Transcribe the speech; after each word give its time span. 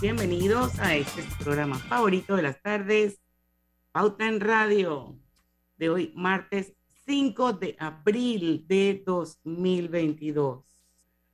Bienvenidos 0.00 0.78
a 0.78 0.96
este 0.96 1.22
programa 1.38 1.76
favorito 1.76 2.34
de 2.34 2.42
las 2.42 2.62
tardes, 2.62 3.20
Pauta 3.92 4.26
en 4.26 4.40
Radio, 4.40 5.18
de 5.76 5.90
hoy, 5.90 6.12
martes 6.16 6.72
5 7.04 7.52
de 7.54 7.76
abril 7.78 8.64
de 8.66 9.02
2022. 9.04 10.64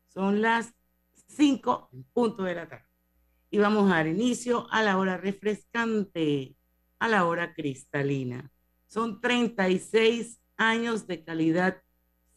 Son 0.09 0.43
las 0.43 0.75
5 1.29 1.91
en 1.93 2.05
punto 2.13 2.43
de 2.43 2.55
la 2.57 2.69
tarde. 2.69 2.89
Y 3.51 3.59
vamos 3.59 3.89
a 3.89 3.97
dar 3.97 4.09
inicio 4.09 4.67
a 4.73 4.83
la 4.83 4.99
hora 4.99 5.17
refrescante, 5.17 6.57
a 6.99 7.07
la 7.07 7.25
hora 7.25 7.55
cristalina. 7.55 8.51
Son 8.87 9.21
36 9.21 10.41
años 10.57 11.07
de 11.07 11.23
calidad 11.23 11.83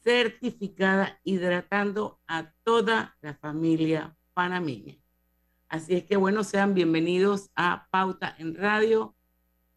certificada 0.04 1.20
hidratando 1.23 2.22
a 2.28 2.52
toda 2.64 3.17
la 3.22 3.34
familia 3.34 4.16
panameña. 4.36 4.95
Así 5.70 5.94
es 5.95 6.03
que 6.03 6.17
bueno, 6.17 6.44
sean 6.44 6.73
bienvenidos 6.73 7.52
a 7.56 7.88
Pauta 7.92 8.36
en 8.39 8.56
Radio. 8.56 9.16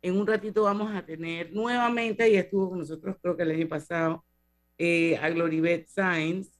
En 0.00 0.16
un 0.16 0.26
ratito 0.26 0.62
vamos 0.62 0.90
a 0.94 1.04
tener 1.04 1.52
nuevamente, 1.52 2.30
y 2.30 2.36
estuvo 2.36 2.70
con 2.70 2.78
nosotros 2.78 3.16
creo 3.20 3.36
que 3.36 3.42
el 3.42 3.50
año 3.50 3.68
pasado, 3.68 4.24
eh, 4.78 5.18
a 5.18 5.28
Gloribet 5.28 5.86
Sainz. 5.88 6.58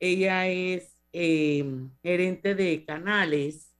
Ella 0.00 0.48
es 0.48 0.96
em, 1.12 1.90
gerente 2.02 2.54
de 2.54 2.86
canales, 2.86 3.70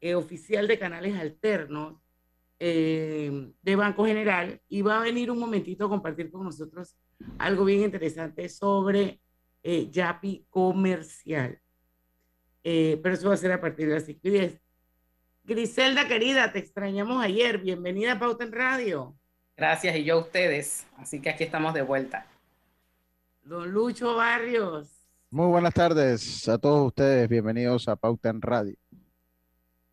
eh, 0.00 0.14
oficial 0.14 0.68
de 0.68 0.78
canales 0.78 1.16
alternos 1.16 1.96
em, 2.60 3.52
de 3.62 3.76
Banco 3.76 4.06
General, 4.06 4.60
y 4.68 4.82
va 4.82 4.98
a 5.00 5.02
venir 5.02 5.28
un 5.28 5.40
momentito 5.40 5.86
a 5.86 5.88
compartir 5.88 6.30
con 6.30 6.44
nosotros 6.44 6.96
algo 7.38 7.64
bien 7.64 7.82
interesante 7.82 8.48
sobre 8.48 9.20
eh, 9.64 9.90
Yapi 9.90 10.46
comercial. 10.50 11.63
Eh, 12.64 12.98
pero 13.02 13.14
eso 13.14 13.28
va 13.28 13.34
a 13.34 13.36
ser 13.36 13.52
a 13.52 13.60
partir 13.60 13.86
de 13.86 13.94
las 13.94 14.04
5 14.04 14.20
y 14.22 14.30
10. 14.30 14.60
Griselda, 15.44 16.08
querida, 16.08 16.50
te 16.50 16.58
extrañamos 16.58 17.22
ayer. 17.22 17.58
Bienvenida 17.58 18.12
a 18.12 18.18
Pauta 18.18 18.44
en 18.44 18.52
Radio. 18.52 19.14
Gracias, 19.54 19.94
y 19.96 20.04
yo 20.04 20.14
a 20.14 20.20
ustedes. 20.20 20.86
Así 20.96 21.20
que 21.20 21.28
aquí 21.28 21.44
estamos 21.44 21.74
de 21.74 21.82
vuelta. 21.82 22.26
Don 23.42 23.70
Lucho 23.70 24.16
Barrios. 24.16 24.88
Muy 25.30 25.46
buenas 25.48 25.74
tardes 25.74 26.48
a 26.48 26.56
todos 26.56 26.86
ustedes. 26.86 27.28
Bienvenidos 27.28 27.86
a 27.88 27.96
Pauta 27.96 28.30
en 28.30 28.40
Radio. 28.40 28.76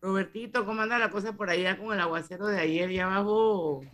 Robertito, 0.00 0.64
¿cómo 0.64 0.80
anda 0.80 0.98
la 0.98 1.10
cosa 1.10 1.34
por 1.34 1.50
allá 1.50 1.76
con 1.76 1.92
el 1.92 2.00
aguacero 2.00 2.46
de 2.46 2.58
ayer 2.58 2.90
y 2.90 2.98
abajo? 2.98 3.84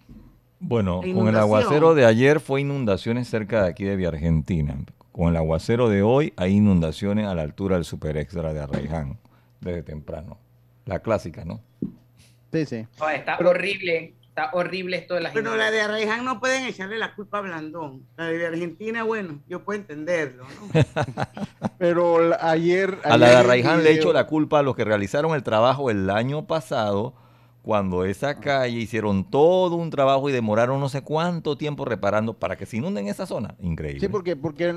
Bueno, 0.60 1.00
con 1.00 1.26
el 1.26 1.36
aguacero 1.36 1.94
de 1.94 2.06
ayer 2.06 2.38
fue 2.38 2.60
inundaciones 2.60 3.28
cerca 3.28 3.64
de 3.64 3.70
aquí 3.70 3.84
de 3.84 3.96
Vía 3.96 4.08
Argentina. 4.08 4.76
Con 5.18 5.30
el 5.30 5.36
aguacero 5.36 5.88
de 5.88 6.00
hoy 6.00 6.32
hay 6.36 6.52
inundaciones 6.52 7.26
a 7.26 7.34
la 7.34 7.42
altura 7.42 7.74
del 7.74 7.84
super 7.84 8.16
extra 8.16 8.52
de 8.52 8.60
Arraiján 8.60 9.18
desde 9.60 9.82
temprano. 9.82 10.38
La 10.84 11.00
clásica, 11.00 11.44
¿no? 11.44 11.60
Sí, 12.52 12.64
sí. 12.64 12.86
está 13.12 13.36
horrible, 13.38 14.14
está 14.28 14.50
horrible 14.52 14.98
esto 14.98 15.14
de 15.14 15.22
la 15.22 15.32
Pero 15.32 15.56
la 15.56 15.72
de 15.72 15.80
Arraiján 15.80 16.24
no 16.24 16.38
pueden 16.38 16.66
echarle 16.66 16.98
la 16.98 17.16
culpa 17.16 17.38
a 17.38 17.40
Blandón. 17.40 18.06
La 18.16 18.26
de 18.26 18.46
Argentina, 18.46 19.02
bueno, 19.02 19.40
yo 19.48 19.64
puedo 19.64 19.80
entenderlo, 19.80 20.44
¿no? 20.44 20.82
Pero 21.78 22.20
ayer, 22.40 22.98
A 23.02 23.18
la 23.18 23.30
de 23.30 23.36
Arraiján 23.38 23.82
le 23.82 23.90
echo 23.90 24.12
la 24.12 24.28
culpa 24.28 24.60
a 24.60 24.62
los 24.62 24.76
que 24.76 24.84
realizaron 24.84 25.34
el 25.34 25.42
trabajo 25.42 25.90
el 25.90 26.10
año 26.10 26.46
pasado 26.46 27.16
cuando 27.68 28.06
esa 28.06 28.40
calle 28.40 28.78
hicieron 28.78 29.28
todo 29.28 29.76
un 29.76 29.90
trabajo 29.90 30.30
y 30.30 30.32
demoraron 30.32 30.80
no 30.80 30.88
sé 30.88 31.02
cuánto 31.02 31.58
tiempo 31.58 31.84
reparando 31.84 32.32
para 32.32 32.56
que 32.56 32.64
se 32.64 32.78
inunden 32.78 33.08
esa 33.08 33.26
zona. 33.26 33.56
Increíble. 33.60 34.00
Sí, 34.00 34.08
porque, 34.08 34.36
porque 34.36 34.74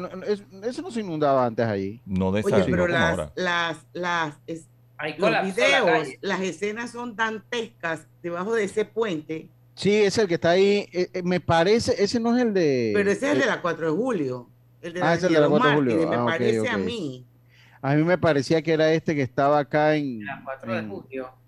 eso 0.63 0.81
no 0.81 0.91
se 0.91 0.99
inundaba 0.99 1.45
antes 1.45 1.65
allí. 1.67 2.01
No 2.05 2.33
de 2.33 2.41
esa 2.41 2.57
Oye, 2.57 2.65
pero 2.69 2.89
las, 2.89 3.31
las, 3.35 3.77
las, 3.93 4.37
los 5.17 5.41
videos, 5.41 6.09
las 6.19 6.41
escenas 6.41 6.91
son 6.91 7.15
dantescas 7.15 8.07
debajo 8.21 8.53
de 8.55 8.65
ese 8.65 8.83
puente. 8.83 9.47
Sí, 9.73 9.95
es 9.95 10.17
el 10.17 10.27
que 10.27 10.33
está 10.33 10.49
ahí. 10.49 10.89
Eh, 10.91 11.11
eh, 11.13 11.23
me 11.23 11.39
parece, 11.39 11.95
ese 12.03 12.19
no 12.19 12.35
es 12.35 12.41
el 12.41 12.53
de. 12.53 12.91
Pero 12.93 13.09
ese 13.09 13.27
es 13.27 13.31
el 13.35 13.39
de 13.39 13.45
la 13.45 13.61
4 13.61 13.89
de 13.89 13.97
julio. 13.97 14.49
El 14.81 14.91
de 14.95 15.01
ah, 15.01 15.13
es 15.13 15.23
el 15.23 15.33
de 15.33 15.39
la 15.39 15.47
4 15.47 15.69
de 15.69 15.75
julio. 15.75 16.09
me 16.09 16.15
ah, 16.17 16.25
parece 16.25 16.67
a 16.67 16.77
mí. 16.77 17.25
A 17.81 17.95
mí 17.95 18.03
me 18.03 18.17
parecía 18.17 18.61
que 18.61 18.73
era 18.73 18.91
este 18.91 19.15
que 19.15 19.21
estaba 19.21 19.59
acá 19.59 19.95
en. 19.95 20.25
La 20.25 20.41
4 20.43 20.75
de 20.75 20.83
julio. 20.89 21.40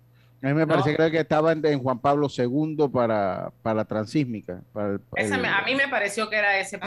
A 0.44 0.48
mí 0.48 0.52
me 0.52 0.66
parece 0.66 0.94
que 1.10 1.20
estaba 1.20 1.52
en, 1.52 1.78
Juan 1.78 1.98
Pablo 2.00 2.28
II 2.28 2.88
para, 2.92 3.50
para 3.62 3.76
la 3.76 3.84
transísmica. 3.86 4.60
Para 4.74 4.96
a 4.96 5.64
mí 5.64 5.74
me 5.74 5.88
pareció 5.88 6.28
que 6.28 6.36
era 6.36 6.58
ese. 6.58 6.78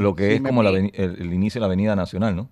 lo 0.00 0.16
que 0.16 0.34
es 0.34 0.40
como 0.42 0.62
el, 0.62 1.32
inicio 1.32 1.60
de 1.60 1.60
la 1.60 1.66
Avenida 1.66 1.94
Nacional, 1.94 2.34
¿no? 2.34 2.50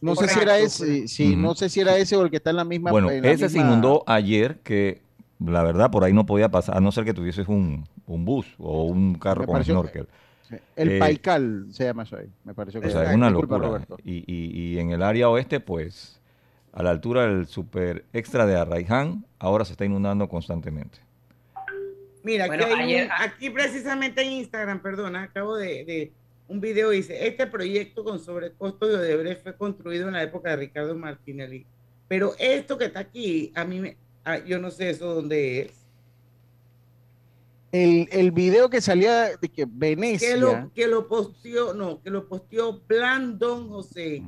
No 0.00 0.16
sé 0.16 0.28
si 0.28 0.40
era 0.40 0.58
ese, 0.58 1.06
sí, 1.06 1.36
no 1.36 1.54
sé 1.54 1.68
si 1.68 1.80
era 1.80 1.98
ese 1.98 2.16
o 2.16 2.22
el 2.22 2.30
que 2.30 2.36
está 2.36 2.48
en 2.48 2.56
la 2.56 2.64
misma. 2.64 2.92
Bueno, 2.92 3.10
ese 3.10 3.50
se 3.50 3.58
inundó 3.58 4.04
ayer, 4.06 4.60
que 4.60 5.02
la 5.38 5.62
verdad 5.62 5.90
por 5.90 6.02
ahí 6.02 6.14
no 6.14 6.24
podía 6.24 6.48
pasar, 6.48 6.78
a 6.78 6.80
no 6.80 6.90
ser 6.90 7.04
que 7.04 7.12
tuvieses 7.12 7.46
un, 7.46 7.86
un 8.06 8.24
bus 8.24 8.46
o 8.58 8.84
un 8.84 9.16
carro 9.16 9.44
con 9.44 9.62
snorkel. 9.62 10.08
El 10.76 10.92
eh, 10.92 10.98
Paical 10.98 11.66
se 11.72 11.84
llama 11.84 12.04
eso 12.04 12.16
ahí, 12.16 12.30
me 12.42 12.54
pareció 12.54 12.80
que 12.80 12.86
o 12.86 12.90
sea, 12.90 13.10
es 13.10 13.14
una 13.14 13.28
locura. 13.28 13.82
Y, 14.02 14.24
y, 14.26 14.50
y 14.56 14.78
en 14.78 14.92
el 14.92 15.02
área 15.02 15.28
oeste, 15.28 15.60
pues 15.60 16.17
a 16.72 16.82
la 16.82 16.90
altura 16.90 17.26
del 17.26 17.46
super 17.46 18.04
extra 18.12 18.46
de 18.46 18.56
Arraiján, 18.56 19.24
ahora 19.38 19.64
se 19.64 19.72
está 19.72 19.84
inundando 19.84 20.28
constantemente. 20.28 21.00
Mira, 22.22 22.46
aquí, 23.20 23.50
precisamente 23.50 24.22
en 24.22 24.32
Instagram, 24.32 24.82
perdona, 24.82 25.22
acabo 25.22 25.56
de, 25.56 26.12
un 26.46 26.60
video 26.60 26.90
dice, 26.90 27.26
este 27.26 27.46
proyecto 27.46 28.04
con 28.04 28.18
sobrecosto 28.18 28.86
de 28.86 28.96
Odebrecht 28.96 29.42
fue 29.42 29.56
construido 29.56 30.08
en 30.08 30.14
la 30.14 30.22
época 30.22 30.50
de 30.50 30.56
Ricardo 30.56 30.94
Martinelli. 30.94 31.64
Pero 32.06 32.34
esto 32.38 32.76
que 32.78 32.86
está 32.86 33.00
aquí, 33.00 33.52
a 33.54 33.64
mí 33.64 33.80
me, 33.80 33.96
ah, 34.24 34.38
yo 34.38 34.58
no 34.58 34.70
sé 34.70 34.90
eso 34.90 35.14
dónde 35.14 35.60
es. 35.62 35.72
El, 37.70 38.08
el 38.12 38.30
video 38.32 38.70
que 38.70 38.80
salía 38.80 39.36
de 39.36 39.48
que 39.48 39.66
Venecia. 39.68 40.34
Que 40.34 40.40
lo, 40.40 40.72
que 40.74 40.86
lo 40.86 41.06
posteó, 41.06 41.74
no, 41.74 42.02
que 42.02 42.10
lo 42.10 42.26
posteó 42.26 42.80
Blandon 42.86 43.68
José 43.68 44.22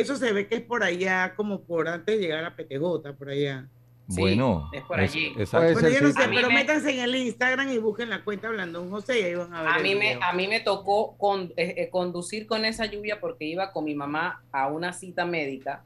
eso 0.00 0.16
se 0.16 0.32
ve 0.32 0.48
que 0.48 0.56
es 0.56 0.62
por 0.62 0.82
allá, 0.82 1.34
como 1.36 1.62
por 1.64 1.88
antes 1.88 2.16
de 2.18 2.22
llegar 2.22 2.44
a 2.44 2.54
PTJ, 2.54 3.12
por 3.16 3.28
allá. 3.30 3.68
bueno, 4.06 4.70
es 4.72 4.82
por 4.82 5.00
allí. 5.00 5.32
exacto. 5.38 5.80
Pero 5.80 5.88
yo 5.94 6.00
no 6.00 6.12
sé, 6.12 6.28
pero 6.28 6.50
métanse 6.50 6.90
en 6.90 7.00
el 7.00 7.14
Instagram 7.14 7.70
y 7.70 7.78
busquen 7.78 8.10
la 8.10 8.24
cuenta 8.24 8.48
hablando 8.48 8.82
un 8.82 8.90
José 8.90 9.20
y 9.20 9.22
ahí 9.24 9.34
van 9.34 9.52
a 9.54 9.62
ver. 9.62 9.72
A 9.72 9.78
mí, 9.78 9.94
me, 9.94 10.18
a 10.20 10.32
mí 10.32 10.48
me 10.48 10.60
tocó 10.60 11.16
con, 11.18 11.52
eh, 11.56 11.74
eh, 11.76 11.90
conducir 11.90 12.46
con 12.46 12.64
esa 12.64 12.86
lluvia 12.86 13.20
porque 13.20 13.44
iba 13.46 13.72
con 13.72 13.84
mi 13.84 13.94
mamá 13.94 14.44
a 14.52 14.68
una 14.68 14.92
cita 14.92 15.24
médica. 15.24 15.84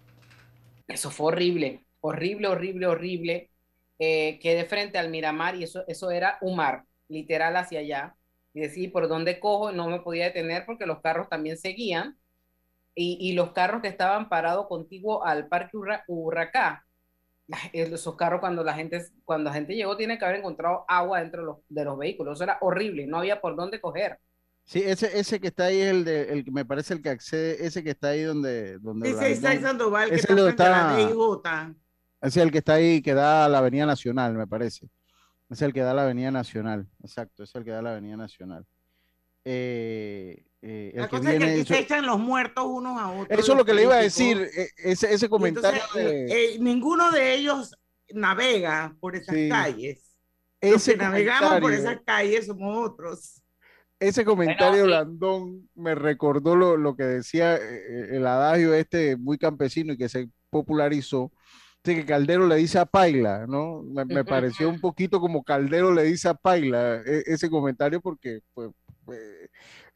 Eso 0.89 1.11
fue 1.11 1.29
horrible, 1.29 1.85
horrible, 2.01 2.49
horrible, 2.49 2.87
horrible. 2.87 3.51
Eh, 3.99 4.39
quedé 4.43 4.65
frente 4.65 4.99
al 4.99 5.11
Miramar 5.11 5.57
y 5.57 5.65
eso, 5.65 5.85
eso 5.87 6.11
era 6.11 6.39
un 6.41 6.57
mar, 6.57 6.85
literal 7.09 7.57
hacia 7.57 7.81
allá. 7.81 8.17
Y 8.53 8.61
decir 8.61 8.91
por 8.91 9.09
dónde 9.09 9.39
cojo, 9.39 9.71
no 9.71 9.89
me 9.89 10.01
podía 10.01 10.25
detener 10.25 10.67
porque 10.67 10.87
los 10.87 11.01
carros 11.01 11.29
también 11.29 11.57
seguían 11.57 12.19
y, 13.03 13.33
los 13.33 13.53
carros 13.53 13.81
que 13.81 13.89
estaban 13.89 14.29
parados 14.29 14.67
contigo 14.67 15.25
al 15.25 15.49
Parque 15.49 15.79
Urracá, 16.09 16.85
esos 17.73 18.17
carros 18.17 18.41
cuando 18.41 18.63
la 18.63 18.75
gente 18.75 19.05
cuando 19.25 19.51
la 19.51 19.55
gente 19.55 19.75
llegó 19.75 19.97
tiene 19.97 20.19
que 20.19 20.25
haber 20.25 20.39
encontrado 20.39 20.85
agua 20.87 21.21
dentro 21.21 21.41
de 21.41 21.47
los, 21.47 21.57
de 21.69 21.85
los 21.85 21.99
vehículos, 21.99 22.37
eso 22.37 22.45
era 22.45 22.59
horrible, 22.61 23.07
no 23.07 23.19
había 23.19 23.41
por 23.41 23.57
dónde 23.57 23.81
coger. 23.81 24.19
Sí, 24.65 24.83
ese, 24.85 25.19
ese 25.19 25.41
que 25.41 25.49
está 25.49 25.65
ahí 25.65 25.81
es 25.81 25.91
el 25.91 26.05
de, 26.05 26.33
el 26.33 26.45
que 26.45 26.51
me 26.51 26.65
parece 26.65 26.95
el 26.95 27.03
que 27.03 27.09
accede, 27.09 27.65
ese 27.67 27.83
que 27.83 27.91
está 27.91 28.09
ahí 28.11 28.23
donde, 28.23 28.79
donde 28.79 29.11
ese 29.11 29.33
está 29.33 29.53
en 29.53 29.63
Sandoval, 29.63 30.11
que 30.11 30.17
está, 30.17 30.49
está 30.49 31.75
Ese 32.21 32.41
es 32.41 32.45
el 32.45 32.53
que 32.53 32.59
está 32.59 32.75
ahí, 32.75 33.03
que 33.03 33.15
da 33.15 33.47
a 33.47 33.49
la 33.49 33.59
Avenida 33.59 33.87
Nacional, 33.87 34.35
me 34.35 34.47
parece. 34.47 34.89
Es 35.49 35.63
el 35.63 35.73
que 35.73 35.81
da 35.81 35.91
a 35.91 35.95
la 35.95 36.05
Avenida 36.05 36.31
Nacional, 36.31 36.87
exacto, 37.03 37.43
es 37.43 37.55
el 37.57 37.65
que 37.65 37.71
da 37.71 37.81
a 37.81 37.83
la 37.83 37.93
Avenida 37.93 38.17
Nacional. 38.17 38.65
Eh, 39.45 40.45
eh, 40.63 40.93
la 40.95 41.09
cosa 41.09 41.33
es 41.33 41.39
que 41.39 41.45
aquí 41.45 41.65
se 41.65 41.79
echan 41.79 42.07
los 42.07 42.19
muertos 42.19 42.65
unos 42.67 43.01
a 43.01 43.11
otros. 43.11 43.39
Eso 43.39 43.53
es 43.53 43.59
lo 43.59 43.65
que 43.65 43.75
le 43.75 43.83
iba 43.83 43.95
a 43.95 44.03
decir, 44.03 44.49
eh, 44.57 44.69
ese, 44.77 45.13
ese 45.13 45.29
comentario. 45.29 45.81
ninguno 46.59 47.11
de 47.11 47.35
ellos 47.35 47.75
navega 48.13 48.95
por 49.01 49.17
esas 49.17 49.37
calles. 49.49 50.17
ese 50.61 50.97
navegamos 50.97 51.61
por 51.61 51.73
esas 51.73 52.01
calles 52.05 52.47
somos 52.47 52.91
otros. 52.91 53.43
Ese 54.01 54.25
comentario 54.25 54.87
Landón 54.87 55.69
me 55.75 55.95
recordó 55.95 56.57
lo, 56.57 56.97
que 56.97 57.03
decía 57.03 57.57
eh, 57.57 57.61
eh, 57.61 58.09
el 58.13 58.27
adagio 58.27 58.73
este 58.73 59.17
muy 59.17 59.37
campesino 59.37 59.93
y 59.93 59.99
que 59.99 60.09
se 60.09 60.31
popularizó, 60.49 61.31
de 61.85 61.97
que 61.97 62.07
Caldero 62.07 62.47
le 62.47 62.57
dice 62.57 62.79
a 62.79 62.87
Paila, 62.87 63.47
¿no? 63.47 63.83
Me, 63.83 64.25
pareció 64.25 64.71
un 64.71 64.81
poquito 64.81 65.21
como 65.21 65.45
Caldero 65.45 65.93
le 65.93 66.05
dice 66.05 66.31
a 66.31 66.35
Paila 66.35 67.03
e, 67.05 67.25
ese 67.27 67.51
comentario 67.51 68.01
porque, 68.01 68.41
pues, 68.55 68.71
pues, 69.05 69.21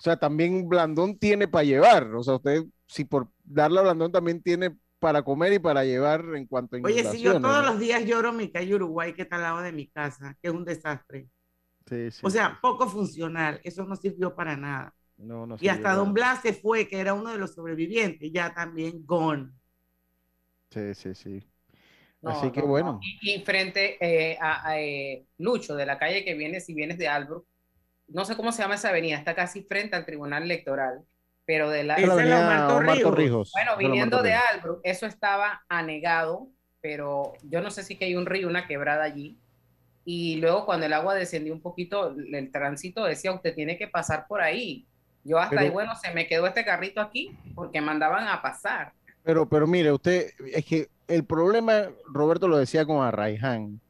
sea, 0.05 0.19
también 0.19 0.69
Blandón 0.69 1.19
tiene 1.19 1.49
para 1.49 1.65
llevar, 1.65 2.15
o 2.15 2.23
sea, 2.23 2.35
usted, 2.35 2.65
si 2.87 3.05
por 3.05 3.29
darle 3.43 3.81
a 3.81 3.83
Blandón 3.83 4.13
también 4.13 4.43
tiene 4.43 4.77
para 4.99 5.23
comer 5.23 5.55
y 5.55 5.59
para 5.59 5.85
llevar 5.85 6.25
en 6.35 6.47
cuanto 6.47 6.77
a 6.77 6.81
Oye, 6.85 7.05
si 7.05 7.23
yo 7.23 7.41
todos 7.41 7.65
los 7.65 7.79
días 7.79 8.05
lloro 8.05 8.33
mi 8.33 8.51
calle 8.51 8.75
Uruguay 8.75 9.15
que 9.15 9.23
está 9.23 9.37
al 9.37 9.43
lado 9.43 9.63
de 9.63 9.73
mi 9.73 9.89
casa, 9.89 10.37
que 10.43 10.49
es 10.49 10.55
un 10.55 10.65
desastre. 10.65 11.29
Sí, 11.87 12.11
sí, 12.11 12.21
o 12.23 12.31
sea, 12.31 12.59
poco 12.61 12.87
funcional, 12.87 13.61
eso 13.65 13.85
no 13.85 13.97
sirvió 13.97 14.35
para 14.35 14.57
nada. 14.57 14.95
No, 15.17 15.47
no 15.47 15.57
y 15.61 15.69
hasta 15.69 15.95
Don 15.95 16.13
Blas 16.13 16.43
se 16.43 16.53
fue, 16.53 16.89
que 16.89 16.99
era 16.99 17.15
uno 17.15 17.31
de 17.31 17.39
los 17.39 17.55
sobrevivientes, 17.55 18.31
ya 18.33 18.53
también 18.53 19.05
gone. 19.07 19.51
Sí, 20.71 20.95
sí, 20.95 21.15
sí. 21.15 21.47
Así 22.23 22.51
que 22.51 22.63
bueno. 22.63 23.01
Y, 23.21 23.41
frente 23.41 23.99
eh, 24.01 24.39
a, 24.41 24.81
eh, 24.81 25.27
Lucho, 25.39 25.75
de 25.77 25.87
la 25.87 25.99
calle 25.99 26.25
que 26.25 26.35
viene, 26.35 26.61
si 26.61 26.75
vienes 26.75 26.99
de 26.99 27.09
Albrook, 27.09 27.47
no 28.15 28.25
sé 28.25 28.37
cómo 28.37 28.51
se 28.53 28.63
llama 28.63 28.77
esa 28.77 28.89
avenida, 28.89 29.19
está 29.19 29.35
casi 29.35 29.63
frente 29.65 29.97
al 29.97 30.07
Tribunal 30.07 30.45
Electoral 30.45 31.05
pero 31.47 31.71
de 31.71 31.85
la... 31.85 31.97
Bueno, 31.97 33.77
viniendo 33.79 34.23
de 34.23 34.33
Albrook, 34.35 34.81
eso 34.83 35.07
estaba 35.07 35.65
anegado, 35.69 36.49
pero 36.81 37.35
yo 37.43 37.61
no 37.61 37.71
sé 37.71 37.83
si 37.83 37.97
que 37.97 38.07
hay 38.07 38.17
un 38.17 38.27
río, 38.27 38.49
una 38.49 38.67
quebrada 38.67 39.05
allí, 39.05 39.39
y 40.05 40.37
luego 40.37 40.67
cuando 40.67 40.87
el 40.87 40.93
agua 40.93 41.15
descendió 41.15 41.53
un 41.53 41.61
poquito, 41.61 42.15
el 42.15 42.53
tránsito 42.53 43.05
decía, 43.05 43.33
usted 43.33 43.55
tiene 43.55 43.79
que 43.79 43.89
pasar 43.89 44.27
por 44.27 44.43
ahí. 44.43 44.87
Yo 45.23 45.39
hasta 45.39 45.61
ahí, 45.61 45.71
bueno, 45.71 45.93
se 45.97 46.13
me 46.13 46.27
quedó 46.27 46.47
este 46.47 46.67
carrito 46.67 47.01
aquí 47.01 47.35
porque 47.55 47.81
mandaban 47.81 48.29
a 48.29 48.43
pasar. 48.43 48.93
Pero, 49.23 49.49
pero 49.49 49.67
mire, 49.67 49.91
usted, 49.91 50.33
es 50.53 50.67
que 50.67 50.89
el 51.09 51.25
problema, 51.25 51.89
Roberto 52.13 52.49
lo 52.49 52.59
decía 52.59 52.85
con 52.85 53.03
Arraiján, 53.03 53.81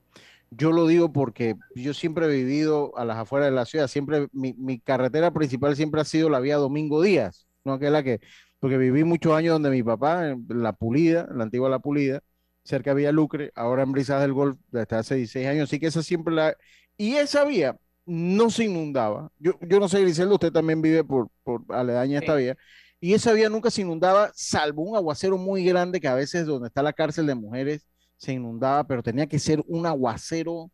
yo 0.56 0.72
lo 0.72 0.86
digo 0.86 1.12
porque 1.12 1.56
yo 1.74 1.94
siempre 1.94 2.26
he 2.26 2.28
vivido 2.28 2.96
a 2.96 3.04
las 3.04 3.18
afueras 3.18 3.48
de 3.48 3.54
la 3.54 3.64
ciudad, 3.64 3.88
siempre 3.88 4.28
mi, 4.32 4.80
carretera 4.80 5.32
principal 5.32 5.76
siempre 5.76 6.00
ha 6.00 6.04
sido 6.04 6.30
la 6.30 6.40
vía 6.40 6.56
Domingo 6.56 7.02
Díaz, 7.02 7.46
no 7.64 7.78
que 7.78 7.90
la 7.90 8.02
que, 8.02 8.20
porque 8.60 8.78
viví 8.78 9.04
muchos 9.04 9.32
años 9.32 9.54
donde 9.54 9.70
mi 9.70 9.82
papá, 9.82 10.30
en 10.30 10.46
La 10.48 10.72
Pulida, 10.72 11.28
la 11.34 11.44
antigua 11.44 11.68
La 11.68 11.78
Pulida, 11.78 12.20
cerca 12.64 12.90
de 12.90 12.96
Villa 12.96 13.12
Lucre, 13.12 13.52
ahora 13.54 13.82
en 13.82 13.92
Brisas 13.92 14.20
del 14.20 14.32
Golf, 14.32 14.58
desde 14.70 14.96
hace 14.96 15.14
16 15.16 15.46
años, 15.48 15.68
así 15.68 15.78
que 15.78 15.86
esa 15.86 16.02
siempre 16.02 16.34
la... 16.34 16.56
Y 16.96 17.14
esa 17.14 17.44
vía 17.44 17.76
no 18.06 18.50
se 18.50 18.64
inundaba. 18.64 19.30
Yo, 19.38 19.52
yo 19.60 19.80
no 19.80 19.88
sé, 19.88 20.00
Griselda, 20.00 20.34
usted 20.34 20.52
también 20.52 20.80
vive 20.80 21.04
por, 21.04 21.28
por 21.42 21.62
aledaña 21.68 22.20
esta 22.20 22.34
vía, 22.34 22.56
y 23.00 23.14
esa 23.14 23.32
vía 23.32 23.48
nunca 23.50 23.70
se 23.70 23.82
inundaba, 23.82 24.30
salvo 24.34 24.82
un 24.82 24.96
aguacero 24.96 25.36
muy 25.36 25.64
grande 25.64 26.00
que 26.00 26.08
a 26.08 26.14
veces 26.14 26.46
donde 26.46 26.68
está 26.68 26.82
la 26.82 26.92
cárcel 26.92 27.26
de 27.26 27.34
mujeres 27.34 27.86
se 28.16 28.32
inundaba, 28.32 28.84
pero 28.84 29.02
tenía 29.02 29.26
que 29.26 29.38
ser 29.38 29.62
un 29.66 29.86
aguacero 29.86 30.70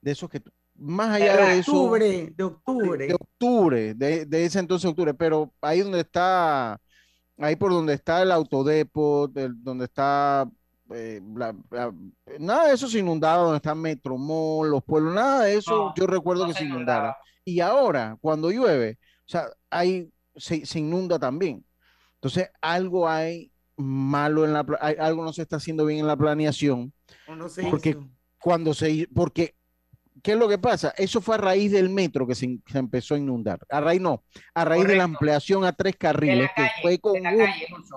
de 0.00 0.12
esos 0.12 0.28
que 0.28 0.42
más 0.74 1.10
allá 1.10 1.36
de, 1.36 1.58
eso. 1.58 1.72
Octubre, 1.72 2.32
de 2.34 2.44
octubre. 2.44 3.06
De, 3.06 3.14
octubre, 3.14 3.94
de, 3.94 4.44
ese 4.44 4.58
entonces 4.58 4.88
octubre, 4.88 5.12
pero 5.12 5.52
ahí 5.60 5.80
donde 5.80 6.00
está, 6.00 6.80
ahí 7.36 7.54
por 7.56 7.70
donde 7.70 7.94
está 7.94 8.22
el 8.22 8.32
autodepo, 8.32 9.28
donde 9.28 9.84
está 9.84 10.48
eh, 10.92 11.20
nada 12.38 12.68
de 12.68 12.74
eso 12.74 12.88
se 12.88 12.98
inundaba, 12.98 13.42
donde 13.42 13.58
está 13.58 13.74
Metromol, 13.74 14.70
los 14.70 14.82
pueblos, 14.82 15.14
nada 15.14 15.44
de 15.44 15.56
eso 15.56 15.92
yo 15.96 16.06
recuerdo 16.06 16.46
que 16.46 16.54
se 16.54 16.64
inundara. 16.64 17.16
Y 17.44 17.60
ahora, 17.60 18.16
cuando 18.20 18.50
llueve, 18.50 18.98
o 19.02 19.28
sea, 19.28 19.48
ahí 19.68 20.10
se, 20.34 20.64
se 20.64 20.78
inunda 20.78 21.18
también. 21.18 21.64
Entonces, 22.14 22.50
algo 22.60 23.08
hay 23.08 23.52
malo 23.80 24.44
en 24.44 24.52
la 24.52 24.60
algo 24.98 25.24
no 25.24 25.32
se 25.32 25.42
está 25.42 25.56
haciendo 25.56 25.86
bien 25.86 26.00
en 26.00 26.06
la 26.06 26.16
planeación. 26.16 26.92
porque 27.70 27.96
cuando 28.38 28.74
se 28.74 29.08
porque 29.14 29.54
¿qué 30.22 30.32
es 30.32 30.38
lo 30.38 30.48
que 30.48 30.58
pasa? 30.58 30.92
Eso 30.96 31.20
fue 31.20 31.36
a 31.36 31.38
raíz 31.38 31.72
del 31.72 31.88
metro 31.88 32.26
que 32.26 32.34
se, 32.34 32.58
empezó 32.74 33.14
a 33.14 33.18
inundar. 33.18 33.60
A 33.68 33.80
raíz 33.80 34.00
no, 34.00 34.24
a 34.54 34.64
raíz 34.64 34.86
de 34.86 34.96
la 34.96 35.04
ampliación 35.04 35.64
a 35.64 35.72
tres 35.72 35.96
carriles 35.96 36.50
que 36.54 36.66
fue 36.82 36.98
con 36.98 37.16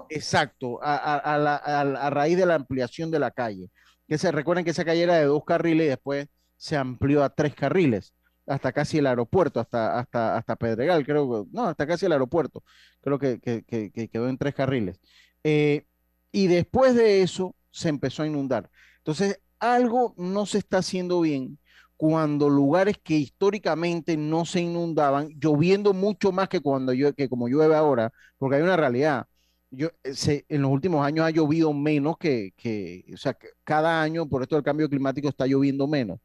exacto, 0.10 0.80
a, 0.82 2.10
raíz 2.10 2.38
de 2.38 2.46
la 2.46 2.56
ampliación 2.56 3.12
de 3.12 3.20
la 3.20 3.32
calle. 3.32 3.70
Que 4.08 4.18
se 4.18 4.32
recuerden 4.32 4.66
que 4.66 4.72
esa 4.72 4.86
calle 4.86 5.04
era 5.04 5.16
de 5.16 5.26
dos 5.26 5.44
carriles 5.46 5.86
y 5.86 5.90
después 5.90 6.28
se 6.58 6.78
amplió 6.78 7.24
a 7.24 7.30
tres 7.30 7.56
carriles 7.56 8.14
hasta 8.46 8.74
casi 8.74 8.98
el 8.98 9.08
aeropuerto, 9.08 9.62
hasta, 9.62 9.98
hasta, 9.98 10.36
hasta 10.36 10.58
Pedregal, 10.58 11.06
creo, 11.06 11.48
no, 11.52 11.68
hasta 11.68 11.88
casi 11.88 12.06
el 12.06 12.12
aeropuerto, 12.12 12.62
creo 13.00 13.18
que, 13.18 13.40
que 13.40 14.10
quedó 14.12 14.28
en 14.28 14.38
tres 14.38 14.54
carriles. 14.54 15.00
Eh, 15.44 15.86
y 16.32 16.48
después 16.48 16.96
de 16.96 17.22
eso 17.22 17.56
se 17.72 17.90
empezó 17.90 18.24
a 18.24 18.28
inundar. 18.28 18.70
Entonces, 19.00 19.40
algo 19.60 20.14
no 20.18 20.46
se 20.46 20.58
está 20.60 20.80
haciendo 20.80 21.22
bien 21.22 21.60
cuando 21.98 22.50
lugares 22.50 22.98
que 23.02 23.16
históricamente 23.16 24.18
no 24.18 24.46
se 24.46 24.62
inundaban, 24.62 25.30
lloviendo 25.40 25.94
mucho 25.94 26.32
más 26.32 26.50
que 26.50 26.60
cuando 26.60 26.92
yo, 26.94 27.14
que 27.14 27.30
como 27.30 27.48
llueve 27.48 27.76
ahora, 27.76 28.12
porque 28.38 28.58
hay 28.58 28.62
una 28.62 28.76
realidad. 28.78 29.26
Yo, 29.72 29.90
eh, 30.04 30.46
en 30.50 30.62
los 30.62 30.72
últimos 30.72 31.06
años 31.06 31.26
ha 31.26 31.32
llovido 31.32 31.74
menos 31.74 32.18
que, 32.18 32.52
que, 32.58 33.06
o 33.14 33.18
sea, 33.18 33.38
cada 33.64 34.02
año 34.02 34.28
por 34.28 34.42
esto 34.44 34.56
del 34.56 34.64
cambio 34.66 34.90
climático 34.90 35.30
está 35.30 35.48
lloviendo 35.48 35.88
menos. 35.88 36.20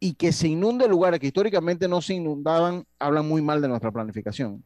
Y 0.00 0.14
que 0.14 0.32
se 0.32 0.48
inunde 0.48 0.88
lugares 0.88 1.20
que 1.20 1.26
históricamente 1.28 1.88
no 1.88 2.00
se 2.02 2.14
inundaban, 2.14 2.84
hablan 2.98 3.28
muy 3.28 3.42
mal 3.42 3.60
de 3.60 3.68
nuestra 3.68 3.92
planificación. 3.92 4.64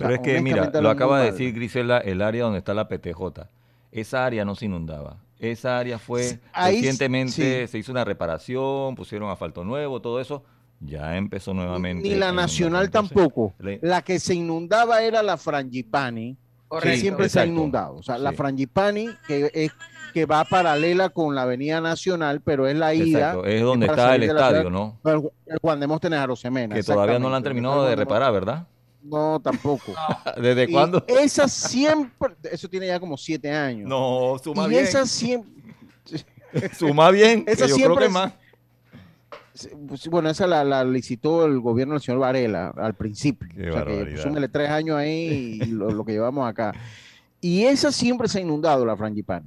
Pero 0.00 0.14
es 0.14 0.20
que, 0.20 0.40
mira, 0.40 0.70
lo 0.80 0.90
acaba 0.90 1.20
de 1.20 1.32
decir 1.32 1.52
Grisela, 1.52 1.98
el 1.98 2.22
área 2.22 2.44
donde 2.44 2.58
está 2.58 2.74
la 2.74 2.88
PTJ. 2.88 3.48
Esa 3.92 4.24
área 4.24 4.44
no 4.44 4.54
se 4.54 4.66
inundaba. 4.66 5.18
Esa 5.38 5.78
área 5.78 5.98
fue 5.98 6.38
recientemente, 6.54 7.66
se 7.66 7.78
hizo 7.78 7.92
una 7.92 8.04
reparación, 8.04 8.94
pusieron 8.94 9.30
asfalto 9.30 9.64
nuevo, 9.64 10.00
todo 10.00 10.20
eso. 10.20 10.42
Ya 10.80 11.16
empezó 11.16 11.52
nuevamente. 11.52 12.08
Ni 12.08 12.14
la 12.14 12.32
nacional 12.32 12.90
tampoco. 12.90 13.54
La 13.82 14.02
que 14.02 14.18
se 14.18 14.34
inundaba 14.34 15.02
era 15.02 15.22
la 15.22 15.36
Frangipani, 15.36 16.36
que 16.82 16.96
siempre 16.96 17.28
se 17.28 17.40
ha 17.40 17.46
inundado. 17.46 17.96
O 17.96 18.02
sea, 18.02 18.16
la 18.16 18.32
Frangipani, 18.32 19.08
que 19.26 19.50
es 19.52 19.72
que 20.14 20.26
va 20.26 20.44
paralela 20.44 21.10
con 21.10 21.34
la 21.34 21.42
Avenida 21.42 21.80
Nacional, 21.80 22.40
pero 22.40 22.66
es 22.66 22.76
la 22.76 22.94
ida. 22.94 23.36
Es 23.44 23.62
donde 23.62 23.86
está 23.86 24.14
el 24.14 24.24
estadio, 24.24 24.70
¿no? 24.70 24.98
El 25.04 25.58
Juan 25.60 25.80
de 25.80 25.86
Móstenes 25.86 26.18
Arosemena. 26.18 26.74
Que 26.74 26.82
todavía 26.82 27.18
no 27.18 27.30
la 27.30 27.36
han 27.36 27.42
terminado 27.42 27.86
de 27.86 27.96
reparar, 27.96 28.32
¿verdad? 28.32 28.66
No, 29.02 29.40
tampoco. 29.40 29.92
¿Desde 30.40 30.68
cuándo? 30.68 31.04
Esa 31.06 31.48
siempre, 31.48 32.34
eso 32.50 32.68
tiene 32.68 32.86
ya 32.86 33.00
como 33.00 33.16
siete 33.16 33.50
años. 33.50 33.88
No, 33.88 34.36
suma 34.42 34.66
y 34.66 34.70
bien. 34.70 34.84
esa 34.84 35.06
siempre. 35.06 35.62
suma 36.78 37.10
bien. 37.10 37.44
Esa 37.46 37.68
siempre. 37.68 38.08
más. 38.08 38.32
Bueno, 40.08 40.30
esa 40.30 40.46
la, 40.46 40.84
licitó 40.84 41.44
el 41.44 41.60
gobierno 41.60 41.94
del 41.94 42.02
señor 42.02 42.20
Varela 42.20 42.72
al 42.76 42.94
principio. 42.94 43.48
o 43.48 43.72
sea 43.72 43.84
que 43.84 44.16
súmele 44.16 44.48
tres 44.48 44.70
años 44.70 44.96
ahí 44.96 45.60
y 45.62 45.66
lo, 45.66 46.04
que 46.04 46.12
llevamos 46.12 46.48
acá. 46.48 46.72
Y 47.42 47.64
esa 47.64 47.92
siempre 47.92 48.28
se 48.28 48.38
ha 48.38 48.40
inundado, 48.40 48.86
la 48.86 48.96
frangipana. 48.96 49.46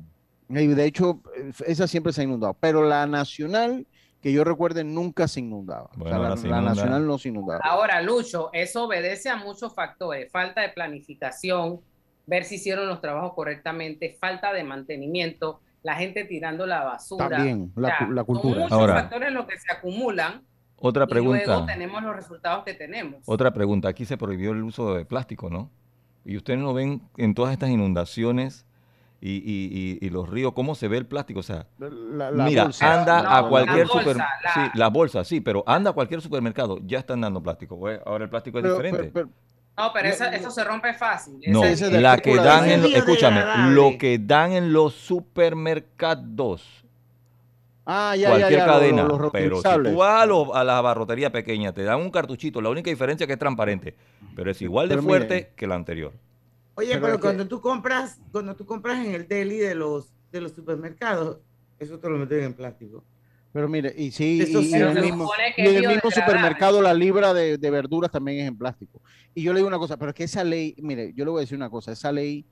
Y 0.49 0.67
de 0.67 0.85
hecho, 0.85 1.19
esa 1.65 1.87
siempre 1.87 2.13
se 2.13 2.21
ha 2.21 2.23
inundado. 2.25 2.55
Pero 2.59 2.87
la 2.87 3.07
nacional 3.07 3.87
que 4.23 4.31
yo 4.31 4.45
recuerde 4.45 4.85
nunca 4.85 5.27
se 5.27 5.41
inundaba. 5.41 5.89
la, 5.97 6.61
nacional 6.61 7.05
no 7.05 7.17
se 7.17 7.27
inundaba. 7.27 7.59
Ahora, 7.61 8.01
Lucho, 8.01 8.49
eso 8.53 8.85
obedece 8.85 9.29
a 9.29 9.35
muchos 9.35 9.75
factores, 9.75 10.31
falta 10.31 10.61
de 10.61 10.69
planificación, 10.69 11.81
ver 12.25 12.45
si 12.45 12.55
hicieron 12.55 12.87
los 12.87 13.01
trabajos 13.01 13.33
correctamente, 13.33 14.15
falta 14.17 14.53
de 14.53 14.63
mantenimiento, 14.63 15.59
la 15.83 15.95
gente 15.95 16.23
tirando 16.23 16.65
la 16.65 16.85
basura. 16.85 17.27
También, 17.27 17.73
la, 17.75 18.23
cultura. 18.23 18.69
Son 18.69 18.79
muchos 18.79 18.95
factores 18.95 19.27
en 19.27 19.33
los 19.33 19.45
que 19.45 19.59
se 19.59 19.73
acumulan. 19.73 20.41
Otra 20.77 21.05
pregunta. 21.05 21.43
Y 21.43 21.45
luego 21.45 21.65
tenemos 21.65 22.01
los 22.01 22.15
resultados 22.15 22.63
que 22.63 22.73
tenemos. 22.73 23.23
Otra 23.25 23.51
pregunta. 23.51 23.89
Aquí 23.89 24.05
se 24.05 24.17
prohibió 24.17 24.51
el 24.51 24.63
uso 24.63 24.95
de 24.95 25.03
plástico, 25.03 25.49
¿no? 25.49 25.69
Y 26.23 26.37
ustedes 26.37 26.59
no 26.59 26.73
ven 26.73 27.01
en 27.17 27.33
todas 27.33 27.51
estas 27.51 27.71
inundaciones 27.71 28.65
y, 29.25 30.09
los 30.09 30.29
ríos, 30.29 30.53
cómo 30.53 30.75
se 30.75 30.87
ve 30.87 30.97
el 30.97 31.05
plástico. 31.05 31.39
O 31.39 31.43
sea, 31.43 31.65
mira, 32.33 32.69
anda 32.81 33.37
a 33.37 33.47
cualquier 33.47 33.87
supermercado. 33.87 34.53
Sí, 34.53 34.61
la 34.75 34.89
bolsa, 34.89 35.23
sí, 35.23 35.39
pero 35.41 35.63
anda 35.65 35.91
a 35.91 35.93
cualquier 35.93 36.21
supermercado, 36.21 36.79
ya 36.85 36.99
están 36.99 37.21
dando 37.21 37.41
plástico. 37.41 37.79
Ahora 38.05 38.25
el 38.25 38.29
plástico 38.29 38.59
es 38.59 38.65
diferente. 38.65 39.11
no, 39.13 39.93
pero 39.93 40.09
eso, 40.09 40.51
se 40.51 40.63
rompe 40.63 40.93
fácil. 40.93 41.39
No, 41.47 41.63
la 41.99 42.17
que 42.17 42.35
dan 42.35 42.69
en, 42.69 42.85
escúchame, 42.85 43.43
lo 43.71 43.97
que 43.97 44.19
dan 44.19 44.53
en 44.53 44.73
los 44.73 44.93
supermercados. 44.93 46.83
Ah, 47.85 48.15
ya, 48.15 48.29
cualquier 48.29 48.59
ya, 48.59 48.65
cadena. 48.65 49.07
pero 49.33 49.57
si 49.57 49.83
tú 49.83 49.97
vas 49.97 50.29
a, 50.53 50.63
la 50.63 50.79
barrotería 50.79 51.33
pequeña, 51.33 51.73
te 51.73 51.83
dan 51.83 51.99
un 51.99 52.11
cartuchito, 52.11 52.61
la 52.61 52.69
única 52.69 52.89
diferencia 52.89 53.25
es 53.25 53.27
que 53.27 53.33
es 53.33 53.39
transparente, 53.39 53.95
pero 54.37 54.51
es 54.51 54.61
igual 54.61 54.87
de 54.87 55.01
fuerte 55.01 55.51
que 55.57 55.67
la 55.67 55.75
anterior. 55.75 56.13
Oye, 56.75 56.97
pero, 56.99 57.19
cuando 57.19 57.47
tú 57.47 57.61
compras, 57.61 58.19
cuando 58.31 58.55
tú 58.55 58.65
compras 58.65 59.05
en 59.05 59.13
el 59.13 59.27
deli 59.27 59.57
de 59.57 59.75
los, 59.75 60.11
de 60.31 60.41
los 60.41 60.53
supermercados, 60.53 61.39
eso 61.79 61.99
te 61.99 62.09
lo 62.09 62.17
meten 62.17 62.43
en 62.43 62.53
plástico. 62.53 63.03
Pero 63.53 63.69
mire, 63.69 63.93
y 63.95 64.09
sí, 64.09 64.39
y, 64.39 64.73
el 64.73 64.99
mismo, 64.99 65.29
el 65.57 65.87
mismo 65.87 66.09
supermercado 66.09 66.81
la 66.81 66.93
libra 66.93 67.35
de, 67.35 67.57
verduras 67.57 68.09
también 68.09 68.39
es 68.39 68.47
en 68.47 68.57
plástico. 68.57 68.99
Y 69.35 69.43
yo 69.43 69.53
le 69.53 69.59
digo 69.59 69.67
una 69.67 69.77
cosa, 69.77 69.95
pero 69.95 70.09
es 70.09 70.15
que 70.15 70.23
esa 70.23 70.43
ley, 70.43 70.75
mire, 70.79 71.13
yo 71.15 71.23
le 71.23 71.29
voy 71.29 71.39
a 71.39 71.41
decir 71.41 71.55
una 71.55 71.69
cosa, 71.69 71.91
esa 71.91 72.11
ley, 72.11 72.47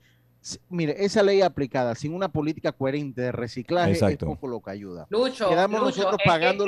mire, 0.68 1.04
esa 1.04 1.24
ley 1.24 1.42
aplicada 1.42 1.96
sin 1.96 2.14
una 2.14 2.30
política 2.30 2.70
coherente 2.70 3.20
de 3.20 3.32
reciclaje 3.32 3.92
es 3.92 4.16
poco 4.18 4.46
lo 4.46 4.60
que 4.60 4.70
ayuda. 4.70 5.08
Lucho, 5.10 5.48
Quedamos 5.48 5.82
nosotros 5.82 6.20
pagando... 6.24 6.66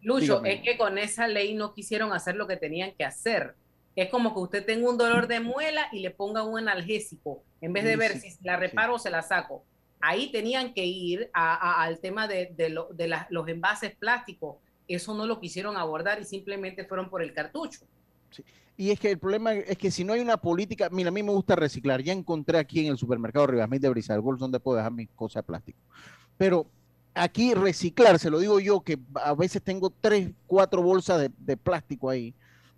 Lucho, 0.00 0.42
es 0.44 0.62
que 0.62 0.76
con 0.78 0.98
esa 0.98 1.28
ley 1.28 1.54
no 1.54 1.74
quisieron 1.74 2.12
hacer 2.12 2.34
lo 2.36 2.48
que 2.48 2.56
tenían 2.56 2.92
que 2.96 3.04
hacer. 3.04 3.54
Es 3.94 4.08
como 4.08 4.32
que 4.32 4.40
usted 4.40 4.66
tenga 4.66 4.88
un 4.88 4.96
dolor 4.96 5.26
de 5.26 5.40
muela 5.40 5.88
y 5.92 6.00
le 6.00 6.10
ponga 6.10 6.44
un 6.44 6.58
analgésico, 6.58 7.42
en 7.60 7.72
vez 7.72 7.84
de 7.84 7.96
ver 7.96 8.18
si 8.18 8.34
la 8.42 8.56
reparo 8.56 8.94
o 8.94 8.98
se 8.98 9.10
la 9.10 9.22
saco 9.22 9.64
ahí 10.02 10.30
tenían 10.30 10.74
que 10.74 10.84
ir 10.84 11.30
al 11.32 12.00
tema 12.00 12.28
de, 12.28 12.74
los 13.30 13.48
envases 13.48 13.94
plásticos. 13.96 14.56
Eso 14.86 15.14
no 15.14 15.24
lo 15.26 15.40
quisieron 15.40 15.76
abordar 15.76 16.20
y 16.20 16.24
simplemente 16.24 16.84
fueron 16.84 17.08
por 17.08 17.22
el 17.22 17.32
cartucho. 17.32 17.86
Y 18.76 18.90
es 18.90 18.98
que 18.98 19.12
el 19.12 19.18
problema 19.18 19.54
es 19.54 19.78
que 19.78 19.90
si 19.90 20.02
no 20.02 20.12
hay 20.12 20.20
una 20.20 20.36
política, 20.36 20.88
mira, 20.90 21.08
a 21.08 21.12
mí 21.12 21.22
me 21.22 21.30
gusta 21.30 21.54
reciclar. 21.54 22.02
Ya 22.02 22.12
encontré 22.12 22.58
aquí 22.58 22.80
en 22.80 22.92
el 22.92 22.98
supermercado 22.98 23.46
Rivasmil 23.46 23.80
de 23.80 24.18
bolso 24.18 24.44
donde 24.44 24.58
puedo 24.58 24.76
dejar 24.76 24.92
mis 24.92 25.08
cosas 25.10 25.42
de 25.42 25.46
plástico. 25.46 25.78
Pero 26.36 26.66
aquí 27.14 27.54
reciclar, 27.54 28.18
se 28.18 28.28
lo 28.28 28.40
digo 28.40 28.58
yo, 28.58 28.80
que 28.80 28.98
a 29.14 29.34
veces 29.34 29.62
tengo 29.62 29.90
tres, 30.00 30.30
cuatro 30.48 30.82
bolsas 30.82 31.20
de, 31.20 31.30
de 31.38 31.56
plástico 31.56 32.10
ahí, 32.10 32.34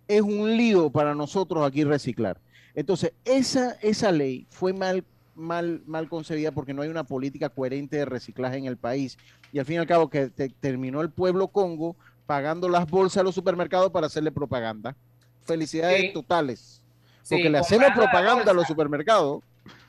es 0.07 0.21
un 0.21 0.55
lío 0.57 0.89
para 0.89 1.15
nosotros 1.15 1.65
aquí 1.65 1.83
reciclar. 1.83 2.39
Entonces, 2.73 3.13
esa, 3.23 3.71
esa 3.81 4.11
ley 4.11 4.47
fue 4.49 4.73
mal 4.73 5.03
mal, 5.35 5.81
mal 5.85 6.09
concebida 6.09 6.51
porque 6.51 6.73
no 6.73 6.81
hay 6.81 6.89
una 6.89 7.03
política 7.03 7.49
coherente 7.49 7.97
de 7.97 8.05
reciclaje 8.05 8.57
en 8.57 8.65
el 8.65 8.77
país. 8.77 9.17
Y 9.51 9.59
al 9.59 9.65
fin 9.65 9.75
y 9.75 9.79
al 9.79 9.87
cabo 9.87 10.09
que 10.09 10.29
terminó 10.59 11.01
el 11.01 11.11
pueblo 11.11 11.49
Congo 11.49 11.95
pagando 12.25 12.67
las 12.69 12.89
bolsas 12.89 13.21
a 13.21 13.23
los 13.23 13.35
supermercados 13.35 13.91
para 13.91 14.07
hacerle 14.07 14.31
propaganda. 14.31 14.95
Felicidades 15.43 16.11
totales. 16.13 16.81
porque 17.29 17.49
le 17.49 17.59
hacemos 17.59 17.91
propaganda 17.91 18.51
a 18.51 18.55
los 18.55 18.65
supermercados. 18.65 19.43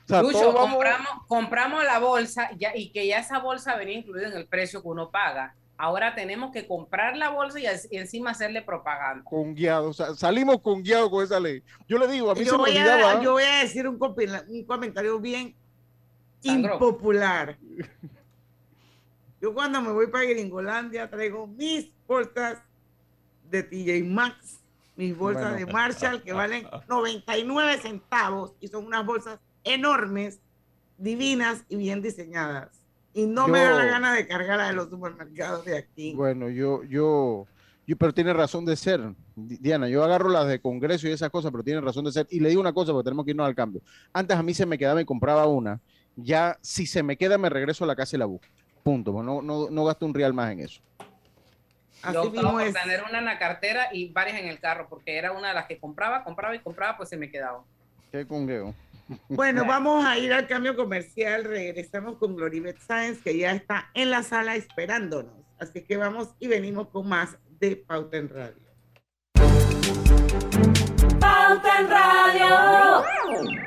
compramos, 0.07 1.09
compramos 1.27 1.83
la 1.83 1.99
bolsa 1.99 2.49
ya, 2.57 2.75
y 2.75 2.89
que 2.89 3.07
ya 3.07 3.19
esa 3.19 3.39
bolsa 3.39 3.75
venía 3.75 3.97
incluida 3.97 4.27
en 4.27 4.33
el 4.33 4.45
precio 4.45 4.81
que 4.81 4.87
uno 4.87 5.09
paga. 5.09 5.55
Ahora 5.79 6.15
tenemos 6.15 6.51
que 6.51 6.65
comprar 6.67 7.15
la 7.15 7.29
bolsa 7.29 7.59
y, 7.59 7.65
encima 7.95 8.31
hacerle 8.31 8.63
propaganda. 8.63 9.23
Con 9.23 9.53
guiado, 9.53 9.93
salimos 9.93 10.59
con 10.61 10.81
guiado 10.81 11.09
con 11.11 11.23
esa 11.23 11.39
ley. 11.39 11.61
Yo 11.87 11.99
le 11.99 12.07
digo, 12.07 12.31
a 12.31 12.33
mí 12.33 12.43
yo 12.43 12.51
se 12.51 12.57
voy 12.57 12.73
me 12.73 12.79
A, 12.79 13.21
yo 13.21 13.33
voy 13.33 13.43
a 13.43 13.59
decir 13.59 13.87
un, 13.87 13.99
comentario 14.65 15.19
bien 15.19 15.55
impopular. 16.41 17.57
Yo 19.39 19.53
cuando 19.53 19.81
me 19.81 19.91
voy 19.91 20.07
para 20.07 20.25
Gringolandia 20.25 21.07
traigo 21.09 21.45
mis 21.45 21.91
bolsas 22.07 22.57
de 23.43 23.61
TJ 23.61 24.03
Maxx, 24.03 24.59
mis 24.95 25.15
bolsas 25.15 25.57
de 25.57 25.67
Marshall 25.67 26.23
que 26.23 26.33
valen 26.33 26.67
99 26.89 27.77
centavos 27.77 28.55
y 28.59 28.67
son 28.67 28.87
unas 28.87 29.05
bolsas 29.05 29.39
enormes, 29.63 30.39
divinas 30.97 31.63
y 31.69 31.75
bien 31.75 32.01
diseñadas. 32.01 32.86
Y 33.17 33.25
no 33.25 33.47
me 33.47 33.63
da 33.63 33.71
la 33.71 33.85
gana 33.85 34.13
de 34.13 34.27
cargar 34.27 34.59
a 34.59 34.71
los 34.71 34.91
supermercados 34.91 35.65
de 35.65 35.75
aquí. 35.75 36.13
Bueno, 36.13 36.49
yo, 36.49 36.83
yo, 36.83 37.47
yo, 37.87 37.97
pero 37.97 38.13
tiene 38.13 38.31
razón 38.31 38.63
de 38.63 38.75
ser, 38.75 39.01
Diana. 39.35 39.89
Yo 39.89 40.03
agarro 40.03 40.29
las 40.29 40.47
de 40.47 40.61
Congreso 40.61 41.07
y 41.07 41.11
esas 41.11 41.31
cosas, 41.31 41.49
pero 41.49 41.63
tiene 41.63 41.81
razón 41.81 42.05
de 42.05 42.11
ser. 42.11 42.27
Y 42.29 42.39
le 42.39 42.49
digo 42.49 42.61
una 42.61 42.73
cosa, 42.73 42.91
porque 42.91 43.05
tenemos 43.05 43.25
que 43.25 43.31
irnos 43.31 43.47
al 43.47 43.55
cambio. 43.55 43.81
Antes 44.13 44.37
a 44.37 44.43
mí 44.43 44.53
se 44.53 44.67
me 44.67 44.77
quedaba 44.77 45.01
y 45.01 45.05
compraba 45.05 45.47
una. 45.47 45.79
Ya, 46.15 46.59
si 46.61 46.85
se 46.85 47.01
me 47.01 47.17
queda, 47.17 47.39
me 47.39 47.49
regreso 47.49 47.85
a 47.85 47.87
la 47.87 47.95
casa 47.95 48.15
y 48.15 48.19
la 48.19 48.25
busco. 48.25 48.45
Punto. 48.83 49.11
Pues 49.11 49.25
no, 49.25 49.41
no, 49.41 49.67
no 49.71 49.83
gasto 49.83 50.05
un 50.05 50.13
real 50.13 50.35
más 50.35 50.51
en 50.51 50.59
eso. 50.59 50.79
Así 52.03 52.13
yo 52.13 52.29
mismo 52.29 52.59
es. 52.59 52.71
tener 52.71 53.01
una 53.01 53.17
en 53.17 53.25
la 53.25 53.39
cartera 53.39 53.87
y 53.91 54.11
varias 54.11 54.39
en 54.39 54.47
el 54.47 54.59
carro, 54.59 54.85
porque 54.87 55.17
era 55.17 55.31
una 55.31 55.47
de 55.47 55.53
las 55.55 55.65
que 55.65 55.79
compraba, 55.79 56.23
compraba 56.23 56.55
y 56.55 56.59
compraba, 56.59 56.97
pues 56.97 57.09
se 57.09 57.17
me 57.17 57.31
quedaba. 57.31 57.63
Qué 58.11 58.27
congueo. 58.27 58.75
Bueno, 59.29 59.65
vamos 59.65 60.05
a 60.05 60.17
ir 60.17 60.33
al 60.33 60.47
cambio 60.47 60.75
comercial. 60.75 61.43
Regresamos 61.43 62.17
con 62.17 62.35
Gloribet 62.35 62.77
Science, 62.79 63.21
que 63.23 63.37
ya 63.37 63.51
está 63.51 63.89
en 63.93 64.11
la 64.11 64.23
sala 64.23 64.55
esperándonos. 64.55 65.33
Así 65.59 65.83
que 65.83 65.97
vamos 65.97 66.35
y 66.39 66.47
venimos 66.47 66.89
con 66.89 67.07
más 67.07 67.37
de 67.59 67.75
Pauta 67.77 68.17
en 68.17 68.29
Radio. 68.29 68.67
Pauta 71.19 71.79
en 71.79 71.89
Radio. 71.89 73.66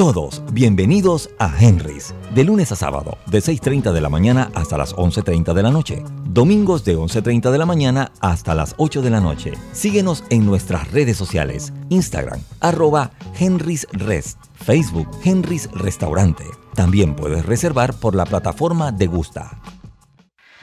Todos 0.00 0.42
bienvenidos 0.50 1.28
a 1.38 1.54
Henry's, 1.60 2.14
de 2.34 2.42
lunes 2.44 2.72
a 2.72 2.76
sábado, 2.76 3.18
de 3.26 3.40
6.30 3.40 3.92
de 3.92 4.00
la 4.00 4.08
mañana 4.08 4.50
hasta 4.54 4.78
las 4.78 4.96
11.30 4.96 5.52
de 5.52 5.62
la 5.62 5.70
noche. 5.70 6.02
Domingos 6.24 6.86
de 6.86 6.96
11.30 6.96 7.50
de 7.50 7.58
la 7.58 7.66
mañana 7.66 8.10
hasta 8.22 8.54
las 8.54 8.74
8 8.78 9.02
de 9.02 9.10
la 9.10 9.20
noche. 9.20 9.52
Síguenos 9.72 10.24
en 10.30 10.46
nuestras 10.46 10.90
redes 10.90 11.18
sociales, 11.18 11.74
Instagram, 11.90 12.40
arroba 12.60 13.10
Henry's 13.38 13.86
Rest, 13.92 14.38
Facebook 14.54 15.06
Henry's 15.22 15.68
Restaurante. 15.74 16.44
También 16.74 17.14
puedes 17.14 17.44
reservar 17.44 17.92
por 17.92 18.14
la 18.14 18.24
plataforma 18.24 18.92
de 18.92 19.06
Gusta. 19.06 19.60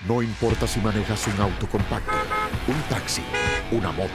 No 0.08 0.24
importa 0.24 0.66
si 0.66 0.80
manejas 0.80 1.28
un 1.28 1.40
auto 1.40 1.68
compacto, 1.70 2.12
un 2.68 2.82
taxi, 2.90 3.22
una 3.72 3.92
moto 3.92 4.10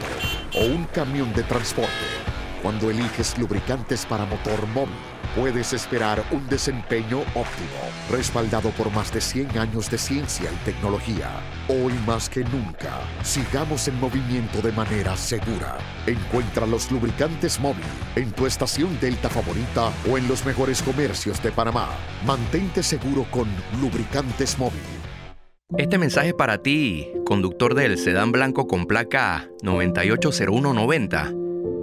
o 0.56 0.64
un 0.64 0.82
camión 0.86 1.32
de 1.32 1.44
transporte. 1.44 2.31
Cuando 2.62 2.90
eliges 2.90 3.36
lubricantes 3.38 4.06
para 4.06 4.24
motor 4.24 4.68
móvil, 4.68 4.94
puedes 5.34 5.72
esperar 5.72 6.22
un 6.30 6.46
desempeño 6.48 7.22
óptimo, 7.34 7.80
respaldado 8.08 8.70
por 8.70 8.88
más 8.92 9.12
de 9.12 9.20
100 9.20 9.58
años 9.58 9.90
de 9.90 9.98
ciencia 9.98 10.48
y 10.52 10.64
tecnología. 10.64 11.28
Hoy 11.66 11.92
más 12.06 12.28
que 12.28 12.44
nunca, 12.44 13.00
sigamos 13.24 13.88
en 13.88 13.98
movimiento 13.98 14.62
de 14.62 14.70
manera 14.70 15.16
segura. 15.16 15.76
Encuentra 16.06 16.64
los 16.64 16.88
lubricantes 16.92 17.58
móvil 17.58 17.82
en 18.14 18.30
tu 18.30 18.46
estación 18.46 18.96
Delta 19.00 19.28
favorita 19.28 19.90
o 20.08 20.16
en 20.16 20.28
los 20.28 20.46
mejores 20.46 20.82
comercios 20.82 21.42
de 21.42 21.50
Panamá. 21.50 21.88
Mantente 22.24 22.84
seguro 22.84 23.26
con 23.32 23.48
lubricantes 23.80 24.56
móvil. 24.56 24.80
Este 25.76 25.98
mensaje 25.98 26.32
para 26.32 26.58
ti, 26.58 27.10
conductor 27.24 27.74
del 27.74 27.98
sedán 27.98 28.30
blanco 28.30 28.68
con 28.68 28.86
placa 28.86 29.48
980190 29.62 31.41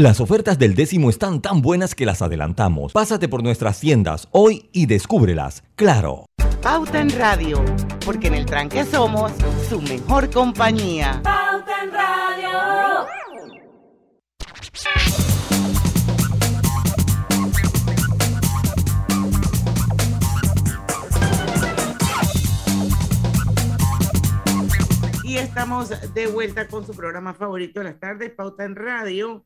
Las 0.00 0.20
ofertas 0.20 0.60
del 0.60 0.76
décimo 0.76 1.10
están 1.10 1.42
tan 1.42 1.60
buenas 1.60 1.96
que 1.96 2.06
las 2.06 2.22
adelantamos. 2.22 2.92
Pásate 2.92 3.26
por 3.26 3.42
nuestras 3.42 3.80
tiendas 3.80 4.28
hoy 4.30 4.70
y 4.70 4.86
descúbrelas. 4.86 5.64
Claro. 5.74 6.26
Pauta 6.62 7.00
en 7.00 7.10
Radio, 7.18 7.64
porque 8.06 8.28
en 8.28 8.34
el 8.34 8.46
tranque 8.46 8.84
somos 8.84 9.32
su 9.68 9.82
mejor 9.82 10.30
compañía. 10.30 11.20
Pauta 11.24 11.82
en 11.82 11.90
Radio. 11.90 13.06
Y 25.24 25.38
estamos 25.38 25.90
de 26.14 26.26
vuelta 26.28 26.68
con 26.68 26.86
su 26.86 26.94
programa 26.94 27.34
favorito 27.34 27.80
de 27.80 27.86
las 27.86 27.98
tardes, 27.98 28.30
Pauta 28.30 28.62
en 28.62 28.76
Radio 28.76 29.44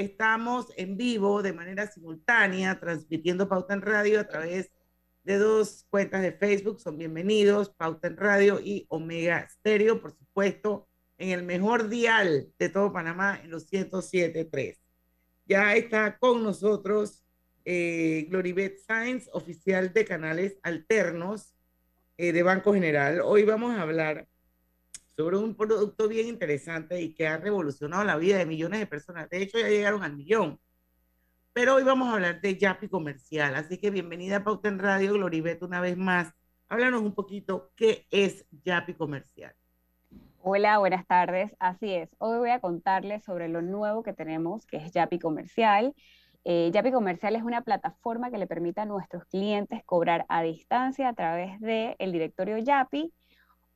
Estamos 0.00 0.72
en 0.78 0.96
vivo 0.96 1.42
de 1.42 1.52
manera 1.52 1.86
simultánea, 1.86 2.80
transmitiendo 2.80 3.50
Pauta 3.50 3.74
en 3.74 3.82
Radio 3.82 4.18
a 4.18 4.24
través 4.24 4.72
de 5.24 5.36
dos 5.36 5.84
cuentas 5.90 6.22
de 6.22 6.32
Facebook. 6.32 6.80
Son 6.80 6.96
bienvenidos, 6.96 7.68
Pauta 7.68 8.08
en 8.08 8.16
Radio 8.16 8.60
y 8.64 8.86
Omega 8.88 9.46
Stereo, 9.46 10.00
por 10.00 10.16
supuesto, 10.16 10.88
en 11.18 11.28
el 11.38 11.42
mejor 11.42 11.90
dial 11.90 12.48
de 12.58 12.68
todo 12.70 12.94
Panamá, 12.94 13.42
en 13.44 13.50
los 13.50 13.70
107.3. 13.70 14.78
Ya 15.44 15.76
está 15.76 16.16
con 16.16 16.42
nosotros 16.42 17.22
eh, 17.66 18.26
Gloribet 18.30 18.78
Sainz, 18.78 19.28
oficial 19.34 19.92
de 19.92 20.06
canales 20.06 20.58
alternos 20.62 21.52
eh, 22.16 22.32
de 22.32 22.42
Banco 22.42 22.72
General. 22.72 23.20
Hoy 23.22 23.44
vamos 23.44 23.76
a 23.76 23.82
hablar 23.82 24.26
sobre 25.20 25.36
un 25.36 25.54
producto 25.54 26.08
bien 26.08 26.28
interesante 26.28 26.98
y 27.02 27.12
que 27.12 27.28
ha 27.28 27.36
revolucionado 27.36 28.04
la 28.04 28.16
vida 28.16 28.38
de 28.38 28.46
millones 28.46 28.80
de 28.80 28.86
personas. 28.86 29.28
De 29.28 29.42
hecho, 29.42 29.58
ya 29.58 29.68
llegaron 29.68 30.02
al 30.02 30.16
millón. 30.16 30.58
Pero 31.52 31.74
hoy 31.74 31.82
vamos 31.82 32.08
a 32.08 32.14
hablar 32.14 32.40
de 32.40 32.56
Yapi 32.56 32.88
Comercial. 32.88 33.54
Así 33.54 33.76
que 33.76 33.90
bienvenida 33.90 34.36
a 34.36 34.44
Pauta 34.44 34.70
en 34.70 34.78
Radio, 34.78 35.12
Gloribet, 35.12 35.62
una 35.62 35.82
vez 35.82 35.98
más. 35.98 36.32
Háblanos 36.70 37.02
un 37.02 37.14
poquito 37.14 37.70
qué 37.76 38.06
es 38.10 38.46
Yapi 38.64 38.94
Comercial. 38.94 39.54
Hola, 40.40 40.78
buenas 40.78 41.06
tardes. 41.06 41.54
Así 41.58 41.92
es. 41.92 42.08
Hoy 42.16 42.38
voy 42.38 42.50
a 42.50 42.60
contarles 42.60 43.22
sobre 43.22 43.48
lo 43.48 43.60
nuevo 43.60 44.02
que 44.02 44.14
tenemos, 44.14 44.64
que 44.64 44.78
es 44.78 44.90
Yapi 44.92 45.18
Comercial. 45.18 45.94
Eh, 46.44 46.70
Yapi 46.72 46.92
Comercial 46.92 47.36
es 47.36 47.42
una 47.42 47.60
plataforma 47.60 48.30
que 48.30 48.38
le 48.38 48.46
permite 48.46 48.80
a 48.80 48.86
nuestros 48.86 49.26
clientes 49.26 49.84
cobrar 49.84 50.24
a 50.30 50.40
distancia 50.40 51.10
a 51.10 51.12
través 51.12 51.60
del 51.60 51.94
el 51.98 52.12
directorio 52.12 52.56
Yapi 52.56 53.12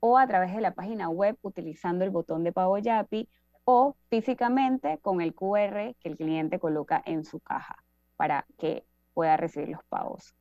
o 0.06 0.18
a 0.18 0.26
través 0.26 0.54
de 0.54 0.60
la 0.60 0.74
página 0.74 1.08
web 1.08 1.38
utilizando 1.40 2.04
el 2.04 2.10
botón 2.10 2.44
de 2.44 2.52
pago 2.52 2.76
Yapi 2.76 3.26
o 3.64 3.96
físicamente 4.10 4.98
con 4.98 5.22
el 5.22 5.34
QR 5.34 5.96
que 5.98 6.10
el 6.10 6.18
cliente 6.18 6.58
coloca 6.58 7.02
en 7.06 7.24
su 7.24 7.40
caja 7.40 7.82
para 8.16 8.44
que 8.58 8.84
pueda 9.14 9.38
recibir 9.38 9.70
los 9.70 9.82
pagos. 9.88 10.34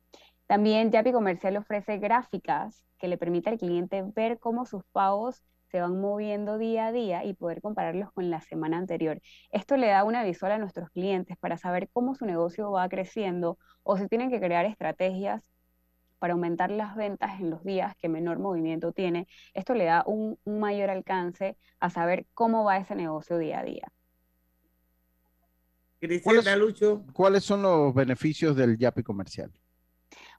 También 0.46 0.90
Yapi 0.90 1.12
Comercial 1.12 1.56
ofrece 1.56 1.96
gráficas 1.96 2.84
que 2.98 3.08
le 3.08 3.16
permite 3.16 3.48
al 3.48 3.56
cliente 3.56 4.04
ver 4.14 4.38
cómo 4.38 4.66
sus 4.66 4.84
pagos 4.92 5.42
se 5.70 5.80
van 5.80 5.98
moviendo 5.98 6.58
día 6.58 6.88
a 6.88 6.92
día 6.92 7.24
y 7.24 7.32
poder 7.32 7.62
compararlos 7.62 8.12
con 8.12 8.28
la 8.28 8.42
semana 8.42 8.76
anterior. 8.76 9.22
Esto 9.50 9.78
le 9.78 9.86
da 9.86 10.04
una 10.04 10.24
visual 10.24 10.52
a 10.52 10.58
nuestros 10.58 10.90
clientes 10.90 11.38
para 11.38 11.56
saber 11.56 11.88
cómo 11.90 12.14
su 12.14 12.26
negocio 12.26 12.70
va 12.70 12.86
creciendo 12.90 13.56
o 13.82 13.96
si 13.96 14.08
tienen 14.08 14.28
que 14.28 14.40
crear 14.40 14.66
estrategias 14.66 15.42
para 16.24 16.32
aumentar 16.32 16.70
las 16.70 16.96
ventas 16.96 17.38
en 17.38 17.50
los 17.50 17.62
días 17.64 17.94
que 17.98 18.08
menor 18.08 18.38
movimiento 18.38 18.92
tiene, 18.92 19.28
esto 19.52 19.74
le 19.74 19.84
da 19.84 20.04
un, 20.06 20.38
mayor 20.46 20.88
alcance 20.88 21.58
a 21.80 21.90
saber 21.90 22.24
cómo 22.32 22.64
va 22.64 22.78
ese 22.78 22.94
negocio 22.94 23.36
día 23.36 23.58
a 23.58 23.62
día. 23.62 23.92
¿Cuáles, 26.22 26.56
Lucho? 26.56 27.04
¿Cuáles 27.12 27.44
son 27.44 27.60
los 27.60 27.92
beneficios 27.92 28.56
del 28.56 28.78
Yapi 28.78 29.02
comercial? 29.02 29.52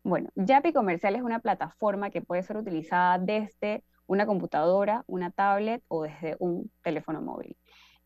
Bueno, 0.04 0.32
Yapi 0.34 0.74
comercial 0.74 1.16
es 1.18 1.22
una 1.22 1.38
plataforma 1.38 2.10
que 2.10 2.24
puede 2.24 2.42
ser 2.42 2.58
utilizada 2.58 3.20
desde 3.20 3.84
una 4.08 4.26
computadora, 4.26 5.04
una 5.06 5.30
tablet 5.30 5.84
o 5.88 6.02
desde 6.02 6.36
un 6.40 6.72
teléfono 6.82 7.22
móvil. 7.22 7.56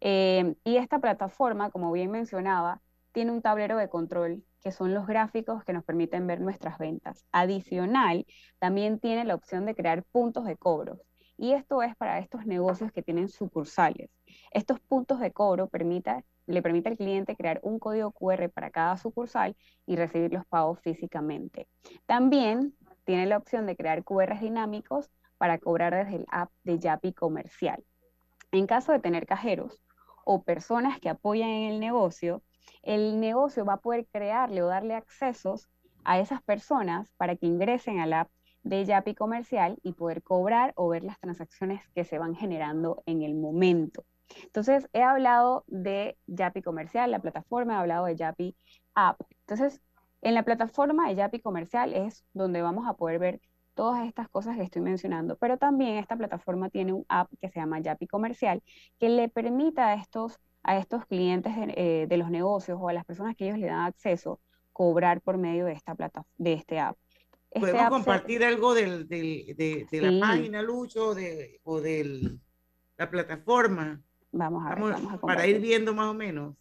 Eh, 0.02 0.54
y 0.66 0.76
esta 0.76 1.00
plataforma, 1.00 1.72
como 1.72 1.94
bien 1.94 2.12
mencionaba, 2.12 2.82
tiene 3.14 3.32
un 3.32 3.42
tablero 3.42 3.78
de 3.78 3.88
control 3.88 4.44
que 4.62 4.72
son 4.72 4.94
los 4.94 5.08
gráficos 5.08 5.64
que 5.64 5.74
nos 5.74 5.84
permiten 5.84 6.28
ver 6.28 6.42
nuestras 6.42 6.78
ventas. 6.78 7.26
Adicional, 7.32 8.26
también 8.60 9.00
tiene 9.00 9.26
la 9.26 9.36
opción 9.36 9.66
de 9.66 9.76
crear 9.76 10.04
puntos 10.04 10.46
de 10.46 10.58
cobro. 10.58 11.00
Y 11.38 11.54
esto 11.54 11.82
es 11.82 11.96
para 11.96 12.20
estos 12.20 12.46
negocios 12.46 12.92
que 12.92 13.02
tienen 13.02 13.30
sucursales. 13.30 14.10
Estos 14.52 14.80
puntos 14.82 15.22
de 15.22 15.32
cobro 15.32 15.70
le 16.48 16.62
permite 16.62 16.90
al 16.90 16.98
cliente 16.98 17.36
crear 17.36 17.62
un 17.64 17.80
código 17.80 18.12
QR 18.12 18.50
para 18.50 18.72
cada 18.72 18.98
sucursal 18.98 19.56
y 19.86 19.96
recibir 19.96 20.34
los 20.34 20.46
pagos 20.48 20.82
físicamente. 20.82 21.70
También 22.06 22.76
tiene 23.06 23.26
la 23.26 23.38
opción 23.38 23.66
de 23.66 23.78
crear 23.78 24.04
QRs 24.04 24.42
dinámicos 24.42 25.10
para 25.38 25.58
cobrar 25.58 25.96
desde 25.96 26.18
el 26.18 26.26
app 26.30 26.52
de 26.64 26.78
Yapi 26.78 27.14
Comercial. 27.14 27.84
En 28.52 28.68
caso 28.68 28.92
de 28.92 29.00
tener 29.00 29.26
cajeros 29.26 29.82
o 30.26 30.44
personas 30.44 31.00
que 31.00 31.08
apoyan 31.08 31.50
en 31.50 31.72
el 31.72 31.80
negocio, 31.80 32.44
el 32.82 33.20
negocio 33.20 33.66
va 33.66 33.74
a 33.74 33.82
poder 33.82 34.08
crearle 34.12 34.62
o 34.64 34.68
darle 34.68 34.96
accesos 34.96 35.70
a 36.04 36.20
esas 36.20 36.42
personas 36.44 37.12
para 37.18 37.36
que 37.36 37.46
ingresen 37.46 38.00
al 38.00 38.14
app 38.14 38.30
de 38.64 38.86
Yapi 38.86 39.16
Comercial 39.16 39.78
y 39.84 39.94
poder 39.94 40.22
cobrar 40.24 40.74
o 40.76 40.90
ver 40.90 41.04
las 41.04 41.20
transacciones 41.20 41.88
que 41.96 42.04
se 42.04 42.18
van 42.18 42.36
generando 42.36 43.04
en 43.06 43.22
el 43.22 43.36
momento. 43.36 44.06
Entonces, 44.44 44.88
he 44.94 45.02
hablado 45.02 45.64
de 45.68 46.18
Yapi 46.28 46.62
Comercial, 46.62 47.12
la 47.12 47.20
plataforma, 47.20 47.74
he 47.74 47.78
hablado 47.78 48.06
de 48.06 48.16
Yapi 48.16 48.56
App. 48.94 49.22
Entonces, 49.42 49.82
en 50.22 50.34
la 50.34 50.44
plataforma 50.44 51.08
de 51.08 51.16
Yapi 51.16 51.40
Comercial 51.40 51.94
es 51.94 52.26
donde 52.34 52.62
vamos 52.62 52.88
a 52.88 52.94
poder 52.94 53.20
ver 53.20 53.42
todas 53.74 54.06
estas 54.06 54.28
cosas 54.28 54.58
que 54.58 54.64
estoy 54.64 54.82
mencionando, 54.82 55.38
pero 55.38 55.58
también 55.58 55.96
esta 55.96 56.18
plataforma 56.18 56.70
tiene 56.70 56.92
un 56.92 57.06
app 57.08 57.32
que 57.40 57.48
se 57.48 57.62
llama 57.62 57.80
Yapi 57.80 58.08
Comercial 58.08 58.62
que 59.00 59.08
le 59.08 59.30
permita 59.30 59.88
a 59.88 59.94
estos, 59.94 60.38
a 60.64 60.78
estos 60.78 61.06
clientes 61.06 61.56
de, 61.56 62.08
eh, 62.10 62.18
los 62.18 62.30
negocios 62.30 62.78
o 62.82 62.90
a 62.90 62.94
las 62.94 63.06
personas 63.06 63.36
que 63.36 63.46
ellos 63.46 63.60
le 63.60 63.68
dan 63.68 63.86
acceso 63.86 64.40
cobrar 64.74 65.22
por 65.22 65.38
medio 65.38 65.66
de 65.66 65.74
esta 65.74 65.96
plata, 65.96 66.26
de 66.38 66.54
este 66.54 66.80
app. 66.80 66.98
Este 67.52 67.72
¿Podemos 67.72 67.90
compartir 67.90 68.44
algo 68.44 68.74
del, 68.74 69.08
de, 69.08 69.88
la 69.92 70.26
página, 70.26 70.62
Lucho, 70.62 71.16
de, 71.16 71.60
o 71.64 71.82
de 71.82 72.38
la 72.98 73.10
plataforma? 73.10 74.02
Vamos 74.32 74.64
a, 74.66 74.76
ver, 74.76 74.94
vamos 74.94 75.14
a 75.14 75.18
Para 75.20 75.48
ir 75.48 75.60
viendo 75.60 75.94
más 75.94 76.08
o 76.08 76.14
menos. 76.14 76.56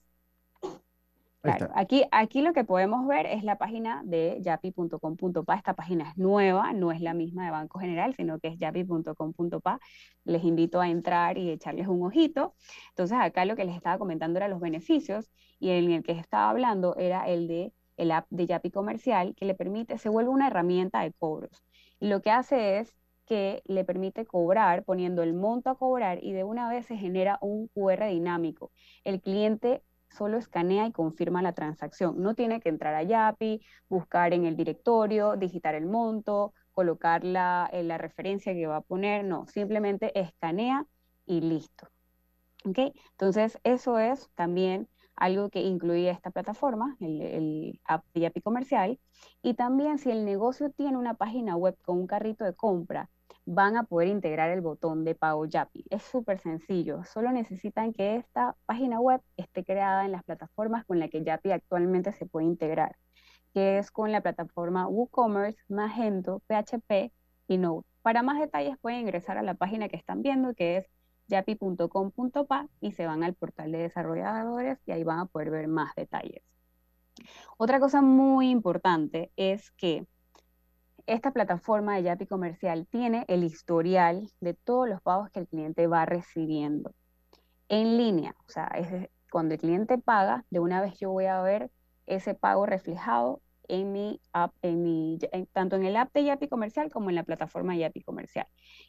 Claro, 1.40 1.70
aquí, 1.74 2.04
aquí 2.10 2.42
lo 2.42 2.52
que 2.52 2.64
podemos 2.64 3.06
ver 3.06 3.26
es 3.26 3.44
la 3.44 3.58
página 3.58 4.02
de 4.04 4.38
yapi.com.pa. 4.40 5.54
Esta 5.54 5.74
página 5.74 6.10
es 6.10 6.18
nueva, 6.18 6.72
no 6.72 6.90
es 6.90 7.00
la 7.00 7.14
misma 7.14 7.44
de 7.44 7.52
Banco 7.52 7.78
General, 7.78 8.12
sino 8.14 8.40
que 8.40 8.48
es 8.48 8.58
yapi.com.pa. 8.58 9.78
Les 10.24 10.42
invito 10.42 10.80
a 10.80 10.88
entrar 10.88 11.38
y 11.38 11.50
echarles 11.50 11.86
un 11.86 12.04
ojito. 12.04 12.54
Entonces, 12.90 13.18
acá 13.20 13.44
lo 13.44 13.54
que 13.54 13.64
les 13.64 13.76
estaba 13.76 13.98
comentando 13.98 14.38
era 14.38 14.48
los 14.48 14.60
beneficios 14.60 15.30
y 15.60 15.70
en 15.70 15.92
el 15.92 16.02
que 16.02 16.12
estaba 16.12 16.50
hablando 16.50 16.96
era 16.96 17.28
el 17.28 17.46
de 17.46 17.72
el 17.98 18.12
app 18.12 18.26
de 18.30 18.46
Yapi 18.46 18.70
Comercial, 18.70 19.34
que 19.34 19.44
le 19.44 19.54
permite, 19.54 19.98
se 19.98 20.08
vuelve 20.08 20.30
una 20.30 20.46
herramienta 20.46 21.02
de 21.02 21.12
cobros. 21.12 21.64
Y 22.00 22.08
lo 22.08 22.22
que 22.22 22.30
hace 22.30 22.78
es 22.78 22.96
que 23.26 23.62
le 23.66 23.84
permite 23.84 24.24
cobrar 24.24 24.84
poniendo 24.84 25.22
el 25.22 25.34
monto 25.34 25.68
a 25.68 25.76
cobrar 25.76 26.22
y 26.22 26.32
de 26.32 26.44
una 26.44 26.68
vez 26.68 26.86
se 26.86 26.96
genera 26.96 27.38
un 27.42 27.68
QR 27.68 28.06
dinámico. 28.06 28.70
El 29.04 29.20
cliente 29.20 29.82
solo 30.10 30.38
escanea 30.38 30.86
y 30.86 30.92
confirma 30.92 31.42
la 31.42 31.52
transacción. 31.52 32.20
No 32.20 32.34
tiene 32.34 32.60
que 32.60 32.68
entrar 32.68 32.94
a 32.94 33.02
Yapi, 33.02 33.60
buscar 33.88 34.32
en 34.32 34.44
el 34.44 34.56
directorio, 34.56 35.36
digitar 35.36 35.74
el 35.74 35.86
monto, 35.86 36.54
colocar 36.72 37.24
la, 37.24 37.68
eh, 37.72 37.82
la 37.82 37.98
referencia 37.98 38.54
que 38.54 38.66
va 38.66 38.76
a 38.76 38.80
poner, 38.82 39.24
no, 39.24 39.46
simplemente 39.48 40.18
escanea 40.18 40.86
y 41.26 41.40
listo. 41.40 41.88
¿Ok? 42.64 42.78
Entonces, 43.12 43.58
eso 43.64 43.98
es 43.98 44.30
también 44.34 44.88
algo 45.16 45.50
que 45.50 45.60
incluye 45.62 46.10
esta 46.10 46.30
plataforma, 46.30 46.96
el, 47.00 47.20
el 47.22 47.80
app 47.84 48.04
de 48.14 48.20
Yapi 48.20 48.40
Comercial. 48.40 49.00
Y 49.42 49.54
también 49.54 49.98
si 49.98 50.10
el 50.10 50.24
negocio 50.24 50.70
tiene 50.70 50.96
una 50.96 51.14
página 51.14 51.56
web 51.56 51.76
con 51.82 51.98
un 51.98 52.06
carrito 52.06 52.44
de 52.44 52.54
compra, 52.54 53.10
van 53.50 53.78
a 53.78 53.84
poder 53.84 54.08
integrar 54.08 54.50
el 54.50 54.60
botón 54.60 55.04
de 55.04 55.14
pago 55.14 55.46
Yapi. 55.46 55.82
Es 55.88 56.02
súper 56.02 56.38
sencillo, 56.38 57.02
solo 57.04 57.32
necesitan 57.32 57.94
que 57.94 58.16
esta 58.16 58.54
página 58.66 59.00
web 59.00 59.22
esté 59.38 59.64
creada 59.64 60.04
en 60.04 60.12
las 60.12 60.22
plataformas 60.22 60.84
con 60.84 60.98
las 60.98 61.08
que 61.08 61.24
Yapi 61.24 61.52
actualmente 61.52 62.12
se 62.12 62.26
puede 62.26 62.44
integrar, 62.44 62.96
que 63.54 63.78
es 63.78 63.90
con 63.90 64.12
la 64.12 64.20
plataforma 64.20 64.86
WooCommerce, 64.86 65.58
Magento, 65.68 66.42
PHP 66.46 67.10
y 67.46 67.56
Node. 67.56 67.86
Para 68.02 68.22
más 68.22 68.38
detalles 68.38 68.76
pueden 68.82 69.00
ingresar 69.00 69.38
a 69.38 69.42
la 69.42 69.54
página 69.54 69.88
que 69.88 69.96
están 69.96 70.20
viendo, 70.20 70.52
que 70.52 70.76
es 70.76 70.86
yapi.com.pa 71.28 72.68
y 72.82 72.92
se 72.92 73.06
van 73.06 73.22
al 73.22 73.32
portal 73.32 73.72
de 73.72 73.78
desarrolladores 73.78 74.78
y 74.84 74.92
ahí 74.92 75.04
van 75.04 75.20
a 75.20 75.26
poder 75.26 75.50
ver 75.50 75.68
más 75.68 75.94
detalles. 75.94 76.42
Otra 77.56 77.80
cosa 77.80 78.02
muy 78.02 78.50
importante 78.50 79.32
es 79.36 79.70
que 79.70 80.06
esta 81.08 81.30
plataforma 81.30 81.96
de 81.96 82.02
Yapi 82.02 82.26
Comercial 82.26 82.86
tiene 82.86 83.24
el 83.28 83.42
historial 83.42 84.30
de 84.40 84.52
todos 84.52 84.88
los 84.88 85.00
pagos 85.00 85.30
que 85.30 85.40
el 85.40 85.48
cliente 85.48 85.86
va 85.86 86.04
recibiendo 86.04 86.94
en 87.68 87.96
línea. 87.96 88.36
O 88.46 88.50
sea, 88.50 88.70
cuando 89.30 89.54
el 89.54 89.60
cliente 89.60 89.96
paga, 89.96 90.44
de 90.50 90.60
una 90.60 90.82
vez 90.82 90.98
yo 90.98 91.10
voy 91.10 91.24
a 91.24 91.40
ver 91.40 91.70
ese 92.06 92.34
pago 92.34 92.66
reflejado 92.66 93.40
en 93.68 93.92
mi 93.92 94.20
app, 94.32 94.54
en 94.60 94.82
mi, 94.82 95.18
tanto 95.52 95.76
en 95.76 95.84
el 95.84 95.96
app 95.96 96.12
de 96.12 96.24
Yapi 96.24 96.48
Comercial 96.48 96.90
como 96.90 97.08
en 97.08 97.16
la 97.16 97.22
plataforma 97.22 97.74
Yapi 97.74 98.02
Comercial. 98.02 98.46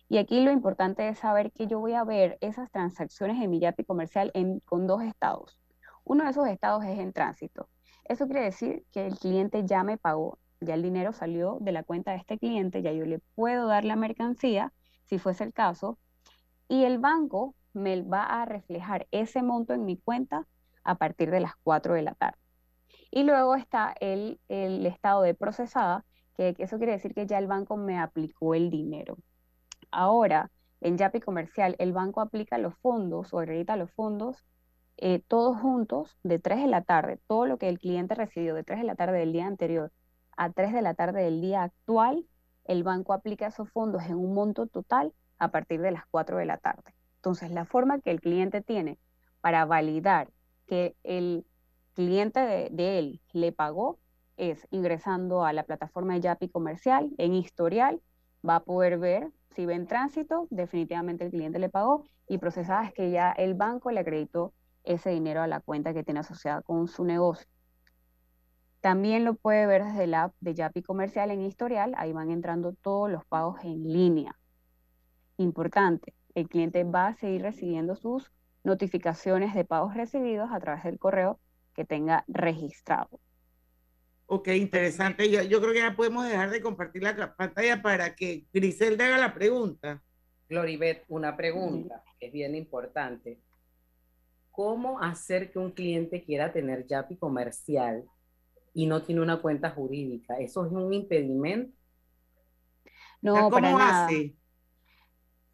Y 0.10 0.18
aquí 0.18 0.42
lo 0.42 0.52
importante 0.52 1.08
es 1.08 1.20
saber 1.20 1.54
que 1.54 1.68
yo 1.68 1.80
voy 1.80 1.94
a 1.94 2.04
ver 2.04 2.38
esas 2.42 2.70
transacciones 2.70 3.42
en 3.42 3.50
mi 3.50 3.60
Yapi 3.60 3.86
Comercial 3.86 4.34
con 4.66 4.88
dos 4.88 5.04
estados. 5.04 5.58
Uno 6.04 6.26
de 6.26 6.32
esos 6.32 6.48
estados 6.48 6.84
es 6.84 7.00
en 7.00 7.14
tránsito. 7.14 7.70
Eso 8.04 8.26
quiere 8.26 8.44
decir 8.44 8.84
que 8.92 9.08
el 9.08 9.18
cliente 9.18 9.66
ya 9.66 9.84
me 9.84 9.98
pagó 9.98 10.38
ya 10.62 10.74
el 10.74 10.84
dinero 10.84 11.13
salió 11.13 11.58
de 11.62 11.72
la 11.72 11.84
cuenta 11.84 12.12
de 12.12 12.17
este 12.17 12.38
cliente, 12.38 12.82
ya 12.82 12.91
yo 12.91 13.06
le 13.06 13.19
puedo 13.36 13.67
dar 13.67 13.86
la 13.86 13.95
mercancía, 13.95 14.74
si 15.06 15.17
fuese 15.17 15.43
el 15.43 15.54
caso, 15.54 15.98
y 16.67 16.84
el 16.84 17.00
banco 17.00 17.56
me 17.74 18.02
va 18.02 18.24
a 18.24 18.45
reflejar 18.45 19.08
ese 19.12 19.41
monto 19.41 19.74
en 19.74 19.86
mi 19.86 19.98
cuenta 19.98 20.48
a 20.84 20.95
partir 20.95 21.32
de 21.32 21.39
las 21.39 21.54
4 21.63 21.93
de 21.93 22.02
la 22.02 22.13
tarde. 22.13 22.38
Y 23.12 23.24
luego 23.24 23.56
está 23.56 23.95
el, 24.00 24.39
el 24.50 24.86
estado 24.86 25.22
de 25.22 25.34
procesada, 25.34 26.06
que 26.36 26.56
eso 26.58 26.78
quiere 26.78 26.93
decir 26.93 27.13
que 27.13 27.26
ya 27.26 27.38
el 27.38 27.48
banco 27.48 27.76
me 27.76 28.00
aplicó 28.00 28.54
el 28.54 28.69
dinero. 28.69 29.17
Ahora, 29.91 30.52
en 30.82 30.98
Yapi 30.98 31.19
Comercial, 31.19 31.76
el 31.80 31.91
banco 31.91 32.22
aplica 32.22 32.58
los 32.58 32.76
fondos 32.76 33.34
o 33.34 33.39
acredita 33.39 33.76
los 33.76 33.91
fondos 33.91 34.45
eh, 34.98 35.22
todos 35.28 35.58
juntos 35.60 36.17
de 36.24 36.39
3 36.39 36.62
de 36.62 36.67
la 36.67 36.82
tarde, 36.82 37.19
todo 37.28 37.45
lo 37.45 37.58
que 37.58 37.69
el 37.69 37.80
cliente 37.80 38.15
recibió 38.15 38.54
de 38.54 38.63
3 38.63 38.80
de 38.80 38.86
la 38.86 38.95
tarde 38.95 39.19
del 39.19 39.32
día 39.34 39.48
anterior 39.48 39.91
a 40.39 40.52
3 40.52 40.71
de 40.71 40.82
la 40.82 40.93
tarde 40.93 41.21
del 41.21 41.41
día 41.41 41.63
actual, 41.63 42.25
el 42.63 42.84
banco 42.84 43.12
aplica 43.12 43.47
esos 43.47 43.69
fondos 43.71 44.04
en 44.06 44.15
un 44.15 44.34
monto 44.34 44.67
total 44.67 45.13
a 45.38 45.52
partir 45.52 45.82
de 45.82 45.91
las 45.91 46.06
4 46.10 46.38
de 46.38 46.45
la 46.45 46.58
tarde. 46.58 46.95
Entonces, 47.15 47.52
la 47.52 47.65
forma 47.65 47.99
que 47.99 48.12
el 48.12 48.21
cliente 48.21 48.62
tiene 48.62 48.97
para 49.41 49.65
validar 49.65 50.30
que 50.65 50.95
el 51.04 51.45
cliente 51.93 52.39
de, 52.39 52.99
él 52.99 53.21
le 53.34 53.52
pagó 53.52 53.99
es 54.38 54.65
ingresando 54.71 55.43
a 55.43 55.52
la 55.52 55.63
plataforma 55.63 56.13
de 56.13 56.21
Yapi 56.21 56.47
comercial, 56.47 57.12
en 57.17 57.34
historial, 57.34 58.02
va 58.47 58.56
a 58.56 58.63
poder 58.63 58.97
ver 58.97 59.34
si 59.49 59.65
ve 59.65 59.73
en 59.73 59.88
tránsito, 59.88 60.47
definitivamente 60.52 61.25
el 61.25 61.32
cliente 61.32 61.60
le 61.60 61.67
pagó 61.67 62.06
y 62.30 62.38
procesadas 62.38 62.93
que 62.93 63.12
ya 63.12 63.34
el 63.34 63.56
banco 63.56 63.91
le 63.91 63.99
acreditó 63.99 64.54
ese 64.86 65.10
dinero 65.10 65.41
a 65.41 65.47
la 65.47 65.60
cuenta 65.60 65.93
que 65.93 66.06
tiene 66.06 66.21
asociada 66.21 66.62
con 66.62 66.88
su 66.88 67.04
negocio. 67.04 67.45
También 68.82 69.26
lo 69.26 69.36
puede 69.36 69.65
ver 69.65 69.84
desde 69.84 70.08
la 70.08 70.24
app 70.24 70.36
de 70.39 70.54
Yapi 70.54 70.82
Comercial 70.82 71.32
en 71.32 71.42
historial, 71.42 71.94
ahí 71.98 72.13
van 72.13 72.32
entrando 72.32 72.74
todos 72.74 73.12
los 73.12 73.26
pagos 73.26 73.63
en 73.63 73.84
línea. 73.84 74.39
Importante, 75.38 76.13
el 76.34 76.48
cliente 76.48 76.84
va 76.86 77.08
a 77.08 77.15
seguir 77.15 77.42
recibiendo 77.42 77.96
sus 77.96 78.32
notificaciones 78.63 79.54
de 79.54 79.65
pagos 79.65 79.96
recibidos 79.96 80.50
a 80.52 80.60
través 80.60 80.84
del 80.84 80.98
correo 80.98 81.39
que 81.74 81.84
tenga 81.84 82.24
registrado. 82.28 83.20
Ok, 84.28 84.50
interesante. 84.50 85.30
Yo, 85.30 85.42
yo 85.42 85.60
creo 85.60 85.74
que 85.74 85.80
ya 85.80 85.96
podemos 85.96 86.28
dejar 86.28 86.50
de 86.50 86.62
compartir 86.62 87.04
la 87.04 87.36
pantalla 87.36 87.82
para 87.82 88.15
que 88.15 88.46
Griselda 88.54 89.08
haga 89.08 89.18
la 89.18 89.34
pregunta. 89.34 90.02
Gloribet, 90.48 91.04
una 91.08 91.36
pregunta 91.36 92.04
que 92.20 92.28
es 92.28 92.32
bien 92.32 92.56
importante. 92.56 93.42
¿Cómo 94.52 95.02
hacer 95.02 95.52
que 95.52 95.60
un 95.60 95.72
cliente 95.72 96.24
quiera 96.24 96.54
tener 96.54 96.86
Yapi 96.86 97.18
comercial 97.18 98.06
y 98.74 98.86
no 98.86 99.04
tiene 99.04 99.22
una 99.22 99.42
cuenta 99.42 99.72
jurídica. 99.72 100.38
¿Eso 100.40 100.66
es 100.66 100.72
un 100.72 100.94
impedimento? 100.94 101.76
No, 103.22 103.50
para 103.50 103.72
nada. 103.72 104.10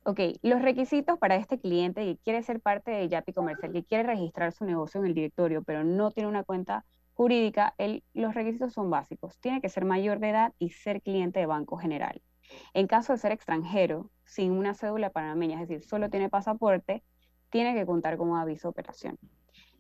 Ok, 0.08 0.20
los 0.44 0.62
requisitos 0.62 1.18
para 1.18 1.36
este 1.36 1.60
cliente 1.60 2.06
que 2.06 2.18
quiere 2.18 2.44
ser 2.44 2.62
parte 2.62 2.92
de 2.92 3.10
Yapi 3.10 3.34
Comercial, 3.34 3.74
que 3.74 3.84
quiere 3.84 4.04
registrar 4.04 4.52
su 4.52 4.64
negocio 4.64 5.00
en 5.00 5.08
el 5.08 5.16
directorio, 5.16 5.64
pero 5.64 5.84
no 5.84 6.12
tiene 6.12 6.30
una 6.30 6.44
cuenta 6.44 6.86
jurídica, 7.16 7.74
los 8.14 8.36
requisitos 8.36 8.74
son 8.74 8.92
básicos. 8.92 9.40
Tiene 9.40 9.62
que 9.62 9.70
ser 9.70 9.84
mayor 9.84 10.20
de 10.20 10.30
edad 10.30 10.54
y 10.60 10.70
ser 10.70 11.02
cliente 11.02 11.40
de 11.40 11.48
Banco 11.48 11.78
General. 11.78 12.22
En 12.76 12.86
caso 12.86 13.14
de 13.14 13.20
ser 13.20 13.32
extranjero, 13.32 14.12
sin 14.26 14.52
una 14.52 14.76
cédula 14.76 15.10
panameña, 15.10 15.62
es 15.62 15.68
decir, 15.68 15.84
solo 15.88 16.10
tiene 16.12 16.30
pasaporte, 16.30 17.04
tiene 17.50 17.74
que 17.74 17.86
contar 17.88 18.18
con 18.18 18.30
un 18.30 18.38
aviso 18.38 18.68
de 18.68 18.72
operación. 18.72 19.18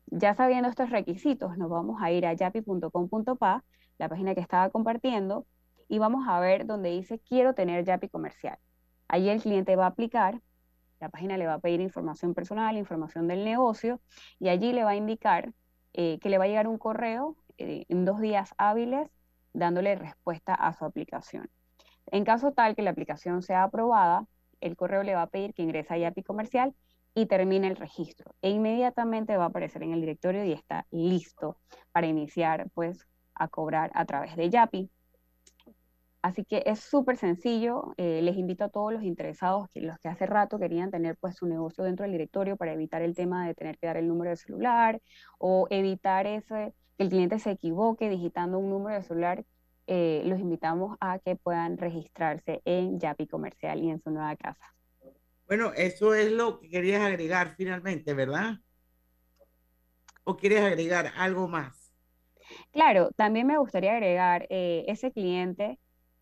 Ya 0.07 0.33
sabiendo 0.35 0.69
estos 0.69 0.89
requisitos, 0.89 1.57
nos 1.57 1.69
vamos 1.69 2.01
a 2.01 2.11
ir 2.11 2.25
a 2.25 2.33
yapi.com.pa, 2.33 3.63
la 3.97 4.09
página 4.09 4.35
que 4.35 4.41
estaba 4.41 4.69
compartiendo, 4.69 5.45
y 5.87 5.99
vamos 5.99 6.27
a 6.27 6.39
ver 6.39 6.65
donde 6.65 6.89
dice 6.89 7.19
quiero 7.19 7.53
tener 7.53 7.85
Yapi 7.85 8.09
comercial. 8.09 8.57
Ahí 9.07 9.29
el 9.29 9.41
cliente 9.41 9.75
va 9.75 9.85
a 9.85 9.89
aplicar 9.89 10.41
La 10.99 11.09
página 11.09 11.37
le 11.37 11.45
va 11.45 11.55
a 11.55 11.59
pedir 11.59 11.81
información 11.81 12.33
personal, 12.33 12.77
información 12.77 13.27
del 13.27 13.43
negocio, 13.45 13.99
y 14.39 14.49
allí 14.49 14.73
le 14.73 14.83
va 14.83 14.91
a 14.91 14.95
indicar 14.95 15.53
eh, 15.93 16.19
que 16.19 16.29
le 16.29 16.37
va 16.37 16.45
a 16.45 16.47
llegar 16.47 16.67
un 16.67 16.77
correo 16.77 17.35
eh, 17.57 17.85
en 17.89 18.05
dos 18.05 18.19
días 18.21 18.53
hábiles 18.57 19.09
dándole 19.53 19.95
respuesta 19.95 20.53
a 20.55 20.73
su 20.73 20.85
aplicación. 20.85 21.49
En 22.07 22.23
caso 22.25 22.51
tal 22.53 22.75
que 22.75 22.81
la 22.81 22.91
aplicación 22.91 23.41
sea 23.41 23.63
aprobada, 23.63 24.25
el 24.61 24.75
correo 24.75 25.03
le 25.03 25.15
va 25.15 25.23
a 25.23 25.27
pedir 25.27 25.53
que 25.53 25.63
ingrese 25.63 25.93
a 25.93 25.97
YAPI 25.97 26.23
comercial 26.23 26.73
y 27.15 27.25
termine 27.25 27.67
el 27.67 27.77
registro. 27.77 28.35
E 28.41 28.49
inmediatamente 28.49 29.37
va 29.37 29.45
a 29.45 29.47
aparecer 29.47 29.81
en 29.83 29.93
el 29.93 30.01
directorio 30.01 30.43
y 30.43 30.51
está 30.51 30.85
listo 30.91 31.57
para 31.91 32.07
iniciar 32.07 32.69
pues 32.73 33.07
a 33.33 33.47
cobrar 33.47 33.89
a 33.95 34.05
través 34.05 34.35
de 34.35 34.49
YAPI. 34.49 34.89
Así 36.21 36.43
que 36.43 36.63
es 36.65 36.79
súper 36.79 37.17
sencillo. 37.17 37.93
Eh, 37.97 38.21
les 38.21 38.35
invito 38.35 38.65
a 38.65 38.69
todos 38.69 38.91
los 38.91 39.03
interesados, 39.03 39.69
que 39.69 39.79
los 39.79 39.97
que 39.99 40.09
hace 40.09 40.25
rato 40.25 40.59
querían 40.59 40.91
tener 40.91 41.15
pues 41.17 41.35
su 41.35 41.45
negocio 41.45 41.83
dentro 41.83 42.03
del 42.03 42.13
directorio 42.13 42.57
para 42.57 42.73
evitar 42.73 43.01
el 43.01 43.15
tema 43.15 43.47
de 43.47 43.53
tener 43.53 43.77
que 43.77 43.87
dar 43.87 43.97
el 43.97 44.07
número 44.07 44.31
de 44.31 44.37
celular 44.37 45.01
o 45.37 45.67
evitar 45.69 46.25
ese, 46.27 46.73
que 46.97 47.03
el 47.03 47.09
cliente 47.09 47.39
se 47.39 47.51
equivoque 47.51 48.09
digitando 48.09 48.57
un 48.59 48.71
número 48.71 48.95
de 48.95 49.03
celular. 49.03 49.45
Eh, 49.87 50.23
los 50.25 50.39
invitamos 50.39 50.97
a 50.99 51.19
que 51.19 51.35
puedan 51.35 51.77
registrarse 51.77 52.61
en 52.65 52.99
Yapi 52.99 53.27
Comercial 53.27 53.83
y 53.83 53.91
en 53.91 54.01
su 54.01 54.09
nueva 54.09 54.35
casa. 54.35 54.75
Bueno, 55.47 55.73
eso 55.73 56.15
es 56.15 56.31
lo 56.31 56.59
que 56.59 56.69
querías 56.69 57.01
agregar 57.01 57.55
finalmente, 57.55 58.13
¿verdad? 58.13 58.59
¿O 60.23 60.37
quieres 60.37 60.61
agregar 60.61 61.11
algo 61.17 61.47
más? 61.47 61.93
Claro, 62.71 63.11
también 63.15 63.45
me 63.45 63.57
gustaría 63.57 63.93
agregar 63.93 64.47
eh, 64.49 64.85
ese 64.87 65.11
cliente 65.11 65.79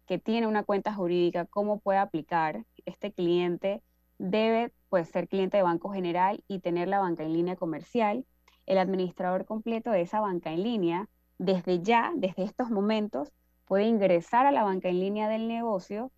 que 0.08 0.20
tiene 0.20 0.48
una 0.48 0.64
cuenta 0.64 0.94
jurídica, 0.94 1.46
cómo 1.46 1.80
puede 1.80 2.00
aplicar. 2.00 2.66
Este 2.86 3.14
cliente 3.14 3.82
debe 4.18 4.74
pues, 4.90 5.08
ser 5.10 5.30
cliente 5.30 5.58
de 5.58 5.64
Banco 5.64 5.90
General 5.92 6.44
y 6.48 6.60
tener 6.60 6.90
la 6.90 7.00
banca 7.00 7.24
en 7.24 7.34
línea 7.34 7.56
comercial. 7.56 8.26
El 8.66 8.78
administrador 8.78 9.46
completo 9.46 9.92
de 9.92 10.02
esa 10.02 10.20
banca 10.20 10.52
en 10.52 10.64
línea, 10.64 11.10
desde 11.38 11.82
ya, 11.82 12.12
desde 12.16 12.44
estos 12.44 12.70
momentos, 12.70 13.32
puede 13.66 13.86
ingresar 13.86 14.46
a 14.46 14.52
la 14.52 14.64
banca 14.64 14.90
en 14.90 15.00
línea 15.00 15.30
del 15.30 15.48
negocio, 15.48 16.12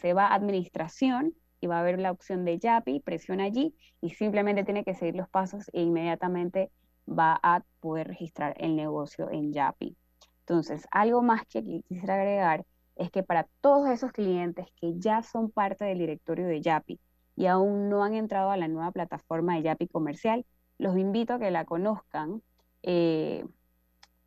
se 0.00 0.12
va 0.12 0.28
a 0.28 0.34
administración 0.34 1.34
y 1.64 1.66
va 1.66 1.80
a 1.80 1.82
ver 1.82 1.98
la 1.98 2.10
opción 2.10 2.44
de 2.44 2.58
YAPI, 2.58 3.00
presiona 3.00 3.44
allí 3.44 3.74
y 4.02 4.10
simplemente 4.10 4.64
tiene 4.64 4.84
que 4.84 4.94
seguir 4.94 5.16
los 5.16 5.30
pasos 5.30 5.70
e 5.72 5.80
inmediatamente 5.80 6.70
va 7.08 7.40
a 7.42 7.62
poder 7.80 8.08
registrar 8.08 8.54
el 8.58 8.76
negocio 8.76 9.30
en 9.30 9.54
YAPI. 9.54 9.96
Entonces, 10.40 10.86
algo 10.90 11.22
más 11.22 11.46
que 11.46 11.62
quisiera 11.88 12.16
agregar 12.16 12.66
es 12.96 13.10
que 13.10 13.22
para 13.22 13.48
todos 13.62 13.88
esos 13.88 14.12
clientes 14.12 14.66
que 14.78 14.98
ya 14.98 15.22
son 15.22 15.50
parte 15.50 15.86
del 15.86 15.98
directorio 15.98 16.46
de 16.46 16.60
Yapi 16.60 17.00
y 17.34 17.46
aún 17.46 17.88
no 17.88 18.04
han 18.04 18.14
entrado 18.14 18.50
a 18.50 18.58
la 18.58 18.68
nueva 18.68 18.90
plataforma 18.92 19.56
de 19.56 19.62
Yapi 19.62 19.88
comercial, 19.88 20.44
los 20.76 20.98
invito 20.98 21.32
a 21.32 21.38
que 21.38 21.50
la 21.50 21.64
conozcan 21.64 22.42
eh, 22.82 23.46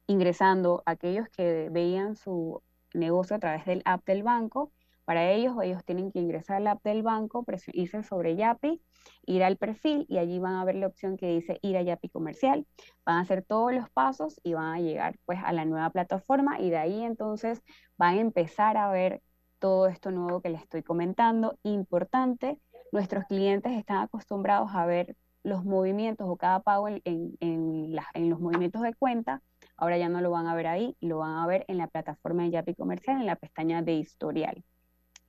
ingresando 0.07 0.81
aquellos 0.87 1.29
que 1.29 1.69
veían 1.69 2.15
su 2.15 2.63
negocio 2.95 3.35
a 3.35 3.39
través 3.39 3.63
del 3.65 3.83
app 3.85 4.03
del 4.07 4.23
banco 4.23 4.71
para 5.07 5.31
ellos, 5.31 5.55
ellos 5.63 5.85
tienen 5.85 6.11
que 6.11 6.19
ingresar 6.19 6.57
al 6.57 6.67
app 6.67 6.83
del 6.83 7.01
banco, 7.01 7.45
irse 7.71 8.03
sobre 8.03 8.35
Yapi, 8.35 8.81
ir 9.25 9.41
al 9.41 9.55
perfil 9.55 10.05
y 10.09 10.17
allí 10.17 10.37
van 10.37 10.55
a 10.55 10.65
ver 10.65 10.75
la 10.75 10.87
opción 10.87 11.15
que 11.15 11.27
dice 11.27 11.59
ir 11.61 11.77
a 11.77 11.81
Yapi 11.81 12.09
comercial. 12.09 12.67
Van 13.05 13.15
a 13.15 13.21
hacer 13.21 13.41
todos 13.41 13.73
los 13.73 13.89
pasos 13.89 14.41
y 14.43 14.53
van 14.53 14.73
a 14.73 14.81
llegar 14.81 15.17
pues 15.23 15.39
a 15.45 15.53
la 15.53 15.63
nueva 15.63 15.91
plataforma 15.91 16.59
y 16.59 16.71
de 16.71 16.77
ahí 16.77 17.03
entonces 17.03 17.61
van 17.95 18.17
a 18.17 18.19
empezar 18.19 18.75
a 18.75 18.91
ver 18.91 19.21
todo 19.59 19.87
esto 19.87 20.11
nuevo 20.11 20.41
que 20.41 20.49
les 20.49 20.63
estoy 20.63 20.83
comentando. 20.83 21.57
Importante, 21.63 22.59
nuestros 22.91 23.23
clientes 23.27 23.71
están 23.77 23.99
acostumbrados 23.99 24.71
a 24.73 24.85
ver 24.85 25.15
los 25.41 25.63
movimientos 25.63 26.27
o 26.29 26.35
cada 26.35 26.59
pago 26.59 26.89
en, 26.89 27.95
los 28.13 28.39
movimientos 28.41 28.81
de 28.81 28.93
cuenta. 28.93 29.41
Ahora 29.77 29.97
ya 29.97 30.09
no 30.09 30.19
lo 30.19 30.31
van 30.31 30.47
a 30.47 30.55
ver 30.55 30.67
ahí, 30.67 30.97
lo 30.99 31.19
van 31.19 31.37
a 31.37 31.47
ver 31.47 31.63
en 31.69 31.77
la 31.77 31.87
plataforma 31.87 32.43
de 32.43 32.49
Yapi 32.49 32.75
Comercial, 32.75 33.21
en 33.21 33.25
la 33.25 33.37
pestaña 33.37 33.81
de 33.81 33.93
historial. 33.93 34.65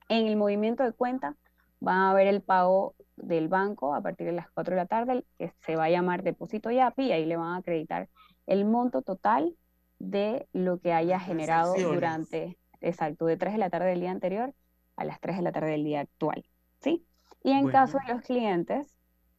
En 0.09 0.27
el 0.27 0.35
movimiento 0.35 0.83
de 0.83 0.91
cuenta 0.91 1.35
van 1.79 1.99
a 1.99 2.13
ver 2.13 2.27
el 2.27 2.41
pago 2.41 2.95
del 3.15 3.47
banco 3.47 3.93
a 3.95 4.01
partir 4.01 4.27
de 4.27 4.33
las 4.33 4.49
4 4.51 4.75
de 4.75 4.81
la 4.81 4.85
tarde, 4.87 5.25
que 5.37 5.53
se 5.61 5.75
va 5.75 5.85
a 5.85 5.89
llamar 5.89 6.23
depósito 6.23 6.71
YAPI, 6.71 7.03
y 7.03 7.11
ahí 7.11 7.25
le 7.25 7.37
van 7.37 7.53
a 7.53 7.57
acreditar 7.57 8.09
el 8.47 8.65
monto 8.65 9.01
total 9.01 9.55
de 9.99 10.47
lo 10.53 10.79
que 10.79 10.93
haya 10.93 11.19
generado 11.19 11.75
durante, 11.75 12.57
exacto, 12.81 13.25
de 13.25 13.37
3 13.37 13.53
de 13.53 13.59
la 13.59 13.69
tarde 13.69 13.89
del 13.89 14.01
día 14.01 14.11
anterior 14.11 14.53
a 14.95 15.05
las 15.05 15.19
3 15.19 15.37
de 15.37 15.43
la 15.43 15.51
tarde 15.51 15.71
del 15.71 15.83
día 15.83 16.01
actual. 16.01 16.43
¿sí? 16.81 17.05
Y 17.43 17.51
en 17.51 17.69
caso 17.69 17.97
de 18.05 18.13
los 18.13 18.23
clientes 18.23 18.97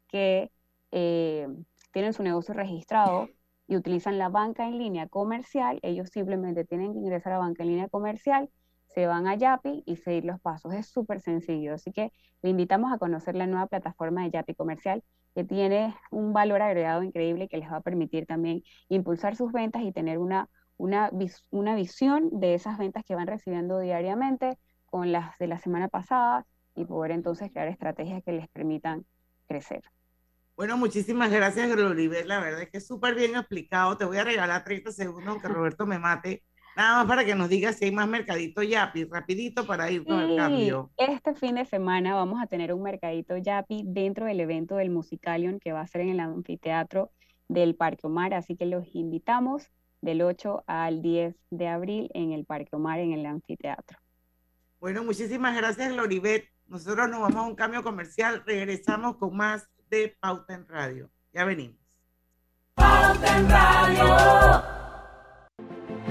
que 0.08 0.50
eh, 0.92 1.48
tienen 1.92 2.12
su 2.12 2.22
negocio 2.22 2.54
registrado 2.54 3.28
y 3.66 3.76
utilizan 3.76 4.18
la 4.18 4.28
banca 4.28 4.66
en 4.66 4.78
línea 4.78 5.08
comercial, 5.08 5.78
ellos 5.82 6.10
simplemente 6.10 6.64
tienen 6.64 6.92
que 6.92 6.98
ingresar 6.98 7.32
a 7.32 7.38
banca 7.38 7.62
en 7.62 7.70
línea 7.70 7.88
comercial 7.88 8.50
se 8.94 9.06
van 9.06 9.26
a 9.26 9.34
Yapi 9.36 9.82
y 9.86 9.96
seguir 9.96 10.24
los 10.24 10.40
pasos. 10.40 10.72
Es 10.74 10.88
súper 10.88 11.20
sencillo, 11.20 11.74
así 11.74 11.92
que 11.92 12.12
le 12.42 12.50
invitamos 12.50 12.92
a 12.92 12.98
conocer 12.98 13.34
la 13.36 13.46
nueva 13.46 13.66
plataforma 13.66 14.24
de 14.24 14.30
Yapi 14.30 14.54
Comercial 14.54 15.02
que 15.34 15.44
tiene 15.44 15.94
un 16.10 16.32
valor 16.32 16.60
agregado 16.62 17.02
increíble 17.02 17.48
que 17.48 17.58
les 17.58 17.70
va 17.70 17.76
a 17.76 17.80
permitir 17.82 18.26
también 18.26 18.62
impulsar 18.88 19.36
sus 19.36 19.52
ventas 19.52 19.82
y 19.82 19.92
tener 19.92 20.18
una, 20.18 20.48
una, 20.76 21.10
una 21.50 21.74
visión 21.76 22.40
de 22.40 22.54
esas 22.54 22.78
ventas 22.78 23.04
que 23.04 23.14
van 23.14 23.28
recibiendo 23.28 23.78
diariamente 23.78 24.58
con 24.86 25.12
las 25.12 25.38
de 25.38 25.46
la 25.46 25.58
semana 25.58 25.88
pasada 25.88 26.46
y 26.74 26.84
poder 26.84 27.12
entonces 27.12 27.50
crear 27.52 27.68
estrategias 27.68 28.22
que 28.24 28.32
les 28.32 28.48
permitan 28.48 29.04
crecer. 29.46 29.82
Bueno, 30.56 30.76
muchísimas 30.76 31.30
gracias, 31.30 31.70
Gloribel. 31.74 32.28
La 32.28 32.40
verdad 32.40 32.62
es 32.62 32.70
que 32.70 32.80
súper 32.80 33.14
bien 33.14 33.36
explicado. 33.36 33.96
Te 33.96 34.04
voy 34.04 34.18
a 34.18 34.24
regalar 34.24 34.64
30 34.64 34.92
segundos, 34.92 35.28
aunque 35.28 35.48
Roberto 35.48 35.86
me 35.86 35.98
mate 35.98 36.42
Nada 36.80 36.96
más 36.96 37.06
para 37.08 37.26
que 37.26 37.34
nos 37.34 37.50
digas 37.50 37.76
si 37.76 37.84
hay 37.84 37.92
más 37.92 38.08
mercadito 38.08 38.62
Yapi, 38.62 39.04
rapidito 39.04 39.66
para 39.66 39.90
ir 39.90 40.02
con 40.02 40.18
el 40.18 40.34
cambio. 40.34 40.90
Este 40.96 41.34
fin 41.34 41.56
de 41.56 41.66
semana 41.66 42.14
vamos 42.14 42.42
a 42.42 42.46
tener 42.46 42.72
un 42.72 42.82
mercadito 42.82 43.36
Yapi 43.36 43.82
dentro 43.84 44.24
del 44.24 44.40
evento 44.40 44.76
del 44.76 44.88
Musicalion 44.88 45.60
que 45.60 45.72
va 45.72 45.82
a 45.82 45.86
ser 45.86 46.00
en 46.00 46.08
el 46.08 46.20
anfiteatro 46.20 47.10
del 47.48 47.74
Parque 47.74 48.06
Omar, 48.06 48.32
así 48.32 48.56
que 48.56 48.64
los 48.64 48.86
invitamos 48.94 49.70
del 50.00 50.22
8 50.22 50.64
al 50.66 51.02
10 51.02 51.36
de 51.50 51.68
abril 51.68 52.10
en 52.14 52.32
el 52.32 52.46
Parque 52.46 52.70
Omar, 52.72 52.98
en 52.98 53.12
el 53.12 53.26
anfiteatro. 53.26 53.98
Bueno, 54.80 55.04
muchísimas 55.04 55.54
gracias, 55.54 55.94
Loribet. 55.94 56.48
Nosotros 56.66 57.10
nos 57.10 57.20
vamos 57.20 57.44
a 57.44 57.46
un 57.46 57.56
cambio 57.56 57.82
comercial, 57.82 58.42
regresamos 58.46 59.18
con 59.18 59.36
más 59.36 59.68
de 59.90 60.16
Pauta 60.18 60.54
en 60.54 60.66
Radio. 60.66 61.10
Ya 61.34 61.44
venimos. 61.44 61.76
Pauta 62.74 63.36
en 63.36 63.50
Radio. 63.50 64.69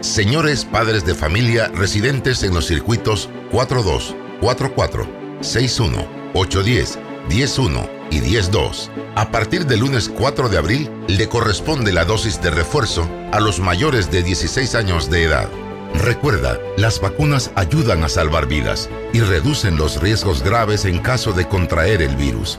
Señores 0.02 0.64
padres 0.64 1.06
de 1.06 1.14
familia 1.14 1.68
residentes 1.76 2.44
en 2.44 2.54
los 2.54 2.66
circuitos 2.68 3.30
42, 3.52 4.16
44, 4.40 5.06
61, 5.42 6.08
810, 6.34 7.00
101 7.28 7.90
y 8.10 8.20
102. 8.22 8.92
A 9.16 9.30
partir 9.30 9.66
del 9.66 9.82
lunes 9.82 10.08
4 10.08 10.48
de 10.48 10.58
abril 10.58 10.90
le 11.10 11.28
corresponde 11.28 11.92
la 11.92 12.06
dosis 12.06 12.42
de 12.42 12.50
refuerzo 12.50 13.10
a 13.34 13.42
los 13.42 13.60
mayores 13.60 14.10
de 14.10 14.24
16 14.24 14.74
años 14.76 15.10
de 15.10 15.26
edad. 15.26 15.50
Recuerda, 15.96 16.58
las 16.78 17.02
vacunas 17.02 17.52
ayudan 17.56 18.06
a 18.06 18.10
salvar 18.10 18.48
vidas 18.48 18.90
y 19.12 19.20
reducen 19.20 19.76
los 19.76 20.00
riesgos 20.00 20.44
graves 20.44 20.86
en 20.86 21.00
caso 21.00 21.34
de 21.34 21.46
contraer 21.46 22.02
el 22.02 22.16
virus. 22.16 22.58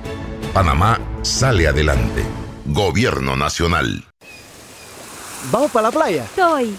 Panamá 0.53 1.00
sale 1.22 1.68
adelante. 1.68 2.22
Gobierno 2.66 3.35
Nacional. 3.35 4.05
¿Vamos 5.50 5.70
para 5.70 5.88
la 5.88 5.90
playa? 5.90 6.26
Soy. 6.37 6.76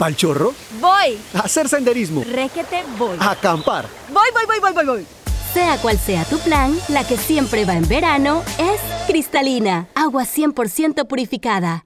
¿Pal 0.00 0.16
chorro? 0.16 0.54
Voy. 0.80 1.18
A 1.34 1.40
hacer 1.40 1.68
senderismo. 1.68 2.24
Réquete, 2.24 2.84
voy. 2.98 3.18
A 3.20 3.32
acampar. 3.32 3.84
Voy, 4.10 4.28
voy, 4.32 4.46
voy, 4.46 4.58
voy, 4.58 4.72
voy, 4.72 4.86
voy. 4.86 5.06
Sea 5.52 5.76
cual 5.76 5.98
sea 5.98 6.24
tu 6.24 6.38
plan, 6.38 6.74
la 6.88 7.06
que 7.06 7.18
siempre 7.18 7.66
va 7.66 7.74
en 7.74 7.86
verano 7.86 8.42
es 8.58 8.80
cristalina, 9.06 9.88
agua 9.94 10.22
100% 10.22 11.06
purificada. 11.06 11.84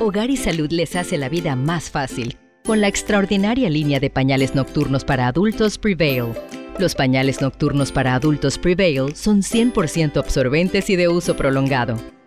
Hogar 0.00 0.30
y 0.30 0.36
Salud 0.36 0.68
les 0.72 0.96
hace 0.96 1.16
la 1.16 1.28
vida 1.28 1.54
más 1.54 1.90
fácil 1.90 2.38
con 2.66 2.80
la 2.80 2.88
extraordinaria 2.88 3.70
línea 3.70 4.00
de 4.00 4.10
pañales 4.10 4.56
nocturnos 4.56 5.04
para 5.04 5.28
adultos 5.28 5.78
Prevail. 5.78 6.32
Los 6.80 6.96
pañales 6.96 7.40
nocturnos 7.40 7.92
para 7.92 8.16
adultos 8.16 8.58
Prevail 8.58 9.14
son 9.14 9.42
100% 9.42 10.16
absorbentes 10.16 10.90
y 10.90 10.96
de 10.96 11.06
uso 11.06 11.36
prolongado 11.36 12.15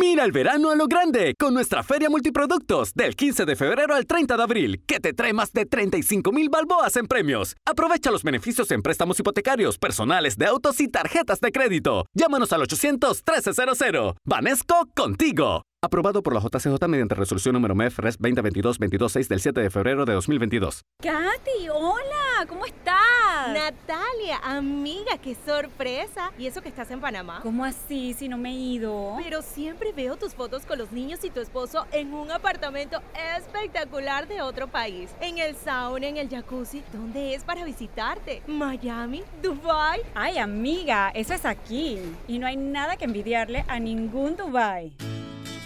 Mira 0.00 0.24
el 0.24 0.30
verano 0.30 0.70
a 0.70 0.76
lo 0.76 0.86
grande 0.86 1.34
con 1.36 1.52
nuestra 1.52 1.82
feria 1.82 2.08
multiproductos 2.08 2.94
del 2.94 3.16
15 3.16 3.44
de 3.44 3.56
febrero 3.56 3.96
al 3.96 4.06
30 4.06 4.36
de 4.36 4.42
abril, 4.44 4.84
que 4.86 5.00
te 5.00 5.12
trae 5.12 5.32
más 5.32 5.52
de 5.52 5.66
35 5.66 6.30
mil 6.30 6.48
balboas 6.50 6.94
en 6.94 7.08
premios. 7.08 7.56
Aprovecha 7.66 8.12
los 8.12 8.22
beneficios 8.22 8.70
en 8.70 8.80
préstamos 8.80 9.18
hipotecarios, 9.18 9.76
personales 9.76 10.36
de 10.36 10.46
autos 10.46 10.78
y 10.78 10.86
tarjetas 10.86 11.40
de 11.40 11.50
crédito. 11.50 12.06
Llámanos 12.14 12.52
al 12.52 12.60
800-1300. 12.60 14.14
Vanesco 14.24 14.86
contigo. 14.94 15.62
Aprobado 15.80 16.24
por 16.24 16.34
la 16.34 16.40
JCJ 16.40 16.88
mediante 16.88 17.14
resolución 17.14 17.52
número 17.52 17.72
MEF 17.76 18.00
RES 18.00 18.18
2022-226 18.18 19.28
del 19.28 19.38
7 19.38 19.60
de 19.60 19.70
febrero 19.70 20.04
de 20.04 20.12
2022. 20.12 20.82
Katy, 21.00 21.68
hola, 21.72 22.44
¿cómo 22.48 22.66
estás? 22.66 23.52
Natalia, 23.54 24.40
amiga, 24.42 25.18
qué 25.22 25.36
sorpresa. 25.46 26.32
¿Y 26.36 26.48
eso 26.48 26.62
que 26.62 26.68
estás 26.68 26.90
en 26.90 27.00
Panamá? 27.00 27.38
¿Cómo 27.44 27.64
así 27.64 28.12
si 28.12 28.28
no 28.28 28.36
me 28.36 28.50
he 28.50 28.54
ido? 28.54 29.18
Pero 29.22 29.40
siempre 29.40 29.92
veo 29.92 30.16
tus 30.16 30.34
fotos 30.34 30.66
con 30.66 30.78
los 30.78 30.90
niños 30.90 31.22
y 31.22 31.30
tu 31.30 31.38
esposo 31.38 31.86
en 31.92 32.12
un 32.12 32.32
apartamento 32.32 33.00
espectacular 33.36 34.26
de 34.26 34.42
otro 34.42 34.66
país. 34.66 35.12
En 35.20 35.38
el 35.38 35.54
sauna, 35.54 36.08
en 36.08 36.16
el 36.16 36.28
jacuzzi. 36.28 36.82
¿Dónde 36.92 37.36
es 37.36 37.44
para 37.44 37.62
visitarte? 37.64 38.42
¿Miami? 38.48 39.22
¿Dubai? 39.40 40.00
Ay, 40.16 40.38
amiga, 40.38 41.12
eso 41.14 41.34
es 41.34 41.44
aquí. 41.44 42.00
Y 42.26 42.40
no 42.40 42.48
hay 42.48 42.56
nada 42.56 42.96
que 42.96 43.04
envidiarle 43.04 43.64
a 43.68 43.78
ningún 43.78 44.36
Dubai. 44.36 44.92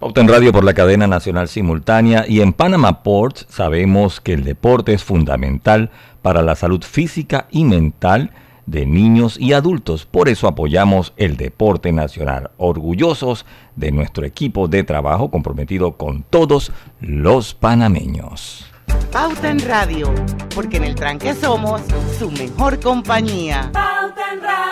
Pauta 0.00 0.22
en 0.22 0.28
Radio 0.28 0.50
por 0.50 0.64
la 0.64 0.72
cadena 0.72 1.06
nacional 1.06 1.46
simultánea 1.46 2.24
y 2.26 2.40
en 2.40 2.54
Panama 2.54 3.02
Ports 3.02 3.44
sabemos 3.50 4.22
que 4.22 4.32
el 4.32 4.44
deporte 4.44 4.94
es 4.94 5.04
fundamental 5.04 5.90
para 6.22 6.40
la 6.40 6.56
salud 6.56 6.82
física 6.82 7.48
y 7.50 7.64
mental 7.64 8.30
de 8.64 8.86
niños 8.86 9.38
y 9.38 9.52
adultos. 9.52 10.06
Por 10.06 10.30
eso 10.30 10.48
apoyamos 10.48 11.12
el 11.18 11.36
deporte 11.36 11.92
nacional, 11.92 12.50
orgullosos 12.56 13.44
de 13.76 13.92
nuestro 13.92 14.24
equipo 14.24 14.68
de 14.68 14.84
trabajo 14.84 15.30
comprometido 15.30 15.92
con 15.98 16.22
todos 16.22 16.72
los 17.02 17.52
panameños. 17.52 18.64
Pauta 19.12 19.50
en 19.50 19.58
Radio, 19.58 20.14
porque 20.54 20.78
en 20.78 20.84
el 20.84 20.94
tranque 20.94 21.34
somos 21.34 21.82
su 22.18 22.30
mejor 22.30 22.80
compañía. 22.80 23.68
Pauta 23.70 24.32
en 24.32 24.40
Radio. 24.40 24.69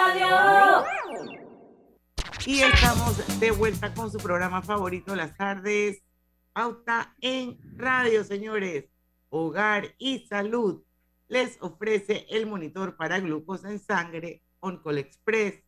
Y 2.48 2.62
estamos 2.62 3.14
de 3.40 3.50
vuelta 3.50 3.92
con 3.92 4.10
su 4.10 4.16
programa 4.16 4.62
favorito 4.62 5.14
las 5.14 5.36
tardes, 5.36 6.02
Pauta 6.54 7.14
en 7.20 7.58
Radio, 7.76 8.24
señores. 8.24 8.86
Hogar 9.28 9.94
y 9.98 10.20
Salud 10.20 10.82
les 11.28 11.58
ofrece 11.60 12.24
el 12.30 12.46
monitor 12.46 12.96
para 12.96 13.20
glucosa 13.20 13.70
en 13.70 13.78
sangre 13.78 14.40
OnCall 14.60 14.96
Express. 14.96 15.62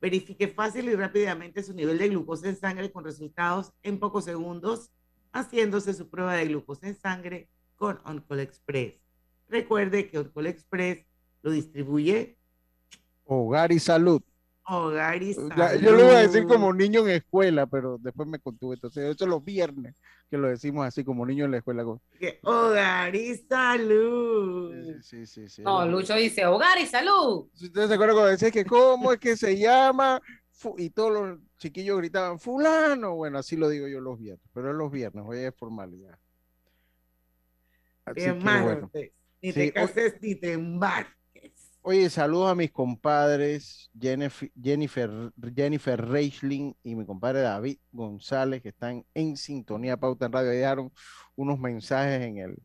Verifique 0.00 0.48
fácil 0.48 0.88
y 0.88 0.94
rápidamente 0.94 1.62
su 1.62 1.74
nivel 1.74 1.98
de 1.98 2.08
glucosa 2.08 2.48
en 2.48 2.56
sangre 2.56 2.90
con 2.90 3.04
resultados 3.04 3.74
en 3.82 3.98
pocos 3.98 4.24
segundos, 4.24 4.90
haciéndose 5.34 5.92
su 5.92 6.08
prueba 6.08 6.36
de 6.36 6.46
glucosa 6.46 6.88
en 6.88 6.98
sangre 6.98 7.50
con 7.76 8.00
OnCall 8.06 8.40
Express. 8.40 8.94
Recuerde 9.46 10.08
que 10.08 10.20
OnCall 10.20 10.46
Express 10.46 11.04
lo 11.42 11.50
distribuye 11.50 12.38
Hogar 13.24 13.72
y 13.72 13.78
Salud. 13.78 14.22
Hogar 14.68 15.22
y 15.22 15.34
Salud. 15.34 15.52
Ya, 15.56 15.76
yo 15.76 15.92
lo 15.92 16.04
iba 16.04 16.18
a 16.18 16.22
decir 16.22 16.46
como 16.46 16.72
niño 16.72 17.00
en 17.00 17.10
escuela, 17.10 17.66
pero 17.66 17.98
después 17.98 18.28
me 18.28 18.38
contuve. 18.38 18.74
Entonces, 18.74 19.04
eso 19.04 19.24
es 19.24 19.30
los 19.30 19.44
viernes 19.44 19.96
que 20.30 20.36
lo 20.36 20.48
decimos 20.48 20.86
así 20.86 21.04
como 21.04 21.24
niño 21.24 21.46
en 21.46 21.52
la 21.52 21.58
escuela. 21.58 21.84
Hogar 22.42 23.14
y 23.14 23.34
Salud. 23.36 24.74
Sí, 25.02 25.26
sí, 25.26 25.48
sí. 25.48 25.62
No, 25.62 25.86
Lucho 25.86 26.14
dice 26.14 26.44
hogar 26.46 26.78
y 26.78 26.86
salud. 26.86 27.48
Si 27.54 27.66
ustedes 27.66 27.88
se 27.88 27.94
acuerdan 27.94 28.16
cuando 28.16 28.30
decía 28.30 28.50
que 28.50 28.64
cómo 28.64 29.12
es 29.12 29.18
que 29.18 29.36
se 29.36 29.56
llama 29.58 30.20
y 30.76 30.90
todos 30.90 31.12
los 31.12 31.38
chiquillos 31.56 31.98
gritaban 31.98 32.38
fulano, 32.38 33.14
bueno, 33.14 33.38
así 33.38 33.56
lo 33.56 33.68
digo 33.68 33.86
yo 33.88 34.00
los 34.00 34.18
viernes, 34.18 34.46
pero 34.52 34.70
es 34.70 34.76
los 34.76 34.90
viernes, 34.90 35.24
hoy 35.26 35.38
es 35.38 35.54
formalidad. 35.54 36.18
Así 38.04 38.20
Bien 38.20 38.38
que, 38.38 38.60
bueno. 38.62 38.90
Ni 39.40 39.52
Sí, 39.52 39.58
te 39.60 39.72
cases 39.72 40.14
ni 40.20 40.34
te 40.34 40.52
embarques. 40.52 41.17
Oye, 41.90 42.10
saludos 42.10 42.50
a 42.50 42.54
mis 42.54 42.70
compadres 42.70 43.90
Jennifer, 43.98 44.52
Jennifer, 44.62 45.10
Jennifer 45.56 45.98
Reichling 46.06 46.76
y 46.82 46.94
mi 46.94 47.06
compadre 47.06 47.40
David 47.40 47.78
González, 47.92 48.60
que 48.60 48.68
están 48.68 49.06
en 49.14 49.38
sintonía 49.38 49.96
Pauta 49.96 50.26
en 50.26 50.32
Radio. 50.32 50.50
Dejaron 50.50 50.92
unos 51.34 51.58
mensajes 51.58 52.20
en 52.20 52.36
el, 52.36 52.58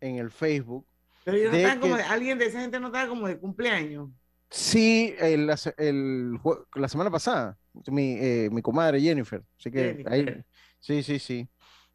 en 0.00 0.18
el 0.18 0.30
Facebook. 0.30 0.86
Pero 1.24 1.38
ellos 1.38 1.50
no 1.50 1.58
de 1.58 1.80
como 1.80 1.96
que- 1.96 2.02
de- 2.02 2.08
alguien 2.08 2.38
de 2.38 2.46
esa 2.46 2.60
gente 2.60 2.78
no 2.78 2.86
estaba 2.86 3.08
como 3.08 3.26
de 3.26 3.36
cumpleaños. 3.36 4.10
Sí, 4.48 5.12
el, 5.18 5.48
la, 5.48 5.58
el 5.78 6.38
semana 6.86 7.10
pasada, 7.10 7.58
mi, 7.88 8.12
eh, 8.12 8.48
mi 8.52 8.62
comadre 8.62 9.00
Jennifer. 9.00 9.42
Así 9.58 9.72
que 9.72 10.04
ahí, 10.06 10.24
sí, 10.78 11.02
sí, 11.02 11.18
sí. 11.18 11.48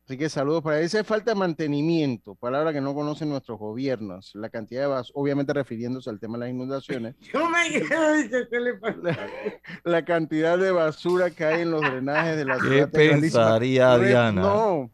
Así 0.08 0.18
que 0.18 0.30
saludos 0.30 0.64
para 0.64 0.80
esa 0.80 1.04
falta 1.04 1.32
de 1.32 1.36
mantenimiento, 1.36 2.34
palabra 2.36 2.72
que 2.72 2.80
no 2.80 2.94
conocen 2.94 3.28
nuestros 3.28 3.60
gobiernos. 3.60 4.32
La 4.36 4.48
cantidad 4.50 4.84
de 4.84 4.88
vas, 4.88 5.12
obviamente 5.14 5.52
refiriéndose 5.52 6.10
al 6.10 6.18
tema 6.18 6.38
de 6.38 6.46
las 6.46 6.50
inundaciones. 6.52 7.16
Yo 7.34 7.50
me 7.50 7.70
¿qué 7.70 8.60
le 8.60 8.76
pasa? 8.76 9.18
la 9.84 10.06
cantidad 10.06 10.58
de 10.58 10.72
basura 10.72 11.30
que 11.32 11.44
hay 11.44 11.64
en 11.64 11.72
los 11.72 11.82
drenajes 11.82 12.38
de 12.38 12.46
la 12.46 12.54
¿Qué 12.56 12.62
ciudad. 12.62 12.90
grandísima. 12.94 13.44
pensaría 13.44 13.88
No 13.90 13.96
es- 13.96 14.08
Diana? 14.08 14.42
No, 14.42 14.92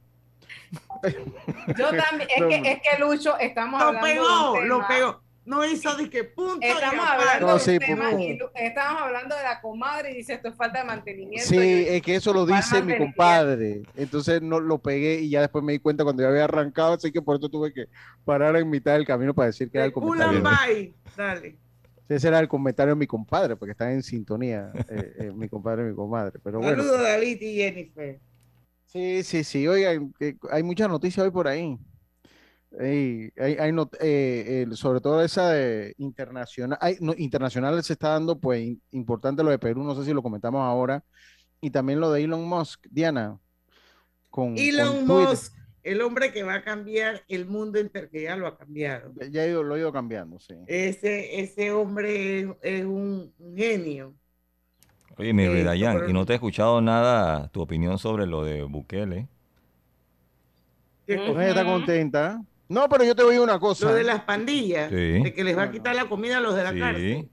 Yo 1.77 1.89
también, 1.91 2.29
es 2.35 2.41
No, 2.41 2.47
que, 2.49 2.55
es 2.71 2.81
que 2.81 2.99
Lucho, 2.99 3.37
estamos 3.37 3.79
Lo 3.79 3.87
hablando 3.89 4.07
de 4.07 4.19
un 4.19 4.25
pegó, 4.25 4.61
lo 4.61 4.87
pegó. 4.87 5.22
No 5.45 5.65
hizo 5.65 5.93
de 5.97 6.09
que 6.09 6.23
punto. 6.23 6.59
Estamos 6.65 7.05
hablando 7.05 7.47
No, 7.47 7.53
de 7.55 7.59
sí, 7.59 7.71
un 7.71 7.79
tema 7.79 8.11
estamos 8.55 9.01
hablando 9.01 9.35
de 9.35 9.43
la 9.43 9.59
comadre 9.61 10.11
y 10.11 10.15
dice 10.15 10.35
esto 10.35 10.47
es 10.47 10.55
falta 10.55 10.79
de 10.79 10.85
mantenimiento. 10.85 11.45
sí, 11.47 11.55
Yo- 11.55 11.91
es 11.91 12.01
que 12.01 12.15
eso 12.15 12.33
lo 12.33 12.45
¿cuál 12.47 12.61
dice 12.61 12.81
mi 12.81 12.97
compadre. 12.97 13.81
Entonces 13.95 14.41
no 14.41 14.59
lo 14.61 14.77
pegué 14.79 15.19
y 15.19 15.29
ya 15.29 15.41
después 15.41 15.63
me 15.63 15.73
di 15.73 15.79
cuenta 15.79 16.03
cuando 16.05 16.23
ya 16.23 16.29
había 16.29 16.45
arrancado, 16.45 16.93
así 16.93 17.11
que 17.11 17.21
por 17.21 17.37
eso 17.37 17.49
tuve 17.49 17.73
que 17.73 17.87
parar 18.23 18.55
en 18.55 18.69
mitad 18.69 18.93
del 18.93 19.05
camino 19.05 19.33
para 19.33 19.47
decir 19.47 19.69
que 19.69 19.77
era 19.79 19.85
el 19.85 19.91
comentario. 19.93 20.39
Ulambay. 20.39 20.93
Dale. 21.17 21.57
Ese 22.07 22.27
era 22.27 22.39
el 22.39 22.47
comentario 22.47 22.93
de 22.93 22.99
mi 22.99 23.07
compadre, 23.07 23.55
porque 23.55 23.71
están 23.71 23.91
en 23.91 24.03
sintonía 24.03 24.71
eh, 24.89 25.13
eh, 25.19 25.31
mi 25.33 25.49
compadre 25.49 25.83
y 25.83 25.89
mi 25.89 25.95
comadre. 25.95 26.39
Pero 26.43 26.59
bueno. 26.59 26.75
Saludos, 26.83 27.01
David 27.01 27.41
y 27.41 27.55
Jennifer. 27.55 28.19
Sí, 28.85 29.23
sí, 29.23 29.43
sí. 29.43 29.67
Oigan, 29.67 30.13
hay 30.51 30.63
muchas 30.63 30.87
noticias 30.89 31.23
hoy 31.25 31.31
por 31.31 31.47
ahí. 31.47 31.77
Ey, 32.79 33.31
hay, 33.37 33.53
hay 33.59 33.71
not- 33.71 33.95
eh, 34.01 34.65
sobre 34.75 34.99
todo 34.99 35.23
esa 35.23 35.49
de 35.51 35.93
internacional. 35.99 36.77
Hay, 36.81 36.97
no, 37.01 37.13
internacional 37.17 37.81
se 37.83 37.93
está 37.93 38.09
dando, 38.09 38.39
pues, 38.39 38.61
in- 38.61 38.81
importante 38.91 39.43
lo 39.43 39.51
de 39.51 39.59
Perú, 39.59 39.83
no 39.83 39.93
sé 39.95 40.03
si 40.05 40.13
lo 40.13 40.23
comentamos 40.23 40.61
ahora. 40.61 41.03
Y 41.61 41.69
también 41.69 41.99
lo 41.99 42.11
de 42.11 42.23
Elon 42.23 42.43
Musk, 42.47 42.85
Diana. 42.89 43.37
Con, 44.29 44.57
Elon 44.57 45.05
con. 45.05 45.23
Musk, 45.25 45.53
el 45.83 46.01
hombre 46.01 46.31
que 46.33 46.43
va 46.43 46.55
a 46.55 46.63
cambiar 46.63 47.23
el 47.27 47.45
mundo 47.45 47.77
entero, 47.77 48.09
que 48.09 48.23
ya 48.23 48.35
lo 48.35 48.47
ha 48.47 48.57
cambiado. 48.57 49.13
Ya- 49.15 49.27
Ya 49.27 49.41
ha 49.43 49.47
ido- 49.47 49.63
lo 49.63 49.93
cambiando, 49.93 50.39
sí. 50.39 50.55
Ese, 50.65 51.39
ese 51.41 51.71
hombre 51.71 52.39
es, 52.39 52.47
es 52.63 52.85
un, 52.85 53.33
un 53.37 53.55
genio. 53.55 54.15
Oye, 55.17 55.31
mi 55.31 55.43
Eh, 55.43 55.63
Dayan, 55.63 55.95
pero- 55.97 56.09
y 56.09 56.13
no 56.13 56.25
te 56.25 56.33
he 56.33 56.35
escuchado 56.35 56.81
nada 56.81 57.49
tu 57.49 57.61
opinión 57.61 57.99
sobre 57.99 58.25
lo 58.25 58.43
de 58.43 58.63
Bukele. 58.63 59.27
¿Qué 61.05 61.17
Pues 61.17 61.29
ella 61.31 61.49
está 61.49 61.65
contenta. 61.65 62.41
No, 62.73 62.89
pero 62.89 63.03
yo 63.03 63.15
te 63.15 63.23
voy 63.23 63.35
a 63.35 63.41
una 63.41 63.59
cosa. 63.59 63.85
Lo 63.87 63.93
de 63.95 64.03
las 64.03 64.21
pandillas, 64.21 64.89
Sí. 64.89 64.95
de 65.23 65.33
que 65.33 65.43
les 65.43 65.57
va 65.57 65.63
a 65.63 65.71
quitar 65.71 65.95
la 65.95 66.05
comida 66.05 66.37
a 66.37 66.41
los 66.41 66.55
de 66.55 66.63
la 66.63 66.73
Sí. 66.73 66.79
cárcel. 66.79 67.29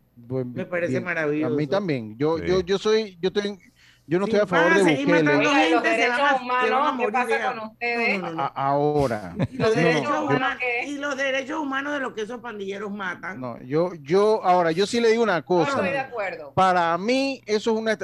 Me 0.55 0.67
parece 0.67 0.93
Bien, 0.93 1.05
maravilloso. 1.05 1.53
A 1.55 1.57
mí 1.57 1.67
también. 1.67 2.17
Yo, 2.19 2.39
Sí. 2.39 2.45
yo, 2.47 2.61
yo 2.61 2.79
soy, 2.79 3.19
yo 3.21 3.29
estoy, 3.29 3.59
yo 4.07 4.19
no 4.19 4.27
Si 4.27 4.33
estoy 4.33 4.41
a 4.41 4.47
favor 4.47 4.75
de 4.75 4.81
Bukele. 4.83 5.23
los 5.23 5.53
gente, 5.55 5.67
se 5.67 5.73
van 5.73 5.83
derechos 5.83 6.19
a- 6.19 6.19
se 6.19 6.21
van 6.21 6.31
a 6.31 6.43
humanos, 6.43 6.91
¿qué 6.91 6.97
morir 6.97 7.13
pasa 7.13 7.27
de 7.27 7.39
con 7.39 7.47
hambre. 7.49 7.65
ustedes? 7.73 8.21
No, 8.21 8.27
no, 8.29 8.35
no. 8.35 8.43
A- 8.43 8.47
ahora. 8.49 9.35
Y 9.51 9.57
los, 9.57 9.69
No, 9.71 9.75
no, 9.75 9.81
derechos 9.81 10.03
yo- 10.13 10.23
humanos, 10.25 10.59
y 10.87 10.99
los 10.99 11.17
derechos 11.17 11.59
humanos 11.59 11.93
de 11.95 12.01
los 12.01 12.13
que 12.13 12.21
esos 12.23 12.41
pandilleros 12.41 12.93
matan. 12.93 13.41
No, 13.41 13.63
yo, 13.63 13.93
yo, 14.03 14.45
ahora, 14.45 14.73
yo 14.73 14.87
sí 14.87 15.01
le 15.01 15.09
digo 15.11 15.23
una 15.23 15.39
No 15.39 15.45
cosa. 15.47 15.71
estoy 15.71 15.89
de 15.91 15.99
acuerdo. 16.01 16.53
Para 16.55 16.97
mí, 16.99 17.41
eso 17.47 17.71
es 17.73 17.77
una. 17.79 17.97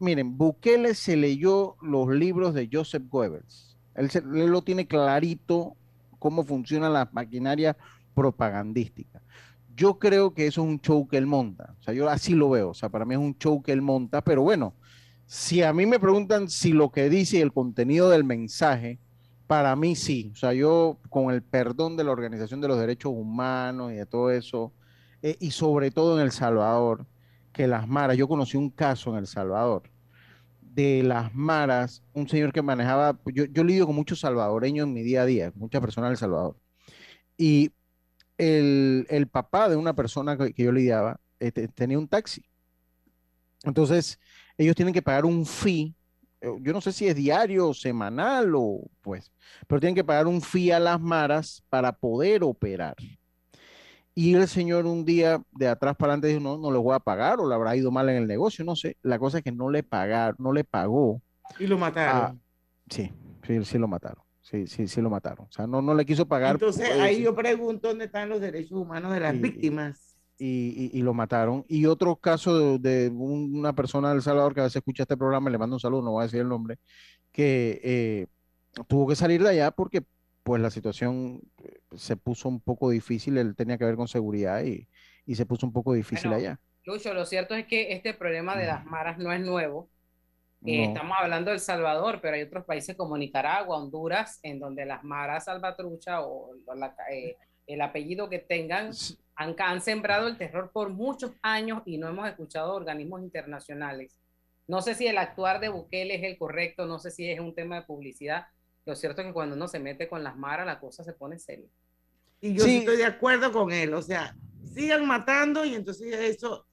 Miren, 0.00 0.36
Bukele 0.36 0.94
se 0.94 1.16
leyó 1.16 1.76
los 1.82 2.08
libros 2.08 2.52
de 2.52 2.68
Joseph 2.70 3.04
Goebbels. 3.08 3.76
Él, 3.94 4.10
se- 4.10 4.18
él 4.18 4.46
lo 4.46 4.62
tiene 4.62 4.86
clarito 4.86 5.76
cómo 6.20 6.44
funciona 6.44 6.88
la 6.88 7.08
maquinaria 7.10 7.76
propagandística. 8.14 9.20
Yo 9.74 9.98
creo 9.98 10.32
que 10.32 10.46
eso 10.46 10.62
es 10.62 10.68
un 10.68 10.80
show 10.80 11.08
que 11.08 11.16
él 11.16 11.26
monta. 11.26 11.74
O 11.80 11.82
sea, 11.82 11.94
yo 11.94 12.08
así 12.08 12.34
lo 12.34 12.50
veo. 12.50 12.68
O 12.70 12.74
sea, 12.74 12.88
para 12.88 13.04
mí 13.04 13.14
es 13.14 13.20
un 13.20 13.36
show 13.36 13.60
que 13.60 13.72
él 13.72 13.82
monta. 13.82 14.22
Pero 14.22 14.42
bueno, 14.42 14.74
si 15.26 15.62
a 15.62 15.72
mí 15.72 15.86
me 15.86 15.98
preguntan 15.98 16.48
si 16.48 16.72
lo 16.72 16.92
que 16.92 17.08
dice 17.08 17.38
y 17.38 17.40
el 17.40 17.52
contenido 17.52 18.10
del 18.10 18.22
mensaje, 18.22 19.00
para 19.46 19.74
mí 19.74 19.96
sí. 19.96 20.30
O 20.32 20.36
sea, 20.36 20.52
yo, 20.52 20.98
con 21.08 21.32
el 21.32 21.42
perdón 21.42 21.96
de 21.96 22.04
la 22.04 22.12
Organización 22.12 22.60
de 22.60 22.68
los 22.68 22.78
Derechos 22.78 23.12
Humanos 23.12 23.90
y 23.90 23.96
de 23.96 24.06
todo 24.06 24.30
eso, 24.30 24.72
eh, 25.22 25.36
y 25.40 25.50
sobre 25.50 25.90
todo 25.90 26.18
en 26.18 26.24
El 26.24 26.32
Salvador, 26.32 27.06
que 27.52 27.66
las 27.66 27.88
maras, 27.88 28.16
yo 28.16 28.28
conocí 28.28 28.56
un 28.56 28.70
caso 28.70 29.10
en 29.10 29.16
El 29.16 29.26
Salvador, 29.26 29.82
de 30.74 31.02
las 31.02 31.34
maras, 31.34 32.02
un 32.12 32.28
señor 32.28 32.52
que 32.52 32.62
manejaba, 32.62 33.18
yo, 33.34 33.44
yo 33.46 33.64
lidio 33.64 33.86
con 33.86 33.96
muchos 33.96 34.20
salvadoreños 34.20 34.86
en 34.86 34.92
mi 34.94 35.02
día 35.02 35.22
a 35.22 35.26
día, 35.26 35.52
muchas 35.56 35.80
personas 35.80 36.10
del 36.10 36.16
Salvador, 36.18 36.56
y 37.38 37.72
el, 38.38 39.06
el 39.10 39.28
papá 39.28 39.68
de 39.68 39.76
una 39.76 39.94
persona 39.94 40.36
que, 40.38 40.52
que 40.54 40.64
yo 40.64 40.72
lidiaba 40.72 41.20
eh, 41.40 41.52
te- 41.52 41.68
tenía 41.68 41.98
un 41.98 42.08
taxi. 42.08 42.42
Entonces, 43.64 44.18
ellos 44.56 44.74
tienen 44.74 44.94
que 44.94 45.02
pagar 45.02 45.24
un 45.24 45.44
fee, 45.46 45.94
eh, 46.40 46.48
yo 46.60 46.72
no 46.72 46.80
sé 46.80 46.92
si 46.92 47.06
es 47.06 47.14
diario 47.14 47.74
semanal 47.74 48.52
o 48.56 48.80
pues, 49.02 49.30
pero 49.66 49.80
tienen 49.80 49.94
que 49.94 50.04
pagar 50.04 50.26
un 50.26 50.40
fee 50.40 50.70
a 50.72 50.80
las 50.80 51.00
maras 51.00 51.62
para 51.68 51.92
poder 51.92 52.42
operar. 52.42 52.96
Y 54.14 54.34
el 54.34 54.48
señor 54.48 54.86
un 54.86 55.04
día 55.04 55.40
de 55.52 55.68
atrás 55.68 55.96
para 55.96 56.12
adelante 56.12 56.28
dijo, 56.28 56.40
no, 56.40 56.58
no 56.58 56.70
le 56.72 56.78
voy 56.78 56.94
a 56.94 56.98
pagar 56.98 57.38
o 57.40 57.48
le 57.48 57.54
habrá 57.54 57.76
ido 57.76 57.90
mal 57.90 58.08
en 58.08 58.16
el 58.16 58.26
negocio, 58.26 58.64
no 58.64 58.74
sé. 58.76 58.96
La 59.02 59.18
cosa 59.18 59.38
es 59.38 59.44
que 59.44 59.52
no 59.52 59.70
le 59.70 59.82
pagaron, 59.82 60.36
no 60.38 60.52
le 60.52 60.64
pagó. 60.64 61.22
Y 61.58 61.66
lo 61.66 61.78
mataron. 61.78 62.22
a- 62.22 62.36
sí, 62.92 63.12
sí, 63.46 63.64
sí 63.64 63.78
lo 63.78 63.88
mataron. 63.88 64.22
Sí, 64.42 64.66
sí, 64.66 64.88
sí 64.88 65.00
lo 65.00 65.10
mataron. 65.10 65.46
O 65.48 65.52
sea, 65.52 65.66
no, 65.66 65.80
no 65.80 65.94
le 65.94 66.04
quiso 66.04 66.26
pagar. 66.26 66.52
Entonces 66.56 66.90
ahí 66.98 67.22
yo 67.22 67.34
pregunto 67.36 67.88
dónde 67.88 68.06
están 68.06 68.28
los 68.28 68.40
derechos 68.40 68.72
humanos 68.72 69.12
de 69.12 69.20
las 69.20 69.34
Y- 69.34 69.38
víctimas. 69.38 70.16
y, 70.38 70.90
y- 70.92 70.98
y 70.98 71.02
lo 71.02 71.14
mataron. 71.14 71.64
Y 71.68 71.86
otro 71.86 72.16
caso 72.16 72.78
de, 72.78 72.78
de 72.78 73.08
un- 73.10 73.54
una 73.56 73.74
persona 73.74 74.10
del 74.10 74.22
Salvador 74.22 74.54
que 74.54 74.60
a 74.60 74.64
veces 74.64 74.76
escucha 74.76 75.04
este 75.04 75.16
programa, 75.16 75.50
le 75.50 75.58
mando 75.58 75.76
un 75.76 75.80
saludo, 75.80 76.02
no 76.02 76.12
voy 76.12 76.22
a 76.22 76.24
decir 76.24 76.40
el 76.40 76.48
nombre, 76.48 76.78
que 77.30 77.80
eh, 77.84 78.26
tuvo 78.88 79.06
que 79.06 79.14
salir 79.16 79.42
de 79.42 79.50
allá 79.50 79.70
porque 79.70 80.02
pues 80.42 80.60
la 80.62 80.70
situación 80.70 81.40
eh, 81.58 81.80
se 81.96 82.16
puso 82.16 82.48
un 82.48 82.60
poco 82.60 82.90
difícil, 82.90 83.38
él 83.38 83.54
tenía 83.54 83.78
que 83.78 83.84
ver 83.84 83.96
con 83.96 84.08
seguridad 84.08 84.62
y, 84.64 84.88
y 85.26 85.34
se 85.34 85.46
puso 85.46 85.66
un 85.66 85.72
poco 85.72 85.92
difícil 85.92 86.30
Bueno, 86.30 86.36
allá. 86.44 86.60
Lucho, 86.84 87.12
lo 87.14 87.26
cierto 87.26 87.54
es 87.54 87.66
que 87.66 87.92
este 87.92 88.14
problema 88.14 88.56
de 88.56 88.66
las 88.66 88.84
maras 88.84 89.18
no 89.18 89.32
es 89.32 89.40
nuevo. 89.40 89.88
Eh, 90.64 90.78
No. 90.78 90.84
estamos 90.92 91.16
hablando 91.20 91.50
del 91.50 91.60
Salvador, 91.60 92.20
pero 92.20 92.36
hay 92.36 92.42
otros 92.42 92.64
países 92.64 92.96
como 92.96 93.16
Nicaragua, 93.16 93.78
Honduras, 93.78 94.40
en 94.42 94.58
donde 94.58 94.84
las 94.86 95.04
maras 95.04 95.44
salvatrucha 95.44 96.22
o 96.22 96.54
la- 96.74 96.94
eh, 97.12 97.36
el 97.66 97.80
apellido 97.82 98.28
que 98.28 98.38
tengan 98.40 98.90
han, 99.36 99.54
han 99.58 99.80
sembrado 99.80 100.26
el 100.26 100.36
terror 100.36 100.70
por 100.72 100.90
muchos 100.90 101.32
años 101.42 101.82
y 101.86 101.96
no 101.98 102.08
hemos 102.08 102.28
escuchado 102.28 102.74
organismos 102.74 103.22
internacionales. 103.22 104.18
No 104.66 104.82
sé 104.82 104.94
si 104.94 105.06
el 105.06 105.18
actuar 105.18 105.60
de 105.60 105.68
Bukele 105.68 106.14
es 106.16 106.24
el 106.24 106.36
correcto, 106.38 106.86
no 106.86 106.98
sé 106.98 107.10
si 107.10 107.28
es 107.30 107.40
un 107.40 107.54
tema 107.54 107.76
de 107.76 107.82
publicidad. 107.82 108.46
Lo 108.90 108.96
cierto 108.96 109.20
es 109.20 109.28
que 109.28 109.32
cuando 109.32 109.54
uno 109.54 109.68
se 109.68 109.78
mete 109.78 110.08
con 110.08 110.24
las 110.24 110.36
maras, 110.36 110.66
la 110.66 110.80
cosa 110.80 111.04
se 111.04 111.12
pone 111.12 111.38
seria. 111.38 111.68
Y 112.40 112.54
yo 112.54 112.64
sí 112.64 112.78
estoy 112.78 112.96
de 112.96 113.04
acuerdo 113.04 113.52
con 113.52 113.70
él. 113.70 113.94
O 113.94 114.02
sea, 114.02 114.36
sigan 114.74 115.06
matando 115.06 115.64
y 115.64 115.76
entonces 115.76 116.12
eso 116.12 116.66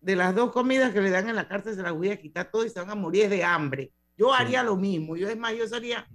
de 0.00 0.14
las 0.14 0.32
dos 0.32 0.52
comidas 0.52 0.92
que 0.92 1.00
le 1.00 1.10
dan 1.10 1.28
en 1.28 1.34
la 1.34 1.48
cárcel 1.48 1.74
se 1.74 1.82
las 1.82 1.92
voy 1.92 2.10
a 2.10 2.20
quitar 2.20 2.50
todo 2.52 2.64
y 2.64 2.70
se 2.70 2.78
van 2.78 2.90
a 2.90 2.94
morir 2.94 3.28
de 3.28 3.42
hambre. 3.42 3.90
Yo 4.16 4.32
haría 4.32 4.62
lo 4.62 4.76
mismo. 4.76 5.16
Yo 5.16 5.28
es 5.28 5.36
más, 5.36 5.54
yo 5.56 5.66
sería 5.66 6.08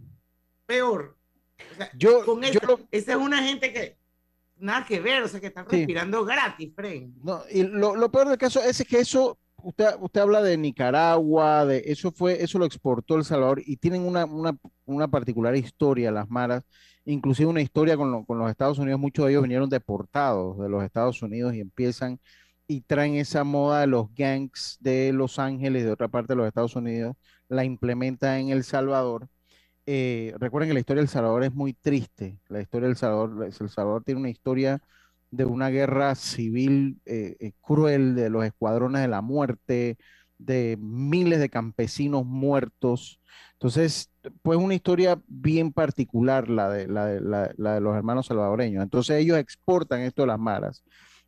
peor. 0.65 1.17
O 1.73 1.75
sea, 1.75 1.91
yo, 1.95 2.25
con 2.25 2.43
esa, 2.45 2.59
esa 2.91 3.11
es 3.11 3.17
una 3.17 3.43
gente 3.43 3.73
que 3.73 3.97
nada 4.57 4.85
que 4.85 5.01
ver, 5.01 5.21
o 5.23 5.27
sea, 5.27 5.41
que 5.41 5.47
están 5.47 5.65
Sí. 5.69 5.75
respirando 5.77 6.23
gratis, 6.23 6.71
Fren. 6.73 7.13
No, 7.21 7.41
y 7.51 7.63
lo, 7.63 7.95
lo 7.95 8.09
peor 8.09 8.29
del 8.29 8.37
caso 8.37 8.61
es 8.63 8.81
que 8.87 8.99
eso, 8.99 9.37
usted, 9.57 9.87
usted 9.99 10.21
habla 10.21 10.41
de 10.41 10.57
Nicaragua, 10.57 11.65
de 11.65 11.83
eso 11.85 12.11
fue, 12.11 12.41
eso 12.41 12.59
lo 12.59 12.65
exportó 12.65 13.15
El 13.15 13.25
Salvador 13.25 13.61
y 13.65 13.77
tienen 13.77 14.03
una, 14.03 14.25
una, 14.25 14.55
una 14.93 15.07
particular 15.09 15.55
historia 15.55 16.11
las 16.11 16.29
maras, 16.29 16.63
inclusive 17.05 17.49
una 17.49 17.61
historia 17.61 17.97
con, 17.97 18.11
lo- 18.11 18.25
con 18.25 18.37
los 18.39 18.49
Estados 18.49 18.79
Unidos, 18.79 18.99
muchos 18.99 19.25
de 19.25 19.31
ellos 19.31 19.43
vinieron 19.43 19.69
deportados 19.69 20.57
de 20.59 20.69
los 20.69 20.83
Estados 20.83 21.21
Unidos 21.21 21.53
y 21.53 21.59
empiezan 21.61 22.19
y 22.67 22.81
traen 22.81 23.15
esa 23.15 23.43
moda 23.43 23.81
de 23.81 23.87
los 23.87 24.13
gangs 24.15 24.77
de 24.79 25.11
Los 25.13 25.39
Ángeles, 25.39 25.83
de 25.83 25.91
otra 25.91 26.07
parte 26.07 26.33
de 26.33 26.37
los 26.37 26.47
Estados 26.47 26.75
Unidos, 26.75 27.15
la 27.49 27.65
implementan 27.65 28.39
en 28.39 28.49
El 28.49 28.63
Salvador. 28.63 29.27
Eh, 29.85 30.33
recuerden 30.39 30.69
que 30.69 30.73
la 30.75 30.79
historia 30.79 31.01
del 31.01 31.09
Salvador 31.09 31.43
es 31.43 31.53
muy 31.53 31.73
triste. 31.73 32.39
La 32.49 32.61
historia 32.61 32.87
del 32.87 32.97
Salvador, 32.97 33.45
El 33.45 33.69
Salvador 33.69 34.03
tiene 34.03 34.19
una 34.21 34.29
historia 34.29 34.81
de 35.31 35.45
una 35.45 35.69
guerra 35.69 36.15
civil 36.15 37.01
eh, 37.05 37.35
eh, 37.39 37.53
cruel, 37.61 38.15
de 38.15 38.29
los 38.29 38.45
escuadrones 38.45 39.01
de 39.01 39.07
la 39.07 39.21
muerte, 39.21 39.97
de 40.45 40.77
miles 40.79 41.39
de 41.39 41.49
campesinos 41.49 42.25
muertos. 42.25 43.19
Entonces, 43.53 44.09
pues 44.41 44.57
una 44.57 44.75
historia 44.75 45.21
bien 45.27 45.71
particular 45.71 46.49
la 46.49 46.69
de, 46.69 46.87
la 46.87 47.05
de, 47.05 47.81
los 47.81 47.95
hermanos 47.95 48.27
salvadoreños. 48.27 48.83
Entonces 48.83 49.17
ellos 49.17 49.37
exportan 49.37 50.01
esto 50.01 50.23
de 50.23 50.27
las 50.27 50.39
maras, 50.39 50.83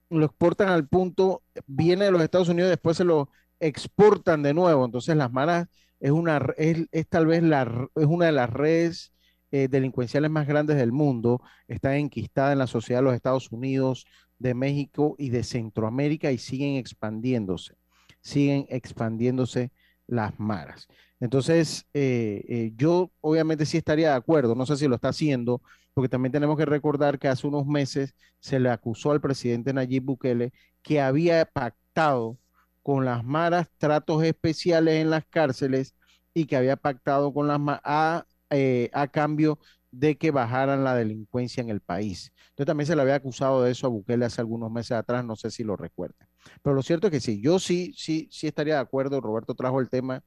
lo 0.09 0.26
exportan 0.26 0.70
al 0.70 0.88
punto, 0.88 1.43
viene 1.66 2.05
de 2.05 2.11
los 2.11 2.22
Estados 2.22 2.49
Unidos, 2.49 2.70
después 2.70 2.97
se 2.97 3.03
lo 3.03 3.30
exportan 3.59 4.43
de 4.43 4.53
nuevo. 4.53 4.86
Entonces 4.86 5.16
las 5.16 5.32
maras 5.32 5.68
es 5.99 6.11
una, 6.11 6.41
es, 6.57 6.86
es 6.91 7.07
tal 7.07 7.28
vez 7.28 7.43
la, 7.43 7.89
es 7.95 8.05
una 8.05 8.26
de 8.28 8.32
las 8.32 8.49
redes 8.49 9.14
eh, 9.51 9.68
delincuenciales 9.68 10.32
más 10.32 10.47
grandes 10.47 10.78
del 10.78 10.91
mundo, 10.91 11.41
está 11.68 11.95
enquistada 11.97 12.53
en 12.53 12.57
la 12.57 12.66
sociedad 12.66 13.01
de 13.01 13.05
los 13.05 13.14
Estados 13.14 13.51
Unidos, 13.51 14.07
de 14.39 14.55
México 14.55 15.16
y 15.20 15.30
de 15.30 15.43
Centroamérica 15.43 16.32
y 16.32 16.39
siguen 16.39 16.76
expandiéndose, 16.76 17.76
siguen 18.24 18.65
expandiéndose 18.69 19.71
las 20.07 20.39
maras. 20.39 20.88
Entonces, 21.19 21.86
eh, 21.93 22.43
eh, 22.47 22.71
yo 22.76 23.11
obviamente 23.21 23.65
sí 23.65 23.78
estaría 23.78 24.09
de 24.09 24.15
acuerdo, 24.15 24.55
no 24.55 24.65
sé 24.65 24.76
si 24.78 24.88
lo 24.88 24.95
está 24.95 25.09
haciendo, 25.09 25.61
porque 25.93 26.09
también 26.09 26.32
tenemos 26.32 26.57
que 26.57 26.65
recordar 26.65 27.19
que 27.19 27.28
hace 27.28 27.47
unos 27.47 27.65
meses 27.67 28.15
se 28.39 28.59
le 28.59 28.69
acusó 28.69 29.11
al 29.11 29.21
presidente 29.21 29.74
Nayib 29.74 30.03
Bukele 30.03 30.51
que 30.82 30.99
había 30.99 31.45
pactado 31.45 32.38
con 32.82 33.05
las 33.05 33.24
maras 33.24 33.69
tratos 33.78 34.24
especiales 34.24 34.95
en 34.95 35.09
las 35.09 35.26
cárceles 35.26 35.95
y 36.34 36.45
que 36.45 36.57
había 36.57 36.76
pactado 36.76 37.34
con 37.34 37.47
las 37.47 37.59
a, 37.84 38.26
eh, 38.49 38.89
a 38.93 39.07
cambio 39.07 39.59
de 39.94 40.18
que 40.18 40.32
bajaran 40.32 40.84
la 40.84 40.96
delincuencia 40.96 41.62
en 41.62 41.70
el 41.70 41.82
país. 41.82 42.34
Entonces 42.50 42.66
también 42.68 42.88
se 42.88 42.96
le 42.96 43.04
había 43.04 43.16
acusado 43.16 43.64
de 43.64 43.72
eso 43.72 43.88
a 43.88 43.91
Bukele 43.91 44.26
hace 44.26 44.41
algunos 44.41 44.72
meses 44.72 44.94
atrás, 44.94 45.24
no 45.26 45.36
sé 45.36 45.52
si 45.52 45.64
lo 45.64 45.76
recuerdan. 45.78 46.28
Pero 46.64 46.76
lo 46.76 46.82
cierto 46.84 47.08
es 47.08 47.12
que 47.12 47.20
sí, 47.22 47.41
yo 47.41 47.60
sí, 47.60 47.94
sí, 47.96 48.28
sí 48.32 48.48
estaría 48.48 48.76
de 48.76 48.82
acuerdo, 48.82 49.22
Roberto 49.22 49.56
trajo 49.56 49.80
el 49.80 49.89
tema, 49.89 50.24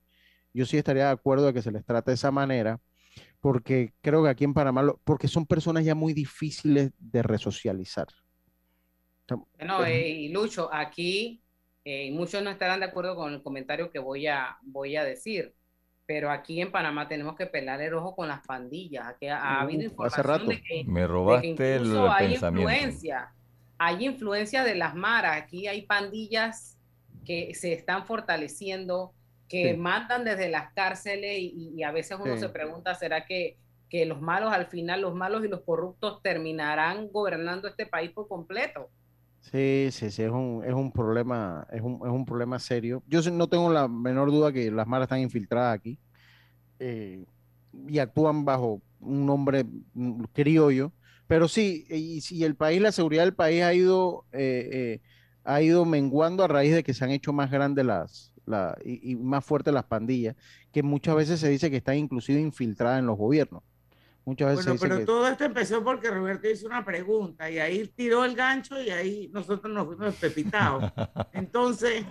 yo 0.55 0.67
sí 0.67 0.79
estaría 0.79 1.07
de 1.07 1.13
acuerdo 1.13 1.47
de 1.47 1.55
que 1.55 1.63
se 1.63 1.73
les 1.73 1.85
trate 1.85 2.13
de 2.13 2.17
esa 2.17 2.31
manera, 2.33 2.81
porque 3.41 3.95
creo 4.03 4.23
que 4.25 4.31
aquí 4.31 4.45
en 4.45 4.55
Panamá, 4.55 4.83
lo- 4.83 5.01
porque 5.05 5.29
son 5.29 5.47
personas 5.47 5.85
ya 5.85 5.95
muy 5.97 6.15
difíciles 6.15 6.93
de 6.99 7.23
resocializar. 7.23 8.09
Bueno, 9.59 9.85
eh, 9.85 10.09
y 10.11 10.29
Lucho, 10.29 10.73
aquí 10.73 11.43
eh, 11.85 12.11
muchos 12.13 12.43
no 12.43 12.51
estarán 12.51 12.81
de 12.81 12.87
acuerdo 12.87 13.17
con 13.17 13.33
el 13.33 13.43
comentario 13.43 13.91
que 13.91 13.99
voy 13.99 14.27
a, 14.27 14.59
voy 14.63 14.97
a 14.97 15.05
decir, 15.05 15.55
pero 16.07 16.31
aquí 16.31 16.61
en 16.61 16.71
Panamá 16.71 17.09
tenemos 17.09 17.37
que 17.37 17.47
pelar 17.47 17.81
el 17.83 17.95
ojo 17.95 18.15
con 18.15 18.29
las 18.29 18.47
pandillas. 18.47 19.07
Aquí 19.09 19.27
ha, 19.27 19.39
ha 19.39 19.61
habido 19.63 19.81
Uh, 19.81 20.05
hace 20.05 20.21
información 20.21 20.27
rato. 20.27 20.47
de 20.47 20.63
que, 20.63 20.85
Me 20.87 21.01
de 21.01 21.07
que 21.07 21.13
robaste 21.13 21.77
el 21.77 21.97
hay 22.09 22.29
pensamiento. 22.29 22.71
influencia, 22.71 23.33
hay 23.79 24.05
influencia 24.07 24.65
de 24.65 24.75
las 24.77 24.95
maras. 24.95 25.37
Aquí 25.43 25.67
hay 25.67 25.83
pandillas 25.83 26.79
que 27.25 27.55
se 27.55 27.73
están 27.73 28.07
fortaleciendo, 28.07 29.13
que 29.49 29.73
Sí. 29.73 29.77
mandan 29.77 30.25
desde 30.25 30.49
las 30.49 30.73
cárceles 30.73 31.39
y, 31.39 31.73
y 31.77 31.83
a 31.83 31.91
veces 31.91 32.17
uno 32.21 32.35
Sí. 32.35 32.41
se 32.41 32.49
pregunta, 32.49 32.95
¿será 32.95 33.27
que, 33.27 33.57
que 33.89 34.07
los 34.07 34.21
malos 34.21 34.53
al 34.53 34.67
final, 34.67 35.01
los 35.01 35.15
malos 35.15 35.45
y 35.45 35.49
los 35.49 35.61
corruptos 35.63 36.23
terminarán 36.23 37.09
gobernando 37.11 37.69
este 37.69 37.87
país 37.87 38.11
por 38.13 38.29
completo? 38.29 38.91
Sí, 39.51 39.89
sí, 39.93 40.11
sí, 40.11 40.23
es 40.23 40.31
un, 40.31 40.63
es 40.67 40.75
un 40.75 40.91
problema, 40.91 41.67
es 41.71 41.81
un, 41.81 42.01
es 42.05 42.11
un 42.11 42.25
problema 42.27 42.59
serio. 42.59 43.03
Yo 43.07 43.21
no 43.31 43.49
tengo 43.49 43.73
la 43.73 43.87
menor 43.87 44.31
duda 44.33 44.53
que 44.53 44.71
las 44.73 44.89
maras 44.89 45.07
están 45.07 45.21
infiltradas 45.21 45.75
aquí 45.79 45.99
eh, 46.81 47.25
y 47.89 47.99
actúan 48.01 48.45
bajo 48.45 48.83
un 49.01 49.27
nombre 49.27 49.65
mm, 49.95 50.25
criollo, 50.33 50.93
Pero 51.29 51.49
sí, 51.49 51.87
y 51.91 52.21
si 52.23 52.45
el 52.45 52.57
país, 52.57 52.81
la 52.83 52.93
seguridad 52.93 53.25
del 53.25 53.35
país 53.35 53.63
ha 53.63 53.75
ido, 53.75 54.27
eh, 54.33 54.69
eh, 54.73 55.01
ha 55.45 55.63
ido 55.63 55.85
menguando 55.85 56.45
a 56.45 56.49
raíz 56.49 56.75
de 56.75 56.83
que 56.85 56.95
se 56.95 57.05
han 57.05 57.11
hecho 57.13 57.33
más 57.33 57.51
grandes 57.51 57.85
las, 57.87 58.33
la, 58.47 58.77
y, 58.85 59.13
y, 59.13 59.17
más 59.17 59.45
fuertes 59.45 59.73
las 59.75 59.85
pandillas, 59.85 60.37
que 60.73 60.83
muchas 60.83 61.17
veces 61.17 61.41
se 61.41 61.49
dice 61.49 61.71
que 61.71 61.79
están 61.79 61.97
inclusive 61.99 62.41
infiltradas 62.41 62.99
en 63.01 63.07
los 63.07 63.19
gobiernos. 63.19 63.63
Muchas 64.27 64.57
veces 64.57 64.67
bueno, 64.67 64.81
pero 64.81 64.99
que... 64.99 65.05
todo 65.07 65.29
esto 65.29 65.45
empezó 65.45 65.85
porque 65.85 66.11
Roberto 66.11 66.51
hizo 66.51 66.67
una 66.67 66.85
pregunta 66.85 67.49
y 67.49 67.61
ahí 67.61 67.87
tiró 67.95 68.25
el 68.25 68.35
gancho 68.35 68.83
y 68.83 68.91
ahí 68.91 69.31
nosotros 69.33 69.73
nos 69.73 69.87
fuimos 69.87 70.17
pepitados. 70.17 70.93
Entonces, 71.33 72.05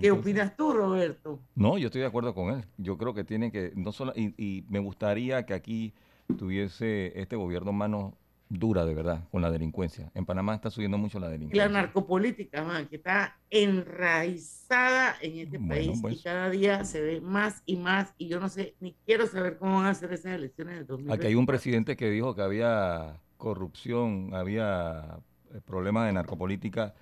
¿Qué 0.00 0.10
opinas 0.10 0.56
tú, 0.56 0.72
Roberto? 0.72 1.38
No, 1.54 1.76
yo 1.76 1.86
estoy 1.86 2.00
de 2.00 2.06
acuerdo 2.06 2.32
con 2.32 2.54
él. 2.54 2.64
Yo 2.78 2.96
creo 2.96 3.12
que 3.12 3.24
tiene 3.24 3.52
que, 3.52 3.72
no 3.74 3.92
solo, 3.92 4.12
y, 4.16 4.32
y 4.42 4.64
me 4.70 4.78
gustaría 4.78 5.44
que 5.44 5.52
aquí 5.52 5.92
tuviese 6.38 7.20
este 7.20 7.36
gobierno 7.36 7.72
mano 7.72 8.16
dura 8.58 8.84
de 8.84 8.94
verdad 8.94 9.24
con 9.30 9.42
la 9.42 9.50
delincuencia. 9.50 10.10
En 10.14 10.26
Panamá 10.26 10.54
está 10.54 10.70
subiendo 10.70 10.98
mucho 10.98 11.18
la 11.18 11.28
delincuencia. 11.28 11.66
La 11.66 11.72
narcopolítica, 11.72 12.62
man, 12.62 12.86
que 12.86 12.96
está 12.96 13.38
enraizada 13.50 15.16
en 15.20 15.38
este 15.38 15.58
bueno, 15.58 15.74
país 15.74 15.98
pues. 16.00 16.20
y 16.20 16.22
cada 16.22 16.50
día 16.50 16.84
se 16.84 17.00
ve 17.00 17.20
más 17.20 17.62
y 17.66 17.76
más 17.76 18.14
y 18.18 18.28
yo 18.28 18.40
no 18.40 18.48
sé, 18.48 18.74
ni 18.80 18.94
quiero 19.06 19.26
saber 19.26 19.56
cómo 19.58 19.76
van 19.76 19.86
a 19.86 19.94
ser 19.94 20.12
esas 20.12 20.32
elecciones 20.32 20.76
del 20.76 20.86
2020. 20.86 21.14
Aquí 21.14 21.26
hay 21.28 21.34
un 21.34 21.46
presidente 21.46 21.96
que 21.96 22.10
dijo 22.10 22.34
que 22.34 22.42
había 22.42 23.20
corrupción, 23.36 24.30
había 24.34 25.18
eh, 25.52 25.60
problemas 25.64 26.06
de 26.06 26.12
narcopolítica, 26.12 26.94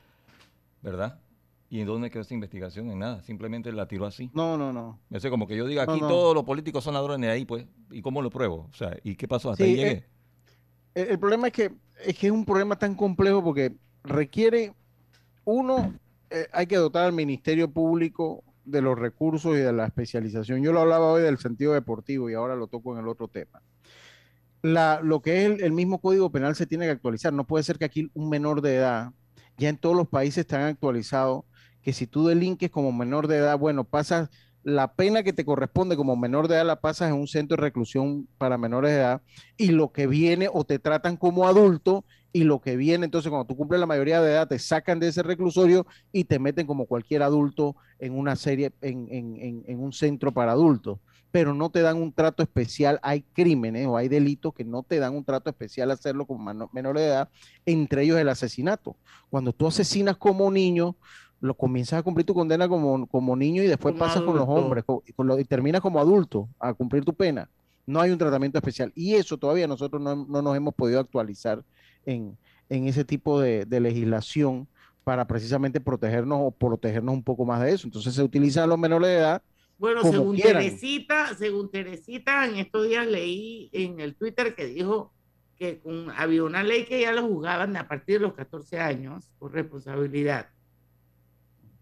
¿verdad? 0.82 1.20
¿Y 1.68 1.80
en 1.80 1.86
dónde 1.86 2.10
quedó 2.10 2.22
esa 2.22 2.34
investigación? 2.34 2.90
En 2.90 2.98
nada, 2.98 3.22
simplemente 3.22 3.70
la 3.72 3.86
tiró 3.86 4.06
así. 4.06 4.30
No, 4.34 4.56
no, 4.56 4.72
no. 4.72 4.98
Es 5.10 5.24
como 5.26 5.46
que 5.46 5.56
yo 5.56 5.66
diga, 5.66 5.82
aquí 5.82 6.00
no, 6.00 6.08
no. 6.08 6.08
todos 6.08 6.34
los 6.34 6.44
políticos 6.44 6.82
son 6.82 6.94
ladrones 6.94 7.28
de 7.28 7.32
ahí, 7.32 7.44
pues, 7.44 7.66
¿y 7.92 8.02
cómo 8.02 8.22
lo 8.22 8.30
pruebo? 8.30 8.68
O 8.70 8.74
sea, 8.74 8.96
¿y 9.04 9.14
qué 9.14 9.28
pasó? 9.28 9.50
Hasta 9.50 9.64
sí, 9.64 9.70
ahí 9.70 9.76
llegué. 9.76 9.92
Eh, 9.92 10.06
el, 10.94 11.18
problema 11.18 11.48
es 11.48 11.52
que, 11.52 11.72
es 12.04 12.18
que 12.18 12.26
es 12.26 12.32
un 12.32 12.44
problema 12.44 12.76
tan 12.76 12.94
complejo 12.94 13.42
porque 13.42 13.74
requiere, 14.02 14.74
uno, 15.44 15.94
eh, 16.30 16.46
hay 16.52 16.66
que 16.66 16.76
dotar 16.76 17.06
al 17.06 17.12
Ministerio 17.12 17.70
Público 17.70 18.42
de 18.64 18.82
los 18.82 18.98
recursos 18.98 19.56
y 19.56 19.60
de 19.60 19.72
la 19.72 19.86
especialización. 19.86 20.62
Yo 20.62 20.72
lo 20.72 20.80
hablaba 20.80 21.06
hoy 21.06 21.22
del 21.22 21.38
sentido 21.38 21.72
deportivo 21.72 22.30
y 22.30 22.34
ahora 22.34 22.56
lo 22.56 22.66
toco 22.66 22.94
en 22.94 23.00
el 23.00 23.08
otro 23.08 23.28
tema. 23.28 23.62
Lo 24.62 25.22
que 25.22 25.40
es 25.40 25.50
el, 25.50 25.62
el 25.62 25.72
mismo 25.72 26.00
Código 26.00 26.30
Penal 26.30 26.54
se 26.54 26.66
tiene 26.66 26.84
que 26.84 26.92
actualizar. 26.92 27.32
No 27.32 27.46
puede 27.46 27.64
ser 27.64 27.78
que 27.78 27.86
aquí 27.86 28.10
un 28.14 28.28
menor 28.28 28.60
de 28.60 28.76
edad, 28.76 29.12
ya 29.56 29.68
en 29.68 29.78
todos 29.78 29.96
los 29.96 30.08
países 30.08 30.38
están 30.38 30.62
actualizados, 30.62 31.44
que 31.82 31.92
si 31.92 32.06
tú 32.06 32.26
delinques 32.26 32.70
como 32.70 32.92
menor 32.92 33.26
de 33.26 33.38
edad, 33.38 33.58
bueno, 33.58 33.84
pasas 33.84 34.28
la 34.62 34.92
pena 34.94 35.22
que 35.22 35.32
te 35.32 35.44
corresponde 35.44 35.96
como 35.96 36.16
menor 36.16 36.48
de 36.48 36.56
edad 36.56 36.66
la 36.66 36.80
pasas 36.80 37.10
en 37.10 37.16
un 37.16 37.26
centro 37.26 37.56
de 37.56 37.62
reclusión 37.62 38.28
para 38.38 38.58
menores 38.58 38.92
de 38.92 38.98
edad 38.98 39.22
y 39.56 39.68
lo 39.68 39.92
que 39.92 40.06
viene 40.06 40.48
o 40.52 40.64
te 40.64 40.78
tratan 40.78 41.16
como 41.16 41.48
adulto 41.48 42.04
y 42.32 42.44
lo 42.44 42.60
que 42.60 42.76
viene, 42.76 43.06
entonces 43.06 43.28
cuando 43.28 43.46
tú 43.46 43.56
cumples 43.56 43.80
la 43.80 43.86
mayoría 43.86 44.20
de 44.20 44.32
edad 44.32 44.48
te 44.48 44.58
sacan 44.58 45.00
de 45.00 45.08
ese 45.08 45.22
reclusorio 45.22 45.86
y 46.12 46.24
te 46.24 46.38
meten 46.38 46.66
como 46.66 46.86
cualquier 46.86 47.22
adulto 47.22 47.74
en 47.98 48.16
una 48.16 48.36
serie, 48.36 48.72
en, 48.82 49.08
en, 49.10 49.36
en, 49.36 49.64
en 49.66 49.80
un 49.80 49.92
centro 49.92 50.32
para 50.32 50.52
adultos, 50.52 50.98
pero 51.30 51.54
no 51.54 51.70
te 51.70 51.80
dan 51.80 51.96
un 51.96 52.12
trato 52.12 52.42
especial, 52.42 53.00
hay 53.02 53.22
crímenes 53.22 53.86
o 53.86 53.96
hay 53.96 54.08
delitos 54.08 54.54
que 54.54 54.64
no 54.64 54.82
te 54.82 54.98
dan 54.98 55.14
un 55.14 55.24
trato 55.24 55.50
especial 55.50 55.90
hacerlo 55.90 56.26
como 56.26 56.68
menores 56.72 57.02
de 57.02 57.08
edad, 57.08 57.28
entre 57.66 58.02
ellos 58.02 58.18
el 58.18 58.28
asesinato. 58.28 58.96
Cuando 59.28 59.52
tú 59.52 59.66
asesinas 59.66 60.16
como 60.16 60.50
niño, 60.50 60.96
lo 61.40 61.54
comienzas 61.54 62.00
a 62.00 62.02
cumplir 62.02 62.26
tu 62.26 62.34
condena 62.34 62.68
como, 62.68 63.06
como 63.06 63.34
niño 63.34 63.62
y 63.62 63.66
después 63.66 63.92
como 63.92 64.00
pasas 64.00 64.18
adulto. 64.18 64.32
con 64.32 64.40
los 64.40 64.64
hombres 64.64 64.84
con, 64.84 65.00
con 65.16 65.26
lo, 65.26 65.38
y 65.38 65.44
terminas 65.44 65.80
como 65.80 65.98
adulto 65.98 66.48
a 66.58 66.74
cumplir 66.74 67.04
tu 67.04 67.14
pena. 67.14 67.48
No 67.86 68.00
hay 68.00 68.10
un 68.10 68.18
tratamiento 68.18 68.58
especial. 68.58 68.92
Y 68.94 69.14
eso 69.14 69.38
todavía 69.38 69.66
nosotros 69.66 70.00
no, 70.00 70.14
no 70.14 70.42
nos 70.42 70.56
hemos 70.56 70.74
podido 70.74 71.00
actualizar 71.00 71.64
en, 72.04 72.36
en 72.68 72.86
ese 72.86 73.04
tipo 73.04 73.40
de, 73.40 73.64
de, 73.64 73.80
legislación 73.80 74.68
para 75.02 75.26
precisamente 75.26 75.80
protegernos 75.80 76.38
o 76.42 76.50
protegernos 76.50 77.14
un 77.14 77.22
poco 77.22 77.44
más 77.44 77.62
de 77.62 77.72
eso. 77.72 77.86
Entonces 77.86 78.14
se 78.14 78.22
utilizan 78.22 78.64
a 78.64 78.66
los 78.66 78.78
menores 78.78 79.08
de 79.08 79.16
edad. 79.16 79.42
Bueno, 79.78 80.02
como 80.02 80.12
según 80.12 80.36
quieran. 80.36 80.62
Teresita, 80.62 81.34
según 81.36 81.70
Teresita, 81.70 82.44
en 82.46 82.56
estos 82.56 82.86
días 82.86 83.06
leí 83.06 83.70
en 83.72 83.98
el 83.98 84.14
Twitter 84.14 84.54
que 84.54 84.66
dijo 84.66 85.12
que 85.58 85.78
con, 85.78 86.10
había 86.10 86.44
una 86.44 86.62
ley 86.62 86.84
que 86.84 87.00
ya 87.00 87.12
lo 87.12 87.26
juzgaban 87.26 87.76
a 87.76 87.88
partir 87.88 88.18
de 88.18 88.26
los 88.26 88.34
14 88.34 88.78
años 88.78 89.30
por 89.38 89.52
responsabilidad 89.52 90.48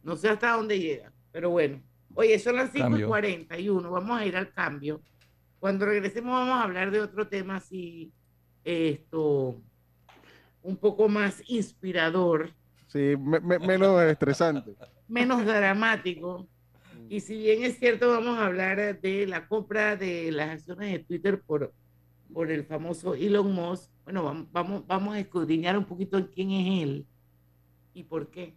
no 0.08 0.16
sé 0.16 0.30
hasta 0.30 0.52
dónde 0.52 0.80
llega, 0.80 1.12
pero 1.30 1.50
bueno. 1.50 1.82
Oye, 2.14 2.38
son 2.38 2.56
las 2.56 2.72
5 2.72 2.98
y 2.98 3.02
41, 3.02 3.90
vamos 3.90 4.18
a 4.18 4.24
ir 4.24 4.36
al 4.36 4.50
cambio. 4.54 5.02
Cuando 5.60 5.84
regresemos 5.84 6.32
vamos 6.32 6.58
a 6.58 6.62
hablar 6.62 6.90
de 6.90 7.00
otro 7.02 7.28
tema 7.28 7.56
así, 7.56 8.10
esto, 8.64 9.60
un 10.62 10.76
poco 10.78 11.10
más 11.10 11.42
inspirador. 11.46 12.54
Sí, 12.86 13.16
me, 13.18 13.38
me, 13.38 13.58
menos 13.58 14.00
estresante. 14.02 14.74
menos 15.06 15.44
dramático. 15.44 16.48
Y 17.10 17.20
si 17.20 17.36
bien 17.36 17.62
es 17.62 17.78
cierto, 17.78 18.08
vamos 18.08 18.38
a 18.38 18.46
hablar 18.46 18.98
de 19.00 19.26
la 19.26 19.46
compra 19.46 19.94
de 19.94 20.32
las 20.32 20.48
acciones 20.48 20.90
de 20.90 20.98
Twitter 21.00 21.42
por, 21.42 21.74
por 22.32 22.50
el 22.50 22.64
famoso 22.64 23.14
Elon 23.14 23.52
Musk. 23.52 23.90
Bueno, 24.04 24.24
vamos, 24.24 24.46
vamos, 24.52 24.86
vamos 24.86 25.14
a 25.14 25.20
escudriñar 25.20 25.76
un 25.76 25.84
poquito 25.84 26.16
en 26.16 26.26
quién 26.28 26.50
es 26.50 26.82
él 26.82 27.06
y 27.92 28.04
por 28.04 28.30
qué 28.30 28.56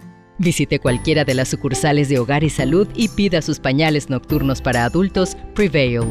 Visite 0.41 0.79
cualquiera 0.79 1.23
de 1.23 1.35
las 1.35 1.49
sucursales 1.49 2.09
de 2.09 2.17
Hogar 2.17 2.43
y 2.43 2.49
Salud 2.49 2.87
y 2.95 3.09
pida 3.09 3.43
sus 3.43 3.59
pañales 3.59 4.09
nocturnos 4.09 4.59
para 4.59 4.85
adultos 4.85 5.37
Prevail. 5.53 6.01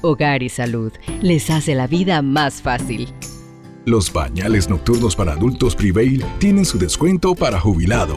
Hogar 0.00 0.42
y 0.42 0.48
Salud 0.48 0.92
les 1.20 1.50
hace 1.50 1.74
la 1.74 1.86
vida 1.86 2.22
más 2.22 2.62
fácil. 2.62 3.12
Los 3.84 4.08
pañales 4.10 4.70
nocturnos 4.70 5.14
para 5.14 5.32
adultos 5.32 5.76
Prevail 5.76 6.24
tienen 6.38 6.64
su 6.64 6.78
descuento 6.78 7.34
para 7.34 7.60
jubilado. 7.60 8.16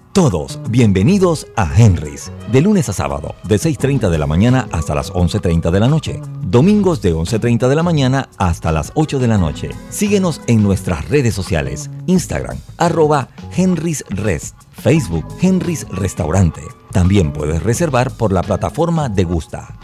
Todos 0.13 0.59
bienvenidos 0.69 1.47
a 1.55 1.71
Henry's, 1.73 2.33
de 2.51 2.59
lunes 2.59 2.89
a 2.89 2.93
sábado, 2.93 3.33
de 3.45 3.55
6.30 3.55 4.09
de 4.09 4.17
la 4.17 4.27
mañana 4.27 4.67
hasta 4.73 4.93
las 4.93 5.13
11.30 5.13 5.71
de 5.71 5.79
la 5.79 5.87
noche. 5.87 6.19
Domingos 6.41 7.01
de 7.01 7.15
11.30 7.15 7.69
de 7.69 7.75
la 7.75 7.83
mañana 7.83 8.27
hasta 8.37 8.73
las 8.73 8.91
8 8.95 9.19
de 9.19 9.27
la 9.29 9.37
noche. 9.37 9.69
Síguenos 9.87 10.41
en 10.47 10.63
nuestras 10.63 11.07
redes 11.07 11.33
sociales, 11.33 11.89
Instagram, 12.07 12.57
arroba 12.77 13.29
Henry's 13.55 14.03
Rest, 14.09 14.57
Facebook 14.73 15.25
Henry's 15.41 15.87
Restaurante. 15.87 16.63
También 16.91 17.31
puedes 17.31 17.63
reservar 17.63 18.11
por 18.11 18.33
la 18.33 18.41
plataforma 18.41 19.07
de 19.07 19.23
Gusta. 19.23 19.79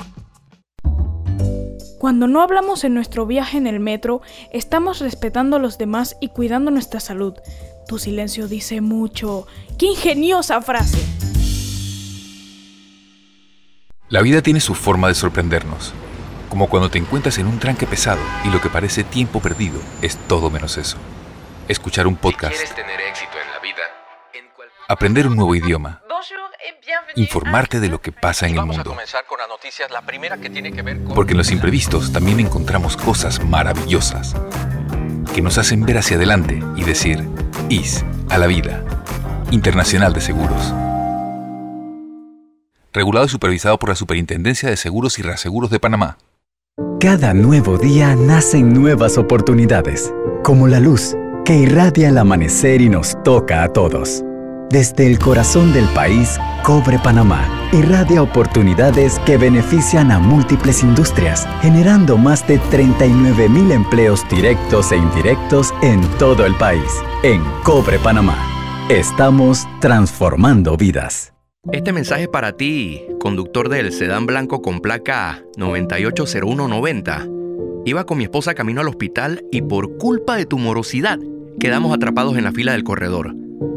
Cuando 1.99 2.27
no 2.27 2.41
hablamos 2.41 2.83
en 2.83 2.93
nuestro 2.93 3.25
viaje 3.27 3.57
en 3.57 3.65
el 3.65 3.79
metro, 3.79 4.21
estamos 4.51 4.99
respetando 4.99 5.55
a 5.55 5.59
los 5.59 5.77
demás 5.77 6.17
y 6.19 6.27
cuidando 6.27 6.69
nuestra 6.69 6.99
salud. 6.99 7.33
Tu 7.87 7.97
silencio 7.97 8.49
dice 8.49 8.81
mucho. 8.81 9.47
¡Qué 9.79 9.85
ingeniosa 9.85 10.61
frase! 10.61 10.97
La 14.09 14.21
vida 14.21 14.41
tiene 14.41 14.59
su 14.59 14.75
forma 14.75 15.07
de 15.07 15.15
sorprendernos, 15.15 15.93
como 16.49 16.67
cuando 16.67 16.89
te 16.89 16.97
encuentras 16.97 17.37
en 17.37 17.47
un 17.47 17.59
tranque 17.59 17.87
pesado 17.87 18.21
y 18.43 18.49
lo 18.49 18.59
que 18.59 18.69
parece 18.69 19.05
tiempo 19.05 19.41
perdido 19.41 19.79
es 20.01 20.17
todo 20.27 20.49
menos 20.49 20.77
eso. 20.77 20.97
Escuchar 21.69 22.07
un 22.07 22.17
podcast, 22.17 22.57
tener 22.75 22.99
éxito 23.01 23.33
en 23.41 23.51
la 23.51 23.59
vida, 23.59 23.83
aprender 24.89 25.27
un 25.27 25.37
nuevo 25.37 25.55
idioma, 25.55 26.01
informarte 27.15 27.79
de 27.79 27.87
lo 27.87 28.01
que 28.01 28.11
pasa 28.11 28.47
en 28.47 28.57
el 28.57 28.65
mundo. 28.65 28.91
comenzar 28.91 29.25
con 29.25 29.39
las 29.39 29.47
noticias, 29.47 29.91
la 29.91 30.01
primera 30.01 30.37
que 30.37 30.49
tiene 30.49 30.73
que 30.73 30.81
ver 30.81 31.03
con... 31.03 31.13
Porque 31.13 31.31
en 31.31 31.37
los 31.37 31.51
imprevistos 31.51 32.11
también 32.11 32.39
encontramos 32.41 32.97
cosas 32.97 33.43
maravillosas 33.43 34.35
que 35.33 35.41
nos 35.41 35.57
hacen 35.57 35.85
ver 35.85 35.97
hacia 35.97 36.17
adelante 36.17 36.61
y 36.75 36.83
decir, 36.83 37.27
IS 37.69 38.05
a 38.29 38.37
la 38.37 38.47
vida. 38.47 38.83
Internacional 39.51 40.13
de 40.13 40.21
Seguros. 40.21 40.73
Regulado 42.93 43.25
y 43.25 43.29
supervisado 43.29 43.77
por 43.77 43.89
la 43.89 43.95
Superintendencia 43.95 44.69
de 44.69 44.77
Seguros 44.77 45.19
y 45.19 45.21
Reaseguros 45.21 45.69
de 45.69 45.79
Panamá. 45.79 46.17
Cada 46.99 47.33
nuevo 47.33 47.77
día 47.77 48.15
nacen 48.15 48.73
nuevas 48.73 49.17
oportunidades, 49.17 50.13
como 50.43 50.67
la 50.67 50.79
luz 50.79 51.15
que 51.45 51.55
irradia 51.55 52.09
el 52.09 52.17
amanecer 52.17 52.81
y 52.81 52.89
nos 52.89 53.21
toca 53.23 53.63
a 53.63 53.71
todos. 53.71 54.23
Desde 54.69 55.07
el 55.07 55.17
corazón 55.17 55.71
del 55.71 55.85
país, 55.93 56.37
Cobre 56.61 56.99
Panamá 56.99 57.69
irradia 57.71 58.21
oportunidades 58.21 59.17
que 59.19 59.37
benefician 59.37 60.11
a 60.11 60.19
múltiples 60.19 60.83
industrias, 60.83 61.47
generando 61.61 62.17
más 62.17 62.45
de 62.47 62.57
39 62.69 63.47
mil 63.47 63.71
empleos 63.71 64.27
directos 64.29 64.91
e 64.91 64.97
indirectos 64.97 65.73
en 65.81 66.01
todo 66.17 66.45
el 66.45 66.53
país. 66.55 67.01
En 67.23 67.41
Cobre 67.63 67.97
Panamá, 67.99 68.37
estamos 68.89 69.65
transformando 69.79 70.75
vidas. 70.75 71.33
Este 71.71 71.93
mensaje 71.93 72.23
es 72.23 72.29
para 72.29 72.51
ti, 72.51 73.05
conductor 73.21 73.69
del 73.69 73.93
sedán 73.93 74.25
blanco 74.25 74.61
con 74.61 74.81
placa 74.81 75.43
980190. 75.55 77.25
Iba 77.85 78.05
con 78.05 78.17
mi 78.17 78.25
esposa 78.25 78.53
camino 78.53 78.81
al 78.81 78.89
hospital 78.89 79.45
y 79.49 79.61
por 79.61 79.97
culpa 79.97 80.35
de 80.35 80.45
tu 80.45 80.57
morosidad 80.57 81.19
quedamos 81.57 81.93
atrapados 81.93 82.37
en 82.37 82.43
la 82.43 82.51
fila 82.51 82.73
del 82.73 82.83
corredor. 82.83 83.46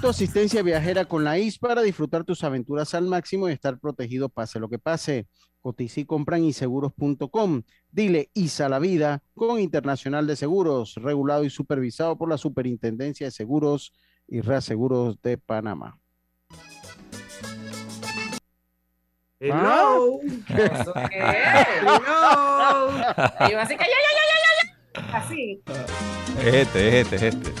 Tu 0.00 0.08
asistencia 0.08 0.62
viajera 0.62 1.04
con 1.04 1.24
la 1.24 1.38
IS 1.38 1.58
para 1.58 1.82
disfrutar 1.82 2.24
tus 2.24 2.42
aventuras 2.42 2.94
al 2.94 3.04
máximo 3.04 3.48
y 3.48 3.52
estar 3.52 3.78
protegido 3.78 4.30
pase 4.30 4.58
lo 4.58 4.68
que 4.68 4.78
pase. 4.78 5.26
Cotiza 5.60 6.00
y 6.00 6.06
compra 6.06 6.38
en 6.38 6.44
inseguros.com. 6.44 7.62
Dile 7.90 8.30
IS 8.32 8.62
a 8.62 8.70
la 8.70 8.78
vida 8.78 9.22
con 9.34 9.60
Internacional 9.60 10.26
de 10.26 10.36
Seguros, 10.36 10.94
regulado 10.94 11.44
y 11.44 11.50
supervisado 11.50 12.16
por 12.16 12.30
la 12.30 12.38
Superintendencia 12.38 13.26
de 13.26 13.30
Seguros 13.30 13.92
y 14.26 14.40
Reaseguros 14.40 15.20
de 15.20 15.36
Panamá. 15.36 15.98
Hello. 19.38 20.20
Ah. 20.48 20.56
¿Eso 20.56 20.92
qué 21.10 21.18
es? 21.18 21.66
Hello. 21.78 22.90
Y 23.48 23.52
yo 23.52 23.60
así 23.60 23.76
que 23.76 23.84
ya, 23.84 23.98
ya, 24.06 24.12
ya, 24.16 24.24
ya, 24.34 24.50
ya. 24.62 25.16
Así. 25.18 25.62
Este, 26.44 27.00
este, 27.00 27.28
este. 27.28 27.52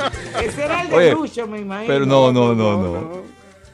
Ese 0.42 0.64
era 0.64 0.82
el 0.82 0.88
de 0.90 0.96
Oye, 0.96 1.12
Lucho, 1.12 1.46
me 1.46 1.60
imagino. 1.60 1.92
Pero 1.92 2.06
no, 2.06 2.32
no, 2.32 2.54
no, 2.54 2.76
no. 2.82 3.22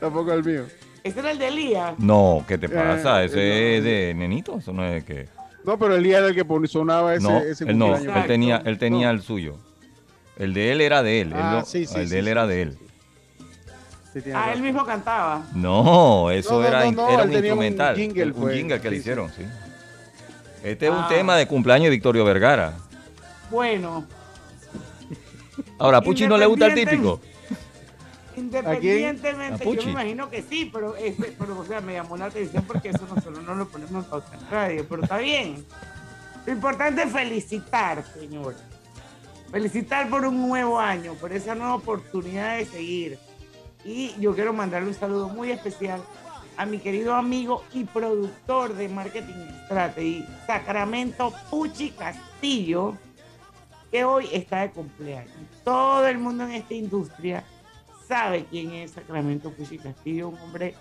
Tampoco 0.01 0.33
el 0.33 0.45
mío. 0.45 0.63
Ese 1.03 1.21
era 1.21 1.31
el 1.31 1.39
de 1.39 1.49
Elías. 1.49 1.95
No, 1.99 2.45
¿qué 2.49 2.59
te 2.59 2.67
Eh, 2.67 2.69
pasa? 2.71 3.23
Ese 3.25 3.37
no. 3.37 3.43
es 3.43 3.85
de 3.85 4.15
nenito, 4.17 4.59
eso 4.59 4.73
no 4.73 4.85
es 4.85 4.93
de 4.95 5.05
que. 5.05 5.29
No, 5.65 5.79
pero 5.79 5.95
el 5.97 6.03
día 6.03 6.19
era 6.19 6.29
el 6.29 6.35
que 6.35 6.45
sonaba 6.69 7.15
ese, 7.15 7.23
no, 7.29 7.39
ese 7.39 7.65
él 7.65 7.77
no, 7.79 7.97
él 7.97 8.27
tenía, 8.27 8.63
él 8.65 8.79
tenía 8.79 9.11
el 9.11 9.23
suyo. 9.23 9.57
El 10.37 10.53
de 10.55 10.73
él 10.73 10.81
era 10.81 11.03
de 11.03 11.21
él. 11.23 11.29
él 11.33 11.39
Ah, 11.41 11.57
no- 11.61 11.65
sí, 11.65 11.87
sí, 11.87 11.95
el 11.99 12.07
sí, 12.09 12.13
de 12.13 12.19
él 12.21 12.25
sí, 12.27 12.31
era 12.31 12.47
de 12.47 12.63
él. 12.63 12.79
Ah, 14.35 14.53
él 14.53 14.63
mismo 14.63 14.85
cantaba. 14.87 15.43
No, 15.55 16.31
eso 16.31 16.55
No, 16.55 16.61
no, 16.63 16.67
era, 16.69 16.85
no, 16.87 16.93
no, 16.93 17.09
era 17.11 17.23
un 17.25 17.31
tenía 17.31 17.55
un 17.55 17.63
instrumental. 17.65 17.97
jingle, 17.97 18.25
un 18.27 18.33
pues. 18.33 18.57
jingle 18.57 18.81
que 18.81 18.91
le 18.91 18.97
hicieron, 18.97 19.31
sí. 19.31 19.43
Este 20.65 20.87
es 20.87 20.91
un 20.93 20.99
Ah. 20.99 21.07
tema 21.09 21.37
de 21.37 21.47
cumpleaños 21.47 21.85
de 21.85 21.91
Victorio 21.91 22.25
Vergara. 22.25 22.73
Bueno, 23.51 24.05
Ahora, 25.79 25.99
¿a 25.99 26.03
Puchi 26.03 26.27
no 26.27 26.37
le 26.39 26.47
gusta 26.47 26.67
el 26.67 26.75
típico? 26.75 27.21
independientemente, 28.37 29.63
¿A 29.69 29.73
yo 29.73 29.83
me 29.83 29.91
imagino 29.93 30.31
que 30.31 30.43
sí, 30.43 30.71
pero, 30.73 30.95
ese- 30.97 31.35
pero 31.39 31.59
o 31.59 31.65
sea, 31.65 31.81
me 31.81 31.95
llamó 31.95 32.17
la 32.17 32.27
atención 32.27 32.65
porque 32.65 32.91
eso 32.91 33.07
nosotros 33.09 33.43
no 33.45 33.55
lo 33.55 33.69
ponemos 33.69 34.05
en 34.05 34.11
pauta 34.11 34.35
en 34.37 34.51
radio, 34.51 34.87
pero 34.89 35.03
está 35.03 35.19
bien. 35.19 35.65
Lo 36.45 36.53
importante 36.53 37.03
es 37.03 37.13
felicitar, 37.13 38.05
señor. 38.15 38.55
Felicitar 39.51 40.09
por 40.11 40.25
un 40.27 40.49
nuevo 40.49 40.79
año, 40.79 41.15
por 41.15 41.33
esa 41.33 41.55
nueva 41.55 41.75
oportunidad 41.77 42.57
de 42.59 42.67
seguir. 42.67 43.19
Y 43.85 44.15
yo 44.21 44.35
quiero 44.35 44.53
mandarle 44.53 44.89
un 44.89 44.95
saludo 44.95 45.29
muy 45.29 45.51
especial 45.51 46.01
a 46.57 46.67
mi 46.67 46.79
querido 46.79 47.15
amigo 47.15 47.65
y 47.73 47.85
productor 47.85 48.75
de 48.75 48.89
Marketing 48.89 49.47
Strategy, 49.67 50.25
Sacramento 50.47 51.33
Puchi 51.51 51.91
Castillo, 51.91 52.97
que 53.91 54.05
hoy 54.05 54.29
está 54.33 54.63
de 54.63 54.71
cumpleaños. 54.71 55.33
Todo 55.67 56.07
el 56.07 56.19
mundo 56.19 56.45
en 56.45 56.53
esta 56.53 56.75
industria 56.75 57.43
sabe 58.07 58.45
quién 58.49 58.71
es 58.71 58.93
Sacramento 58.93 59.51
Puchi 59.51 59.79
Castillo, 59.79 60.29
un 60.29 60.39
hombre 60.39 60.77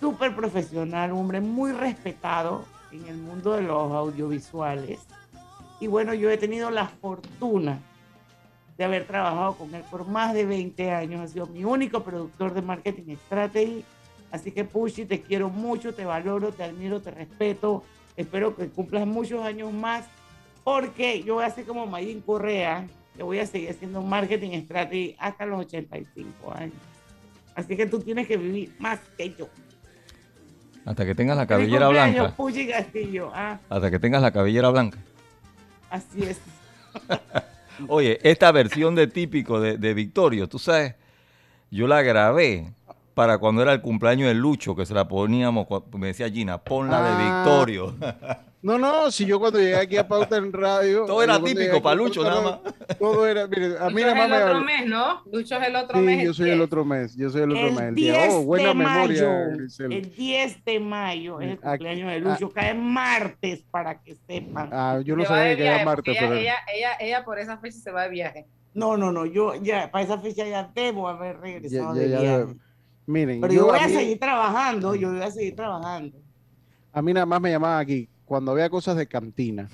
súper 0.00 0.34
profesional, 0.34 1.12
un 1.12 1.18
hombre 1.18 1.42
muy 1.42 1.72
respetado 1.72 2.64
en 2.92 3.06
el 3.06 3.18
mundo 3.18 3.52
de 3.52 3.60
los 3.60 3.92
audiovisuales. 3.92 5.00
Y 5.80 5.86
bueno, 5.86 6.14
yo 6.14 6.30
he 6.30 6.38
tenido 6.38 6.70
la 6.70 6.88
fortuna 6.88 7.78
de 8.78 8.84
haber 8.84 9.06
trabajado 9.06 9.56
con 9.56 9.74
él 9.74 9.82
por 9.90 10.08
más 10.08 10.32
de 10.32 10.46
20 10.46 10.92
años. 10.92 11.20
Ha 11.20 11.28
sido 11.28 11.46
mi 11.48 11.62
único 11.64 12.02
productor 12.02 12.54
de 12.54 12.62
Marketing 12.62 13.16
Strategy. 13.26 13.84
Así 14.32 14.50
que 14.50 14.64
Puchi, 14.64 15.04
te 15.04 15.20
quiero 15.20 15.50
mucho, 15.50 15.92
te 15.92 16.06
valoro, 16.06 16.52
te 16.52 16.64
admiro, 16.64 17.02
te 17.02 17.10
respeto. 17.10 17.82
Espero 18.16 18.56
que 18.56 18.70
cumplas 18.70 19.06
muchos 19.06 19.44
años 19.44 19.70
más 19.74 20.06
porque 20.64 21.22
yo 21.22 21.34
voy 21.34 21.44
a 21.44 21.50
ser 21.50 21.66
como 21.66 21.84
Mayín 21.86 22.22
Correa, 22.22 22.86
que 23.16 23.22
voy 23.22 23.38
a 23.38 23.46
seguir 23.46 23.70
haciendo 23.70 24.02
marketing 24.02 24.60
strategy 24.64 25.16
hasta 25.18 25.46
los 25.46 25.60
85 25.60 26.52
años. 26.54 26.74
Así 27.54 27.76
que 27.76 27.86
tú 27.86 28.00
tienes 28.00 28.26
que 28.26 28.36
vivir 28.36 28.74
más 28.78 29.00
que 29.18 29.34
yo. 29.34 29.48
Hasta 30.84 31.04
que 31.04 31.14
tengas 31.14 31.36
la 31.36 31.46
cabellera 31.46 31.88
blanca. 31.88 32.34
Castillo. 32.36 33.30
Ah, 33.34 33.58
Hasta 33.68 33.90
que 33.90 33.98
tengas 33.98 34.22
la 34.22 34.30
cabellera 34.32 34.70
blanca. 34.70 34.98
así 35.90 36.22
es. 36.22 36.40
Oye, 37.88 38.18
esta 38.22 38.50
versión 38.52 38.94
de 38.94 39.06
típico 39.06 39.60
de, 39.60 39.76
de 39.78 39.94
Victorio, 39.94 40.48
tú 40.48 40.58
sabes, 40.58 40.94
yo 41.70 41.86
la 41.86 42.02
grabé 42.02 42.72
para 43.14 43.38
cuando 43.38 43.62
era 43.62 43.72
el 43.72 43.80
cumpleaños 43.80 44.28
de 44.28 44.34
Lucho, 44.34 44.74
que 44.76 44.86
se 44.86 44.94
la 44.94 45.06
poníamos, 45.08 45.66
me 45.96 46.08
decía 46.08 46.28
Gina, 46.30 46.58
ponla 46.58 47.02
de 47.02 47.08
Ah. 47.12 47.42
Victorio. 47.44 47.94
No, 48.62 48.76
no, 48.76 49.10
si 49.10 49.24
yo 49.24 49.40
cuando 49.40 49.58
llegué 49.58 49.76
aquí 49.76 49.96
a 49.96 50.06
Pauta 50.06 50.36
en 50.36 50.52
Radio. 50.52 51.06
Todo 51.06 51.22
era 51.22 51.42
típico 51.42 51.80
para 51.80 51.94
Lucho, 51.96 52.22
nada 52.22 52.60
Radio, 52.62 52.96
Todo 52.98 53.26
era, 53.26 53.46
mire, 53.46 53.78
a 53.78 53.88
mí 53.88 54.02
Lucho 54.02 54.14
nada 54.14 54.24
es 54.24 54.28
más 54.30 54.38
el 54.40 54.44
me 54.44 54.44
otro 54.50 54.60
mes, 54.60 54.86
¿no? 54.86 55.22
Lucho 55.32 55.56
es 55.56 55.66
el 55.66 55.76
otro 55.76 55.98
mes. 56.00 56.18
Sí, 56.20 56.24
yo 56.26 56.34
soy 56.34 56.50
el 56.50 56.56
10. 56.58 56.66
otro 56.66 56.84
mes, 56.84 57.16
yo 57.16 57.30
soy 57.30 57.40
el 57.42 57.50
otro 57.52 57.62
mes. 57.72 57.78
El 57.80 57.84
El 57.88 57.94
10 57.94 58.12
día. 58.12 58.26
Oh, 58.30 58.42
buena 58.42 58.68
de 58.68 58.74
memoria, 58.74 59.00
mayo, 59.28 59.56
Grisel. 59.56 59.92
el 59.94 60.14
10 60.14 60.64
de 60.66 60.80
mayo 60.80 61.40
es 61.40 61.46
el 61.46 61.52
Aquí- 61.54 61.62
cumpleaños 61.68 62.10
de 62.12 62.20
Lucho, 62.20 62.50
cae 62.50 62.74
martes 62.74 63.64
para 63.70 63.98
que 64.02 64.14
sepan. 64.26 64.68
Ah, 64.72 65.00
yo 65.02 65.16
no 65.16 65.22
Se 65.22 65.28
sabía 65.28 65.56
que 65.56 65.66
era 65.66 65.84
Marte, 65.84 66.02
porque 66.12 66.16
pero. 66.20 66.34
ella, 66.34 66.54
ella, 66.74 66.88
ella, 66.90 66.96
ella 67.00 67.24
por 67.24 67.38
esa 67.38 67.56
fecha 67.56 67.78
se 67.78 67.90
va 67.90 68.02
de 68.02 68.10
viaje. 68.10 68.46
No, 68.74 68.98
no, 68.98 69.10
no, 69.10 69.24
yo 69.24 69.54
ya 69.54 69.90
para 69.90 70.04
esa 70.04 70.18
fecha 70.18 70.46
ya 70.46 70.70
debo 70.74 71.08
haber 71.08 71.40
regresado 71.40 71.94
ya- 71.94 72.00
de 72.02 72.08
ya- 72.10 72.20
viaje. 72.20 72.54
miren, 73.06 73.40
Pero 73.40 73.52
yo 73.54 73.60
yo 73.60 73.66
voy 73.68 73.78
a 73.78 73.84
a 73.84 73.88
mí- 73.88 73.94
seguir 73.94 74.18
trabajando, 74.20 74.94
yo 74.94 75.10
voy 75.12 75.22
a 75.22 75.30
seguir 75.30 75.56
trabajando. 75.56 76.18
A 76.92 77.00
mí 77.00 77.14
nada 77.14 77.24
más 77.24 77.40
me 77.40 77.50
llamaban 77.50 77.80
aquí 77.80 78.06
cuando 78.30 78.52
había 78.52 78.70
cosas 78.70 78.96
de 78.96 79.08
cantina, 79.08 79.68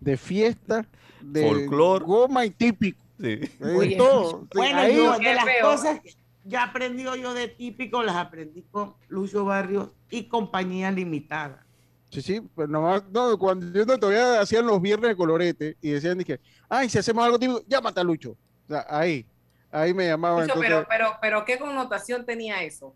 de 0.00 0.16
fiesta, 0.16 0.86
de 1.20 1.46
Folclor. 1.46 2.04
goma 2.04 2.46
y 2.46 2.48
típico. 2.50 2.98
Sí. 3.20 3.36
de 3.36 3.76
Oye, 3.76 3.96
todo. 3.98 4.48
Bueno, 4.54 4.78
Ahí- 4.78 4.96
yo 4.96 5.18
de 5.18 5.34
las 5.34 5.44
cosas 5.60 6.00
que 6.00 6.14
ya 6.42 6.62
aprendí 6.62 7.02
yo 7.02 7.34
de 7.34 7.48
típico, 7.48 8.02
las 8.02 8.16
aprendí 8.16 8.62
con 8.70 8.94
Lucho 9.08 9.44
Barrios 9.44 9.90
y 10.08 10.26
compañía 10.26 10.90
limitada. 10.90 11.66
Sí, 12.10 12.22
sí, 12.22 12.40
pero 12.56 12.66
nomás, 12.66 13.04
no, 13.12 13.38
cuando 13.38 13.78
yo 13.78 13.84
no, 13.84 13.98
todavía 13.98 14.40
hacían 14.40 14.66
los 14.66 14.80
viernes 14.80 15.10
de 15.10 15.16
colorete 15.16 15.76
y 15.82 15.90
decían, 15.90 16.16
dije, 16.16 16.40
ay, 16.70 16.88
si 16.88 16.96
hacemos 16.96 17.22
algo 17.26 17.38
típico, 17.38 17.62
llámate 17.68 18.00
a 18.00 18.04
Lucho. 18.04 18.30
O 18.30 18.68
sea, 18.68 18.86
ahí, 18.88 19.26
ahí 19.70 19.92
me 19.92 20.06
llamaban. 20.06 20.46
Lucho, 20.46 20.54
entonces, 20.54 20.70
pero, 20.70 20.86
pero, 20.88 21.18
pero, 21.20 21.44
¿qué 21.44 21.58
connotación 21.58 22.24
tenía 22.24 22.62
eso? 22.62 22.94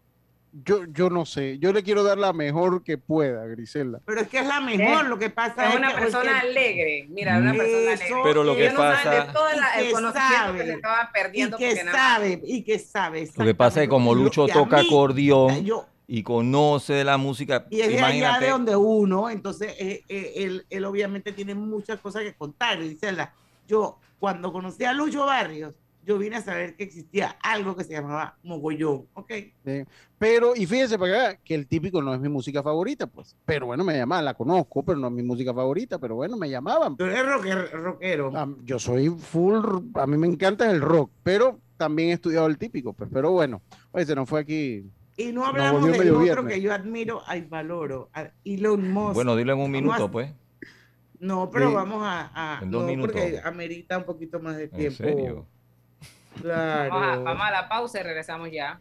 Yo, 0.65 0.85
yo 0.87 1.11
no 1.11 1.27
sé, 1.27 1.59
yo 1.59 1.73
le 1.73 1.83
quiero 1.83 2.03
dar 2.03 2.17
la 2.19 2.33
mejor 2.33 2.83
que 2.83 2.97
pueda, 2.99 3.45
Grisela. 3.47 4.01
Pero 4.07 4.21
es 4.23 4.29
que 4.29 4.39
es 4.39 4.47
la 4.47 4.61
mejor, 4.61 5.07
lo 5.07 5.19
que 5.19 5.29
pasa 5.31 5.67
Es 5.67 5.71
es 5.75 5.77
una 5.79 5.95
que- 5.95 6.01
persona 6.01 6.41
que- 6.41 6.49
alegre. 6.49 7.07
Mira, 7.11 7.39
una 7.39 7.53
persona 7.53 7.93
alegre. 7.93 8.07
Pero 8.25 8.45
lo 8.45 8.57
que 8.57 8.71
no 8.71 8.77
pasa- 8.77 9.17
el, 9.17 9.23
y 9.23 9.27
que 9.27 9.91
que 9.91 9.93
sabe, 10.13 10.65
se 10.65 10.73
estaba 10.73 11.11
perdiendo. 11.13 11.57
y 11.57 11.61
que 11.61 11.85
más- 11.85 11.95
sabe, 11.95 12.41
y 12.45 12.63
que 12.63 12.79
sabe. 12.79 13.29
Lo 13.37 13.45
que 13.45 13.55
pasa 13.55 13.81
es 13.83 13.87
que 13.87 13.91
como 13.91 14.15
Lucho 14.15 14.47
Y 14.49 14.53
toca 14.53 14.79
mí, 14.79 14.87
acordeón 14.87 15.65
yo- 15.65 15.87
y 16.09 16.23
conoce 16.23 17.03
la 17.05 17.17
música, 17.19 17.67
Y 17.69 17.81
es 17.81 17.89
de 17.89 17.95
allá 17.99 17.99
imagínate. 18.09 18.45
de 18.47 18.51
donde 18.53 18.77
uno, 18.77 19.29
entonces 19.29 19.75
eh, 19.79 20.03
eh, 20.09 20.33
él, 20.37 20.65
él 20.71 20.85
obviamente 20.85 21.33
tiene 21.33 21.55
muchas 21.55 21.99
cosas 22.01 22.23
que 22.23 22.35
contar. 22.35 22.81
Y 22.81 22.91
dice, 22.91 23.13
la- 23.13 23.35
yo 23.67 23.99
cuando 24.19 24.53
conocí 24.53 24.85
a 24.85 24.93
Lucho 24.93 25.27
Barrios, 25.27 25.75
yo 26.07 26.17
vine 26.19 26.37
a 26.37 26.41
saber 26.41 26.77
que 26.77 26.85
existía 26.85 27.37
algo 27.43 27.75
que 27.77 27.85
se 27.85 27.93
llamaba 27.93 28.39
mogollón, 28.45 29.07
¿ok? 29.15 29.33
Sí. 29.65 29.85
Pero, 30.19 30.55
y 30.57 30.65
fíjense 30.65 30.99
para 30.99 31.13
que 31.13 31.19
vea 31.19 31.37
que 31.45 31.55
el 31.55 31.67
típico 31.67 32.01
no 32.01 32.15
es 32.15 32.21
mi 32.21 32.29
música 32.29 32.63
favorita, 32.63 33.07
pues. 33.07 33.37
Pero 33.45 33.67
bueno, 33.67 33.83
me 33.85 33.97
llamaban, 33.97 34.25
la 34.25 34.35
conozco, 34.35 34.83
pero 34.85 34.99
no 34.99 35.09
es 35.09 35.13
mi 35.13 35.23
música 35.23 35.53
favorita, 35.53 35.99
pero 35.99 36.15
bueno, 36.15 36.37
me 36.37 36.49
llamaban. 36.49 36.97
Tú 36.97 37.05
eres 37.05 37.25
rocker- 37.27 37.71
rockero. 37.73 38.31
Ah, 38.35 38.49
yo 38.65 38.79
soy 38.79 39.09
full, 39.11 39.59
a 39.95 40.07
mí 40.07 40.17
me 40.17 40.29
encanta 40.29 40.71
el 40.71 40.81
rock, 40.81 41.11
pero 41.23 41.59
también 41.77 42.11
he 42.11 42.13
estudiado 42.13 42.47
el 42.47 42.57
típico, 42.57 42.93
pues. 42.93 43.11
Pero 43.13 43.33
bueno, 43.33 43.61
oye, 43.93 44.07
se 44.07 44.15
nos 44.15 44.29
fue 44.29 44.41
aquí. 44.41 44.85
Y 45.19 45.33
no 45.33 45.45
hablamos 45.45 45.81
volvió 45.83 45.99
del 46.01 46.11
otro 46.13 46.23
viernes. 46.23 46.55
que 46.55 46.61
yo 46.61 46.73
admiro 46.73 47.23
y 47.35 47.41
valoro, 47.43 48.11
a 48.15 48.31
Elon 48.45 48.93
Musk. 48.93 49.15
Bueno, 49.15 49.35
dilo 49.35 49.55
en 49.55 49.59
un 49.61 49.71
minuto, 49.71 50.05
a- 50.05 50.11
pues. 50.11 50.31
No, 51.19 51.51
pero 51.51 51.71
Sí. 51.71 51.75
vamos 51.75 52.03
a... 52.03 52.31
a- 52.35 52.63
En 52.63 52.71
dos 52.71 52.83
no, 52.83 52.89
minutos. 52.89 53.13
porque 53.13 53.41
amerita 53.43 53.97
un 53.99 54.05
poquito 54.05 54.39
más 54.39 54.57
de 54.57 54.65
¿En 54.65 54.71
tiempo. 54.71 54.97
serio? 54.97 55.47
Claro. 56.41 56.91
Vamos 56.91 57.09
a, 57.09 57.17
vamos 57.21 57.47
a 57.47 57.51
la 57.51 57.69
pausa 57.69 58.01
y 58.01 58.03
regresamos 58.03 58.51
ya. 58.51 58.81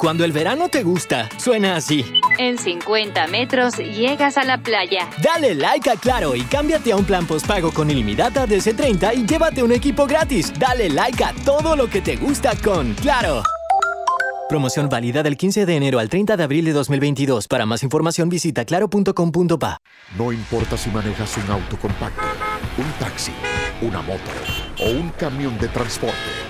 Cuando 0.00 0.24
el 0.24 0.32
verano 0.32 0.70
te 0.70 0.82
gusta, 0.82 1.28
suena 1.36 1.76
así. 1.76 2.02
En 2.38 2.56
50 2.56 3.26
metros 3.26 3.76
llegas 3.76 4.38
a 4.38 4.44
la 4.44 4.56
playa. 4.56 5.10
Dale 5.22 5.54
like 5.54 5.90
a 5.90 5.96
Claro 5.96 6.34
y 6.34 6.40
cámbiate 6.44 6.92
a 6.92 6.96
un 6.96 7.04
plan 7.04 7.26
postpago 7.26 7.70
con 7.70 7.90
ilimitada 7.90 8.46
de 8.46 8.60
C30 8.60 9.14
y 9.14 9.26
llévate 9.26 9.62
un 9.62 9.72
equipo 9.72 10.06
gratis. 10.06 10.54
Dale 10.58 10.88
like 10.88 11.22
a 11.22 11.34
todo 11.44 11.76
lo 11.76 11.86
que 11.90 12.00
te 12.00 12.16
gusta 12.16 12.52
con 12.64 12.94
Claro. 12.94 13.42
Promoción 14.48 14.88
válida 14.88 15.22
del 15.22 15.36
15 15.36 15.66
de 15.66 15.76
enero 15.76 15.98
al 15.98 16.08
30 16.08 16.34
de 16.38 16.44
abril 16.44 16.64
de 16.64 16.72
2022. 16.72 17.46
Para 17.46 17.66
más 17.66 17.82
información 17.82 18.30
visita 18.30 18.64
claro.com.pa. 18.64 19.76
No 20.16 20.32
importa 20.32 20.78
si 20.78 20.88
manejas 20.88 21.36
un 21.36 21.50
auto 21.50 21.76
compacto, 21.76 22.22
un 22.78 22.90
taxi, 22.98 23.32
una 23.82 24.00
moto 24.00 24.30
o 24.78 24.90
un 24.92 25.10
camión 25.10 25.58
de 25.58 25.68
transporte. 25.68 26.49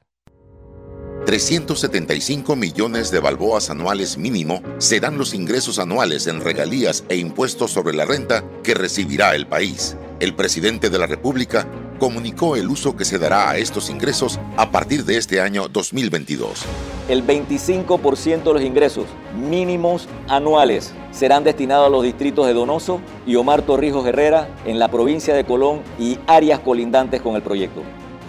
375 1.25 2.55
millones 2.55 3.11
de 3.11 3.19
balboas 3.19 3.69
anuales 3.69 4.17
mínimo 4.17 4.61
serán 4.79 5.19
los 5.19 5.35
ingresos 5.35 5.77
anuales 5.77 6.25
en 6.25 6.41
regalías 6.41 7.03
e 7.09 7.17
impuestos 7.17 7.71
sobre 7.71 7.93
la 7.93 8.05
renta 8.05 8.43
que 8.63 8.73
recibirá 8.73 9.35
el 9.35 9.45
país. 9.45 9.95
El 10.19 10.33
presidente 10.33 10.89
de 10.89 10.97
la 10.97 11.05
República 11.05 11.67
comunicó 11.99 12.55
el 12.55 12.67
uso 12.69 12.97
que 12.97 13.05
se 13.05 13.19
dará 13.19 13.51
a 13.51 13.57
estos 13.57 13.91
ingresos 13.91 14.39
a 14.57 14.71
partir 14.71 15.05
de 15.05 15.17
este 15.17 15.39
año 15.39 15.67
2022. 15.67 16.63
El 17.07 17.25
25% 17.25 18.43
de 18.43 18.53
los 18.53 18.63
ingresos 18.63 19.05
mínimos 19.47 20.07
anuales 20.27 20.91
serán 21.11 21.43
destinados 21.43 21.85
a 21.85 21.91
los 21.91 22.03
distritos 22.03 22.47
de 22.47 22.53
Donoso 22.53 22.99
y 23.27 23.35
Omar 23.35 23.61
Torrijos 23.61 24.07
Herrera 24.07 24.49
en 24.65 24.79
la 24.79 24.89
provincia 24.89 25.35
de 25.35 25.43
Colón 25.43 25.81
y 25.99 26.17
áreas 26.25 26.59
colindantes 26.61 27.21
con 27.21 27.35
el 27.35 27.43
proyecto. 27.43 27.83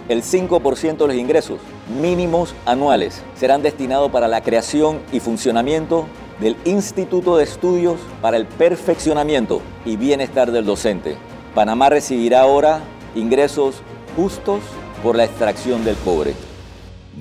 El 0.09 0.21
5% 0.21 0.97
de 0.97 1.07
los 1.07 1.15
ingresos 1.15 1.59
mínimos 2.01 2.53
anuales 2.65 3.21
serán 3.35 3.61
destinados 3.61 4.11
para 4.11 4.27
la 4.27 4.41
creación 4.41 4.99
y 5.13 5.21
funcionamiento 5.21 6.07
del 6.39 6.57
Instituto 6.65 7.37
de 7.37 7.45
Estudios 7.45 7.99
para 8.21 8.35
el 8.35 8.45
Perfeccionamiento 8.45 9.61
y 9.85 9.95
Bienestar 9.95 10.51
del 10.51 10.65
Docente. 10.65 11.15
Panamá 11.55 11.89
recibirá 11.89 12.41
ahora 12.41 12.81
ingresos 13.15 13.75
justos 14.15 14.61
por 15.01 15.15
la 15.15 15.23
extracción 15.23 15.85
del 15.85 15.95
cobre. 15.97 16.33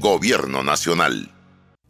Gobierno 0.01 0.65
Nacional. 0.65 1.31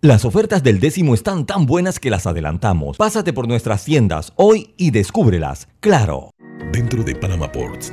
Las 0.03 0.24
ofertas 0.24 0.62
del 0.62 0.80
décimo 0.80 1.14
están 1.14 1.47
tan 1.47 1.64
buenas 1.64 2.01
que 2.01 2.11
las 2.11 2.26
adelantamos. 2.26 2.97
Pásate 2.97 3.32
por 3.32 3.47
nuestras 3.47 3.84
tiendas 3.84 4.32
hoy 4.36 4.74
y 4.76 4.90
descúbrelas. 4.90 5.68
Claro. 5.80 6.32
Dentro 6.72 7.05
de 7.05 7.14
Panama 7.14 7.51
Ports 7.51 7.93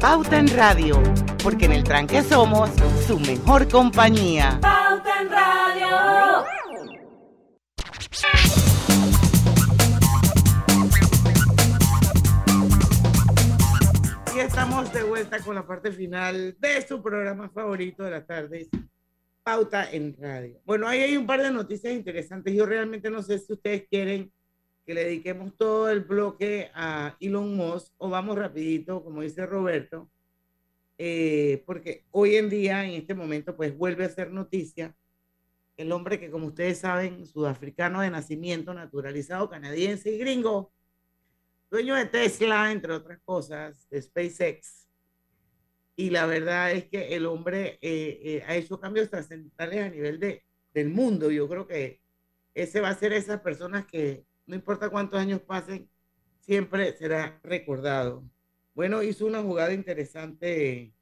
Pauta 0.00 0.38
en 0.38 0.48
Radio, 0.48 1.02
porque 1.42 1.64
en 1.64 1.72
el 1.72 1.82
tranque 1.82 2.22
somos 2.22 2.70
su 3.06 3.18
mejor 3.18 3.66
compañía. 3.68 4.58
Pauta 4.60 5.22
en 5.22 5.30
Radio. 5.30 6.44
Y 14.34 14.38
estamos 14.40 14.92
de 14.92 15.02
vuelta 15.02 15.40
con 15.40 15.54
la 15.54 15.66
parte 15.66 15.90
final 15.90 16.56
de 16.58 16.86
su 16.86 17.02
programa 17.02 17.48
favorito 17.48 18.02
de 18.02 18.10
las 18.10 18.26
tardes, 18.26 18.68
Pauta 19.42 19.90
en 19.90 20.14
Radio. 20.20 20.60
Bueno, 20.66 20.86
ahí 20.86 21.00
hay 21.00 21.16
un 21.16 21.26
par 21.26 21.42
de 21.42 21.50
noticias 21.50 21.94
interesantes. 21.94 22.54
Yo 22.54 22.66
realmente 22.66 23.08
no 23.10 23.22
sé 23.22 23.38
si 23.38 23.54
ustedes 23.54 23.86
quieren 23.88 24.30
que 24.86 24.94
le 24.94 25.04
dediquemos 25.04 25.56
todo 25.56 25.90
el 25.90 26.00
bloque 26.02 26.70
a 26.72 27.16
Elon 27.18 27.56
Musk 27.56 27.92
o 27.98 28.08
vamos 28.08 28.38
rapidito, 28.38 29.02
como 29.02 29.22
dice 29.22 29.44
Roberto, 29.44 30.08
eh, 30.96 31.64
porque 31.66 32.06
hoy 32.12 32.36
en 32.36 32.48
día, 32.48 32.84
en 32.84 32.92
este 32.92 33.14
momento, 33.14 33.56
pues 33.56 33.76
vuelve 33.76 34.04
a 34.04 34.08
ser 34.08 34.30
noticia 34.30 34.96
el 35.76 35.92
hombre 35.92 36.20
que, 36.20 36.30
como 36.30 36.46
ustedes 36.46 36.78
saben, 36.78 37.26
sudafricano 37.26 38.00
de 38.00 38.10
nacimiento, 38.10 38.72
naturalizado, 38.72 39.50
canadiense 39.50 40.10
y 40.12 40.18
gringo, 40.18 40.72
dueño 41.68 41.96
de 41.96 42.06
Tesla, 42.06 42.70
entre 42.70 42.92
otras 42.92 43.18
cosas, 43.24 43.88
de 43.90 44.00
SpaceX. 44.00 44.88
Y 45.96 46.10
la 46.10 46.26
verdad 46.26 46.72
es 46.72 46.84
que 46.86 47.16
el 47.16 47.26
hombre 47.26 47.78
eh, 47.82 48.20
eh, 48.22 48.44
ha 48.46 48.54
hecho 48.54 48.78
cambios 48.78 49.10
trascendentales 49.10 49.84
a 49.84 49.90
nivel 49.90 50.20
de, 50.20 50.44
del 50.72 50.90
mundo. 50.90 51.30
Yo 51.30 51.48
creo 51.48 51.66
que 51.66 52.00
ese 52.54 52.80
va 52.80 52.90
a 52.90 52.94
ser 52.94 53.12
esas 53.12 53.40
personas 53.40 53.86
que 53.86 54.25
no 54.46 54.54
importa 54.54 54.88
cuántos 54.90 55.18
años 55.18 55.40
pasen, 55.40 55.88
siempre 56.40 56.96
será 56.96 57.38
recordado. 57.42 58.24
Bueno, 58.74 59.02
hizo 59.02 59.26
una 59.26 59.42
jugada 59.42 59.72
interesante. 59.72 60.92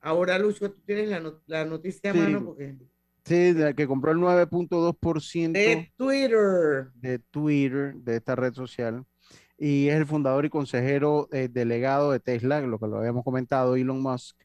Ahora, 0.00 0.38
Lucho, 0.38 0.70
tú 0.70 0.80
tienes 0.84 1.08
la, 1.08 1.20
no- 1.20 1.40
la 1.46 1.64
noticia 1.64 2.10
a 2.10 2.14
mano 2.14 2.44
porque 2.44 2.76
Sí, 3.24 3.52
de 3.52 3.64
la 3.64 3.72
que 3.74 3.88
compró 3.88 4.12
el 4.12 4.18
9.2% 4.18 5.52
de 5.52 5.92
Twitter. 5.96 6.90
de 6.94 7.18
Twitter, 7.18 7.94
de 7.96 8.16
esta 8.16 8.36
red 8.36 8.54
social, 8.54 9.04
y 9.58 9.88
es 9.88 9.96
el 9.96 10.06
fundador 10.06 10.44
y 10.44 10.50
consejero 10.50 11.28
eh, 11.32 11.48
delegado 11.50 12.12
de 12.12 12.20
Tesla, 12.20 12.60
lo 12.60 12.78
que 12.78 12.86
lo 12.86 12.98
habíamos 12.98 13.24
comentado, 13.24 13.74
Elon 13.74 14.00
Musk, 14.00 14.36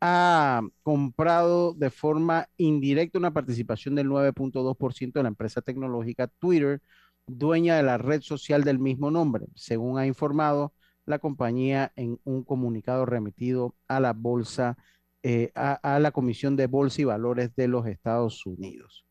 ha 0.00 0.60
comprado 0.82 1.72
de 1.74 1.88
forma 1.90 2.48
indirecta 2.56 3.18
una 3.18 3.32
participación 3.32 3.94
del 3.94 4.08
9.2% 4.08 5.12
de 5.20 5.22
la 5.22 5.28
empresa 5.28 5.62
tecnológica 5.62 6.26
Twitter, 6.26 6.80
dueña 7.26 7.76
de 7.76 7.82
la 7.82 7.98
red 7.98 8.22
social 8.22 8.64
del 8.64 8.78
mismo 8.78 9.10
nombre, 9.10 9.46
según 9.54 9.98
ha 9.98 10.06
informado 10.06 10.72
la 11.04 11.18
compañía 11.18 11.92
en 11.96 12.18
un 12.24 12.42
comunicado 12.44 13.06
remitido 13.06 13.74
a 13.88 14.00
la 14.00 14.12
bolsa, 14.12 14.76
eh, 15.22 15.50
a, 15.54 15.74
a 15.94 16.00
la 16.00 16.10
Comisión 16.12 16.56
de 16.56 16.66
Bolsa 16.66 17.02
y 17.02 17.04
Valores 17.04 17.54
de 17.56 17.68
los 17.68 17.86
Estados 17.86 18.44
Unidos. 18.46 19.04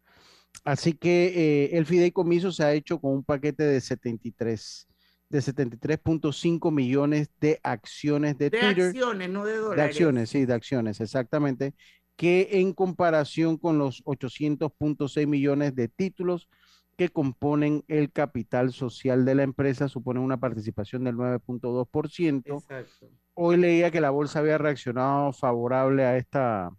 Así 0.63 0.93
que 0.93 1.27
eh, 1.73 1.77
el 1.77 1.85
fideicomiso 1.85 2.51
se 2.51 2.63
ha 2.63 2.73
hecho 2.73 2.99
con 2.99 3.11
un 3.13 3.23
paquete 3.23 3.63
de 3.63 3.79
73, 3.81 4.87
de 5.29 5.39
73.5 5.39 6.71
millones 6.71 7.29
de 7.39 7.59
acciones 7.63 8.37
de, 8.37 8.49
De 8.49 8.59
Twitter. 8.59 8.87
acciones, 8.87 9.29
no 9.29 9.45
de 9.45 9.53
De 9.53 9.57
dólares. 9.59 9.85
acciones, 9.85 10.29
sí, 10.29 10.45
de 10.45 10.53
acciones, 10.53 11.01
exactamente. 11.01 11.75
Que 12.15 12.47
en 12.53 12.73
comparación 12.73 13.57
con 13.57 13.77
los 13.77 14.01
800.6 14.05 15.27
millones 15.27 15.75
de 15.75 15.87
títulos 15.89 16.47
que 16.95 17.09
componen 17.09 17.83
el 17.87 18.11
capital 18.11 18.71
social 18.71 19.25
de 19.25 19.35
la 19.35 19.43
empresa, 19.43 19.89
suponen 19.89 20.23
una 20.23 20.39
participación 20.39 21.03
del 21.03 21.15
9.2%. 21.15 22.43
Exacto. 22.45 23.09
Hoy 23.33 23.57
leía 23.57 23.91
que 23.91 23.99
la 23.99 24.11
bolsa 24.11 24.39
había 24.39 24.57
reaccionado 24.57 25.33
favorable 25.33 26.05
a 26.05 26.17
esta, 26.17 26.71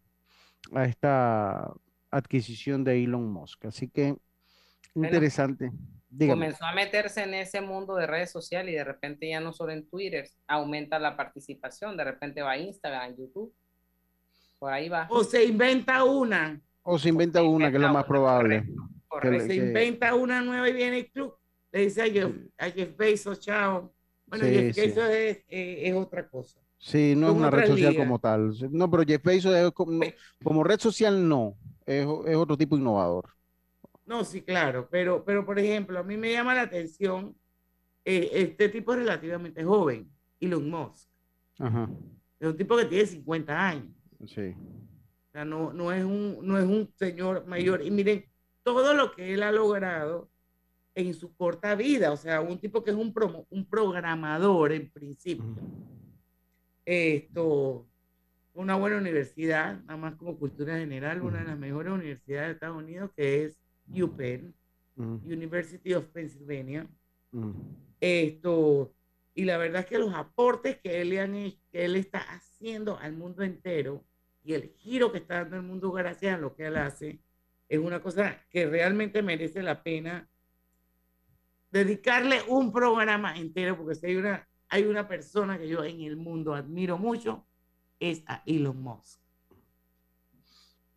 a 0.74 0.84
esta 0.84 1.70
adquisición 2.10 2.82
de 2.82 3.04
Elon 3.04 3.30
Musk. 3.30 3.66
Así 3.66 3.88
que 3.88 4.16
interesante. 4.94 5.70
Dígame. 6.08 6.46
Comenzó 6.46 6.64
a 6.64 6.72
meterse 6.72 7.22
en 7.24 7.34
ese 7.34 7.60
mundo 7.60 7.94
de 7.96 8.06
redes 8.06 8.30
sociales 8.30 8.72
y 8.72 8.76
de 8.76 8.84
repente 8.84 9.28
ya 9.28 9.40
no 9.40 9.52
solo 9.52 9.72
en 9.72 9.86
Twitter, 9.86 10.30
aumenta 10.46 10.98
la 10.98 11.14
participación, 11.14 11.94
de 11.96 12.04
repente 12.04 12.40
va 12.40 12.52
a 12.52 12.58
Instagram, 12.58 13.16
YouTube, 13.16 13.52
por 14.58 14.72
ahí 14.72 14.88
va. 14.88 15.06
O 15.10 15.22
se 15.24 15.44
inventa 15.44 16.04
una. 16.04 16.58
O 16.82 16.98
se 16.98 17.10
inventa 17.10 17.42
una, 17.42 17.70
que 17.70 17.76
es 17.76 17.82
lo 17.82 17.92
más 17.92 18.04
probable. 18.04 18.62
que 18.62 18.95
le- 19.22 19.40
se 19.40 19.48
que- 19.48 19.54
inventa 19.56 20.14
una 20.14 20.42
nueva 20.42 20.68
y 20.68 20.72
viene 20.72 20.98
el 21.00 21.10
club. 21.10 21.34
Le 21.72 21.80
dice 21.82 22.02
a 22.02 22.06
Jeff, 22.10 22.32
a 22.58 22.70
Jeff 22.70 22.96
Bezos, 22.96 23.40
chao. 23.40 23.92
Bueno, 24.26 24.44
Sí, 24.44 24.50
Jeff 24.54 24.74
sí. 24.74 24.80
Bezos 24.80 25.08
es, 25.10 25.36
eh, 25.48 25.80
es 25.88 25.94
otra 25.94 26.28
cosa. 26.28 26.60
Sí, 26.78 27.14
no 27.16 27.28
es 27.30 27.34
una 27.34 27.50
red 27.50 27.66
social 27.68 27.90
ligas. 27.92 28.06
como 28.06 28.18
tal. 28.18 28.52
No, 28.70 28.90
pero 28.90 29.02
Jeff 29.04 29.22
Bezos 29.22 29.54
es 29.54 29.70
como, 29.72 30.00
como 30.42 30.62
red 30.64 30.78
social 30.78 31.26
no, 31.28 31.56
es, 31.86 32.06
es 32.26 32.36
otro 32.36 32.56
tipo 32.56 32.76
innovador. 32.76 33.30
No, 34.04 34.24
sí, 34.24 34.42
claro, 34.42 34.88
pero, 34.90 35.24
pero 35.24 35.44
por 35.44 35.58
ejemplo, 35.58 35.98
a 35.98 36.02
mí 36.04 36.16
me 36.16 36.32
llama 36.32 36.54
la 36.54 36.62
atención, 36.62 37.36
eh, 38.04 38.30
este 38.32 38.68
tipo 38.68 38.92
es 38.92 39.00
relativamente 39.00 39.64
joven, 39.64 40.10
Elon 40.40 40.70
Musk. 40.70 41.08
Ajá, 41.58 41.88
Es 42.38 42.48
un 42.48 42.56
tipo 42.56 42.76
que 42.76 42.84
tiene 42.86 43.06
50 43.06 43.68
años. 43.68 43.92
sí. 44.26 44.54
O 45.28 45.32
sea, 45.32 45.44
no, 45.44 45.72
no, 45.72 45.92
es 45.92 46.04
un, 46.04 46.38
no 46.42 46.56
es 46.58 46.64
un 46.64 46.90
señor 46.96 47.46
mayor. 47.46 47.82
Y 47.84 47.90
miren, 47.90 48.24
todo 48.66 48.94
lo 48.94 49.12
que 49.12 49.32
él 49.32 49.44
ha 49.44 49.52
logrado 49.52 50.28
en 50.96 51.14
su 51.14 51.32
corta 51.36 51.76
vida, 51.76 52.10
o 52.10 52.16
sea, 52.16 52.40
un 52.40 52.58
tipo 52.58 52.82
que 52.82 52.90
es 52.90 52.96
un, 52.96 53.14
promo- 53.14 53.46
un 53.48 53.64
programador 53.64 54.72
en 54.72 54.90
principio. 54.90 55.44
Esto, 56.84 57.86
una 58.54 58.74
buena 58.74 58.96
universidad, 58.96 59.80
nada 59.84 59.96
más 59.96 60.14
como 60.16 60.36
cultura 60.36 60.76
general, 60.78 61.22
una 61.22 61.38
de 61.38 61.44
las 61.44 61.58
mejores 61.58 61.92
universidades 61.92 62.48
de 62.48 62.52
Estados 62.54 62.82
Unidos, 62.82 63.12
que 63.16 63.44
es 63.44 63.56
UPenn, 63.88 64.52
University 65.24 65.94
of 65.94 66.06
Pennsylvania. 66.06 66.88
Esto, 68.00 68.92
y 69.32 69.44
la 69.44 69.58
verdad 69.58 69.82
es 69.82 69.86
que 69.86 69.98
los 69.98 70.12
aportes 70.12 70.78
que 70.78 71.02
él, 71.02 71.10
le 71.10 71.20
han 71.20 71.34
que 71.70 71.84
él 71.84 71.94
está 71.94 72.18
haciendo 72.18 72.98
al 72.98 73.12
mundo 73.12 73.44
entero 73.44 74.04
y 74.42 74.54
el 74.54 74.70
giro 74.70 75.12
que 75.12 75.18
está 75.18 75.36
dando 75.36 75.56
el 75.56 75.62
mundo 75.62 75.92
gracias 75.92 76.34
a 76.34 76.38
lo 76.38 76.56
que 76.56 76.66
él 76.66 76.76
hace, 76.76 77.20
es 77.68 77.78
una 77.78 78.00
cosa 78.00 78.44
que 78.50 78.66
realmente 78.66 79.22
merece 79.22 79.62
la 79.62 79.82
pena 79.82 80.28
dedicarle 81.70 82.42
un 82.48 82.72
programa 82.72 83.36
entero, 83.36 83.76
porque 83.76 83.94
si 83.94 84.06
hay 84.06 84.16
una, 84.16 84.48
hay 84.68 84.84
una 84.84 85.06
persona 85.08 85.58
que 85.58 85.68
yo 85.68 85.84
en 85.84 86.00
el 86.02 86.16
mundo 86.16 86.54
admiro 86.54 86.98
mucho, 86.98 87.46
es 87.98 88.22
a 88.26 88.42
Elon 88.46 88.80
Musk. 88.82 89.20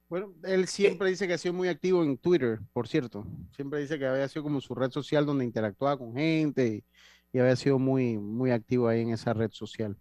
Bueno, 0.10 0.34
él 0.44 0.68
siempre 0.68 1.10
dice 1.10 1.28
que 1.28 1.34
ha 1.34 1.38
sido 1.38 1.54
muy 1.54 1.68
activo 1.68 2.04
en 2.04 2.18
Twitter, 2.18 2.60
por 2.74 2.88
cierto. 2.88 3.26
Siempre 3.56 3.80
dice 3.80 4.00
que 4.00 4.08
había 4.08 4.28
sido 4.28 4.44
como 4.44 4.60
su 4.60 4.74
red 4.74 4.90
social 4.90 5.26
donde 5.26 5.46
interactuaba 5.46 5.98
con 6.00 6.16
gente 6.16 6.68
y, 6.68 6.84
y 7.32 7.40
había 7.40 7.56
sido 7.56 7.78
muy, 7.78 8.18
muy 8.18 8.50
activo 8.50 8.88
ahí 8.88 9.02
en 9.02 9.12
esa 9.12 9.34
red 9.34 9.52
social, 9.52 9.96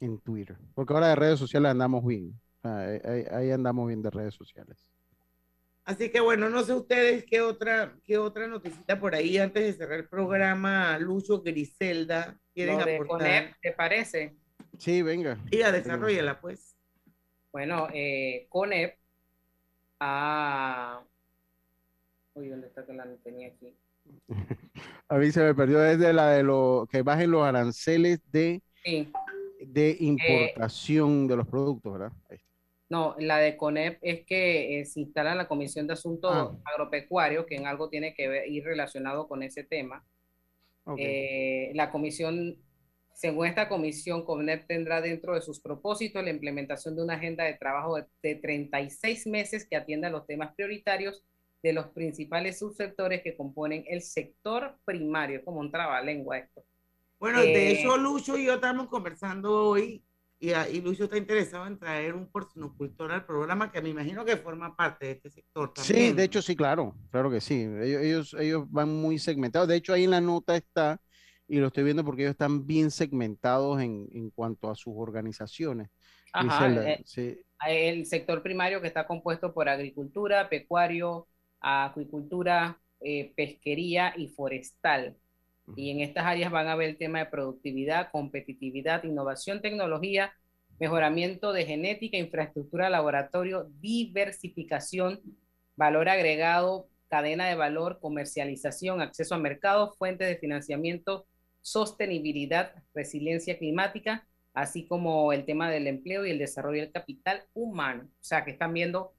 en 0.00 0.18
Twitter. 0.20 0.58
Porque 0.74 0.92
ahora 0.92 1.08
de 1.08 1.16
redes 1.16 1.38
sociales 1.38 1.70
andamos 1.70 2.04
bien. 2.04 2.38
Sea, 2.60 2.78
ahí, 2.78 2.98
ahí- 3.04 3.24
ahí 3.30 3.50
andamos 3.52 3.86
bien 3.88 4.02
de 4.02 4.10
redes 4.10 4.34
sociales. 4.34 4.86
Así 5.84 6.08
que 6.10 6.20
bueno, 6.20 6.48
no 6.48 6.62
sé 6.62 6.72
ustedes 6.72 7.24
qué 7.24 7.42
otra, 7.42 7.94
qué 8.04 8.16
otra 8.16 8.46
noticita 8.46 8.98
por 8.98 9.14
ahí 9.14 9.36
antes 9.36 9.64
de 9.64 9.72
cerrar 9.74 9.98
el 10.00 10.08
programa, 10.08 10.98
Lucho 10.98 11.42
Griselda, 11.42 12.38
quieren 12.54 12.78
Lo 12.78 12.84
de 12.86 12.94
aportar. 12.96 13.18
Conep, 13.18 13.54
¿te 13.60 13.72
parece? 13.72 14.34
Sí, 14.78 15.02
venga. 15.02 15.38
Diga, 15.50 15.70
desarrollala 15.72 16.40
pues. 16.40 16.74
Bueno, 17.52 17.88
eh, 17.92 18.46
Conep 18.48 18.96
ha... 20.00 21.02
Uy, 22.34 22.48
¿dónde 22.48 22.66
está 22.66 22.84
que 22.86 22.92
la 22.94 23.06
tenía 23.22 23.48
aquí? 23.48 23.76
A 25.08 25.16
mí 25.18 25.30
se 25.30 25.42
me 25.42 25.54
perdió 25.54 25.78
desde 25.78 26.12
la 26.12 26.30
de 26.30 26.42
lo 26.42 26.88
que 26.90 27.02
bajen 27.02 27.30
los 27.30 27.44
aranceles 27.44 28.20
de, 28.32 28.62
Sí. 28.84 29.12
de 29.60 29.96
importación 30.00 31.26
de 31.28 31.36
los 31.36 31.46
productos, 31.46 31.92
¿verdad? 31.92 32.12
Ahí 32.30 32.36
está. 32.36 32.43
No, 32.90 33.14
la 33.18 33.38
de 33.38 33.56
CONEP 33.56 33.98
es 34.02 34.24
que 34.26 34.80
eh, 34.80 34.84
se 34.84 35.00
instala 35.00 35.34
la 35.34 35.48
Comisión 35.48 35.86
de 35.86 35.94
Asuntos 35.94 36.30
Ah. 36.32 36.52
Agropecuarios, 36.74 37.46
que 37.46 37.56
en 37.56 37.66
algo 37.66 37.88
tiene 37.88 38.14
que 38.14 38.28
ver, 38.28 38.48
ir 38.48 38.64
relacionado 38.64 39.26
con 39.26 39.42
ese 39.42 39.64
tema. 39.64 40.04
Eh, 40.98 41.72
la 41.74 41.90
comisión 41.90 42.56
Según 43.14 43.46
esta 43.46 43.68
comisión, 43.68 44.24
CONEP 44.24 44.66
tendrá 44.66 45.00
dentro 45.00 45.34
de 45.34 45.40
sus 45.40 45.60
propósitos 45.60 46.22
la 46.24 46.30
implementación 46.30 46.96
de 46.96 47.02
una 47.04 47.14
agenda 47.14 47.44
de 47.44 47.54
trabajo 47.54 47.94
de, 47.96 48.06
de 48.22 48.34
36 48.34 49.28
meses 49.28 49.66
que 49.68 49.76
atienda 49.76 50.10
los 50.10 50.26
temas 50.26 50.52
prioritarios 50.56 51.24
de 51.62 51.72
los 51.72 51.86
principales 51.86 52.58
subsectores 52.58 53.22
que 53.22 53.36
componen 53.36 53.84
el 53.86 54.02
sector 54.02 54.76
primario, 54.84 55.44
como 55.44 55.60
un 55.60 55.70
trabalengua 55.70 56.38
esto. 56.38 56.64
Bueno, 57.20 57.40
de 57.40 57.52
Eh, 57.54 57.80
eso 57.80 57.96
Lucho 57.96 58.36
y 58.36 58.46
yo 58.46 58.54
estamos 58.54 58.88
conversando 58.88 59.68
hoy 59.70 60.02
y, 60.48 60.52
a- 60.52 60.68
y 60.68 60.80
Lucho 60.80 61.04
está 61.04 61.16
interesado 61.18 61.66
en 61.66 61.78
traer 61.78 62.14
un 62.14 62.30
porcinocultor 62.30 63.12
al 63.12 63.26
programa 63.26 63.70
que 63.72 63.82
me 63.82 63.90
imagino 63.90 64.24
que 64.24 64.36
forma 64.36 64.76
parte 64.76 65.06
de 65.06 65.12
este 65.12 65.30
sector 65.30 65.72
Sí, 65.74 65.82
también. 65.92 66.16
de 66.16 66.24
hecho 66.24 66.40
sí, 66.40 66.54
claro, 66.56 66.94
claro 67.10 67.30
que 67.30 67.40
sí. 67.40 67.54
Ellos, 67.62 68.02
ellos, 68.02 68.36
ellos 68.38 68.64
van 68.70 68.88
muy 68.88 69.18
segmentados. 69.18 69.68
De 69.68 69.76
hecho, 69.76 69.92
ahí 69.92 70.04
en 70.04 70.10
la 70.12 70.20
nota 70.20 70.56
está, 70.56 71.00
y 71.48 71.58
lo 71.58 71.66
estoy 71.68 71.84
viendo 71.84 72.04
porque 72.04 72.22
ellos 72.22 72.32
están 72.32 72.66
bien 72.66 72.90
segmentados 72.90 73.80
en, 73.82 74.08
en 74.12 74.30
cuanto 74.30 74.70
a 74.70 74.76
sus 74.76 74.94
organizaciones. 74.96 75.88
Ajá, 76.32 76.66
Griselda, 76.66 76.90
eh, 76.90 77.04
sí. 77.04 77.38
el 77.66 78.06
sector 78.06 78.42
primario 78.42 78.80
que 78.80 78.88
está 78.88 79.06
compuesto 79.06 79.52
por 79.54 79.68
agricultura, 79.68 80.48
pecuario, 80.48 81.28
acuicultura, 81.60 82.80
eh, 83.00 83.32
pesquería 83.36 84.14
y 84.16 84.28
forestal. 84.28 85.16
Y 85.76 85.90
en 85.90 86.00
estas 86.00 86.26
áreas 86.26 86.50
van 86.50 86.68
a 86.68 86.76
ver 86.76 86.90
el 86.90 86.98
tema 86.98 87.20
de 87.20 87.26
productividad, 87.26 88.10
competitividad, 88.12 89.04
innovación, 89.04 89.62
tecnología, 89.62 90.32
mejoramiento 90.78 91.52
de 91.52 91.64
genética, 91.64 92.16
infraestructura, 92.16 92.90
laboratorio, 92.90 93.70
diversificación, 93.80 95.20
valor 95.76 96.08
agregado, 96.08 96.88
cadena 97.08 97.48
de 97.48 97.54
valor, 97.54 97.98
comercialización, 98.00 99.00
acceso 99.00 99.34
a 99.34 99.38
mercados, 99.38 99.96
fuentes 99.96 100.28
de 100.28 100.36
financiamiento, 100.36 101.26
sostenibilidad, 101.62 102.74
resiliencia 102.94 103.58
climática, 103.58 104.26
así 104.52 104.86
como 104.86 105.32
el 105.32 105.44
tema 105.44 105.70
del 105.70 105.86
empleo 105.86 106.26
y 106.26 106.30
el 106.30 106.38
desarrollo 106.38 106.82
del 106.82 106.92
capital 106.92 107.44
humano. 107.54 108.04
O 108.04 108.24
sea, 108.24 108.44
que 108.44 108.50
están 108.50 108.72
viendo, 108.72 109.12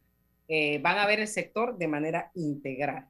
eh, 0.48 0.80
van 0.80 0.98
a 0.98 1.08
ver 1.08 1.20
el 1.20 1.28
sector 1.28 1.78
de 1.78 1.88
manera 1.88 2.32
integral. 2.36 3.08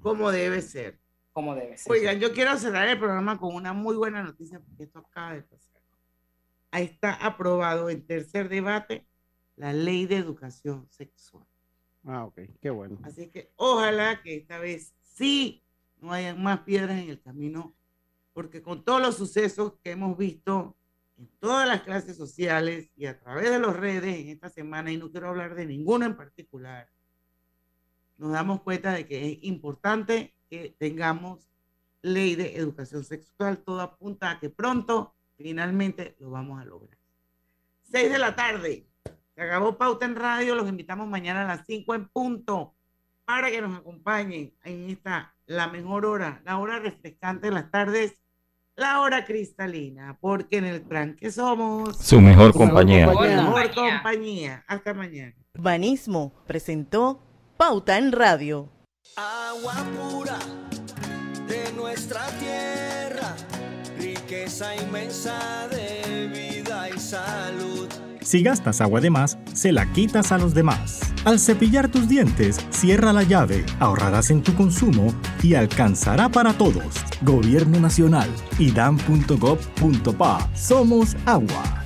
Como 0.00 0.30
debe 0.30 0.62
ser. 0.62 0.98
Como 1.36 1.54
debe 1.54 1.76
ser. 1.76 1.92
Oigan, 1.92 2.18
yo 2.18 2.32
quiero 2.32 2.56
cerrar 2.56 2.88
el 2.88 2.98
programa 2.98 3.38
con 3.38 3.54
una 3.54 3.74
muy 3.74 3.94
buena 3.94 4.22
noticia 4.22 4.58
porque 4.58 4.84
esto 4.84 5.00
acaba 5.00 5.34
de 5.34 5.42
pasar. 5.42 5.82
Ahí 6.70 6.84
está 6.84 7.12
aprobado 7.12 7.90
en 7.90 8.06
tercer 8.06 8.48
debate 8.48 9.06
la 9.54 9.74
ley 9.74 10.06
de 10.06 10.16
educación 10.16 10.88
sexual. 10.88 11.44
Ah, 12.04 12.24
ok, 12.24 12.40
qué 12.58 12.70
bueno. 12.70 12.98
Así 13.02 13.28
que 13.28 13.52
ojalá 13.56 14.22
que 14.22 14.34
esta 14.34 14.58
vez 14.58 14.94
sí 15.02 15.62
no 15.98 16.10
hayan 16.10 16.42
más 16.42 16.60
piedras 16.60 17.02
en 17.02 17.10
el 17.10 17.20
camino, 17.20 17.76
porque 18.32 18.62
con 18.62 18.82
todos 18.82 19.02
los 19.02 19.18
sucesos 19.18 19.74
que 19.84 19.90
hemos 19.90 20.16
visto 20.16 20.74
en 21.18 21.28
todas 21.38 21.68
las 21.68 21.82
clases 21.82 22.16
sociales 22.16 22.90
y 22.96 23.04
a 23.04 23.20
través 23.20 23.50
de 23.50 23.58
las 23.58 23.76
redes 23.76 24.16
en 24.16 24.30
esta 24.30 24.48
semana, 24.48 24.90
y 24.90 24.96
no 24.96 25.10
quiero 25.10 25.28
hablar 25.28 25.54
de 25.54 25.66
ninguno 25.66 26.06
en 26.06 26.16
particular, 26.16 26.88
nos 28.16 28.32
damos 28.32 28.62
cuenta 28.62 28.94
de 28.94 29.06
que 29.06 29.32
es 29.32 29.38
importante 29.42 30.35
que 30.48 30.74
tengamos 30.78 31.48
ley 32.02 32.34
de 32.34 32.56
educación 32.56 33.04
sexual. 33.04 33.58
Todo 33.58 33.80
apunta 33.80 34.30
a 34.30 34.40
que 34.40 34.50
pronto, 34.50 35.14
finalmente, 35.36 36.16
lo 36.18 36.30
vamos 36.30 36.60
a 36.60 36.64
lograr. 36.64 36.98
Seis 37.82 38.10
de 38.10 38.18
la 38.18 38.34
tarde. 38.34 38.86
Se 39.34 39.42
acabó 39.42 39.76
Pauta 39.76 40.06
en 40.06 40.16
Radio. 40.16 40.54
Los 40.54 40.68
invitamos 40.68 41.06
mañana 41.08 41.42
a 41.42 41.56
las 41.56 41.66
5 41.66 41.94
en 41.94 42.08
punto 42.08 42.74
para 43.26 43.50
que 43.50 43.60
nos 43.60 43.78
acompañen 43.78 44.54
en 44.64 44.90
esta, 44.90 45.34
la 45.46 45.66
mejor 45.66 46.06
hora, 46.06 46.40
la 46.44 46.58
hora 46.58 46.78
refrescante 46.78 47.48
de 47.48 47.52
las 47.52 47.70
tardes, 47.70 48.14
la 48.76 49.00
hora 49.00 49.24
cristalina, 49.24 50.16
porque 50.20 50.58
en 50.58 50.64
el 50.64 50.86
tranque 50.86 51.30
somos 51.30 51.98
Su 51.98 52.20
mejor 52.20 52.52
compañía. 52.52 53.10
Su 53.12 53.18
mejor 53.18 53.74
compañía. 53.74 54.64
Hasta 54.68 54.94
mañana. 54.94 55.34
Banismo 55.54 56.32
presentó 56.46 57.20
Pauta 57.56 57.98
en 57.98 58.12
Radio. 58.12 58.70
Agua 59.14 59.74
pura 59.96 60.38
de 61.46 61.72
nuestra 61.72 62.26
tierra, 62.38 63.34
riqueza 63.98 64.74
inmensa 64.74 65.68
de 65.68 66.28
vida 66.28 66.88
y 66.90 66.98
salud. 66.98 67.88
Si 68.20 68.42
gastas 68.42 68.80
agua 68.80 69.00
de 69.00 69.10
más, 69.10 69.38
se 69.54 69.70
la 69.70 69.90
quitas 69.92 70.32
a 70.32 70.38
los 70.38 70.52
demás. 70.52 71.00
Al 71.24 71.38
cepillar 71.38 71.88
tus 71.88 72.08
dientes, 72.08 72.58
cierra 72.70 73.12
la 73.12 73.22
llave, 73.22 73.64
ahorrarás 73.78 74.30
en 74.30 74.42
tu 74.42 74.54
consumo 74.54 75.14
y 75.42 75.54
alcanzará 75.54 76.28
para 76.28 76.52
todos. 76.52 76.96
Gobierno 77.22 77.78
Nacional, 77.78 78.28
idam.gov.pa. 78.58 80.50
Somos 80.54 81.16
agua. 81.24 81.84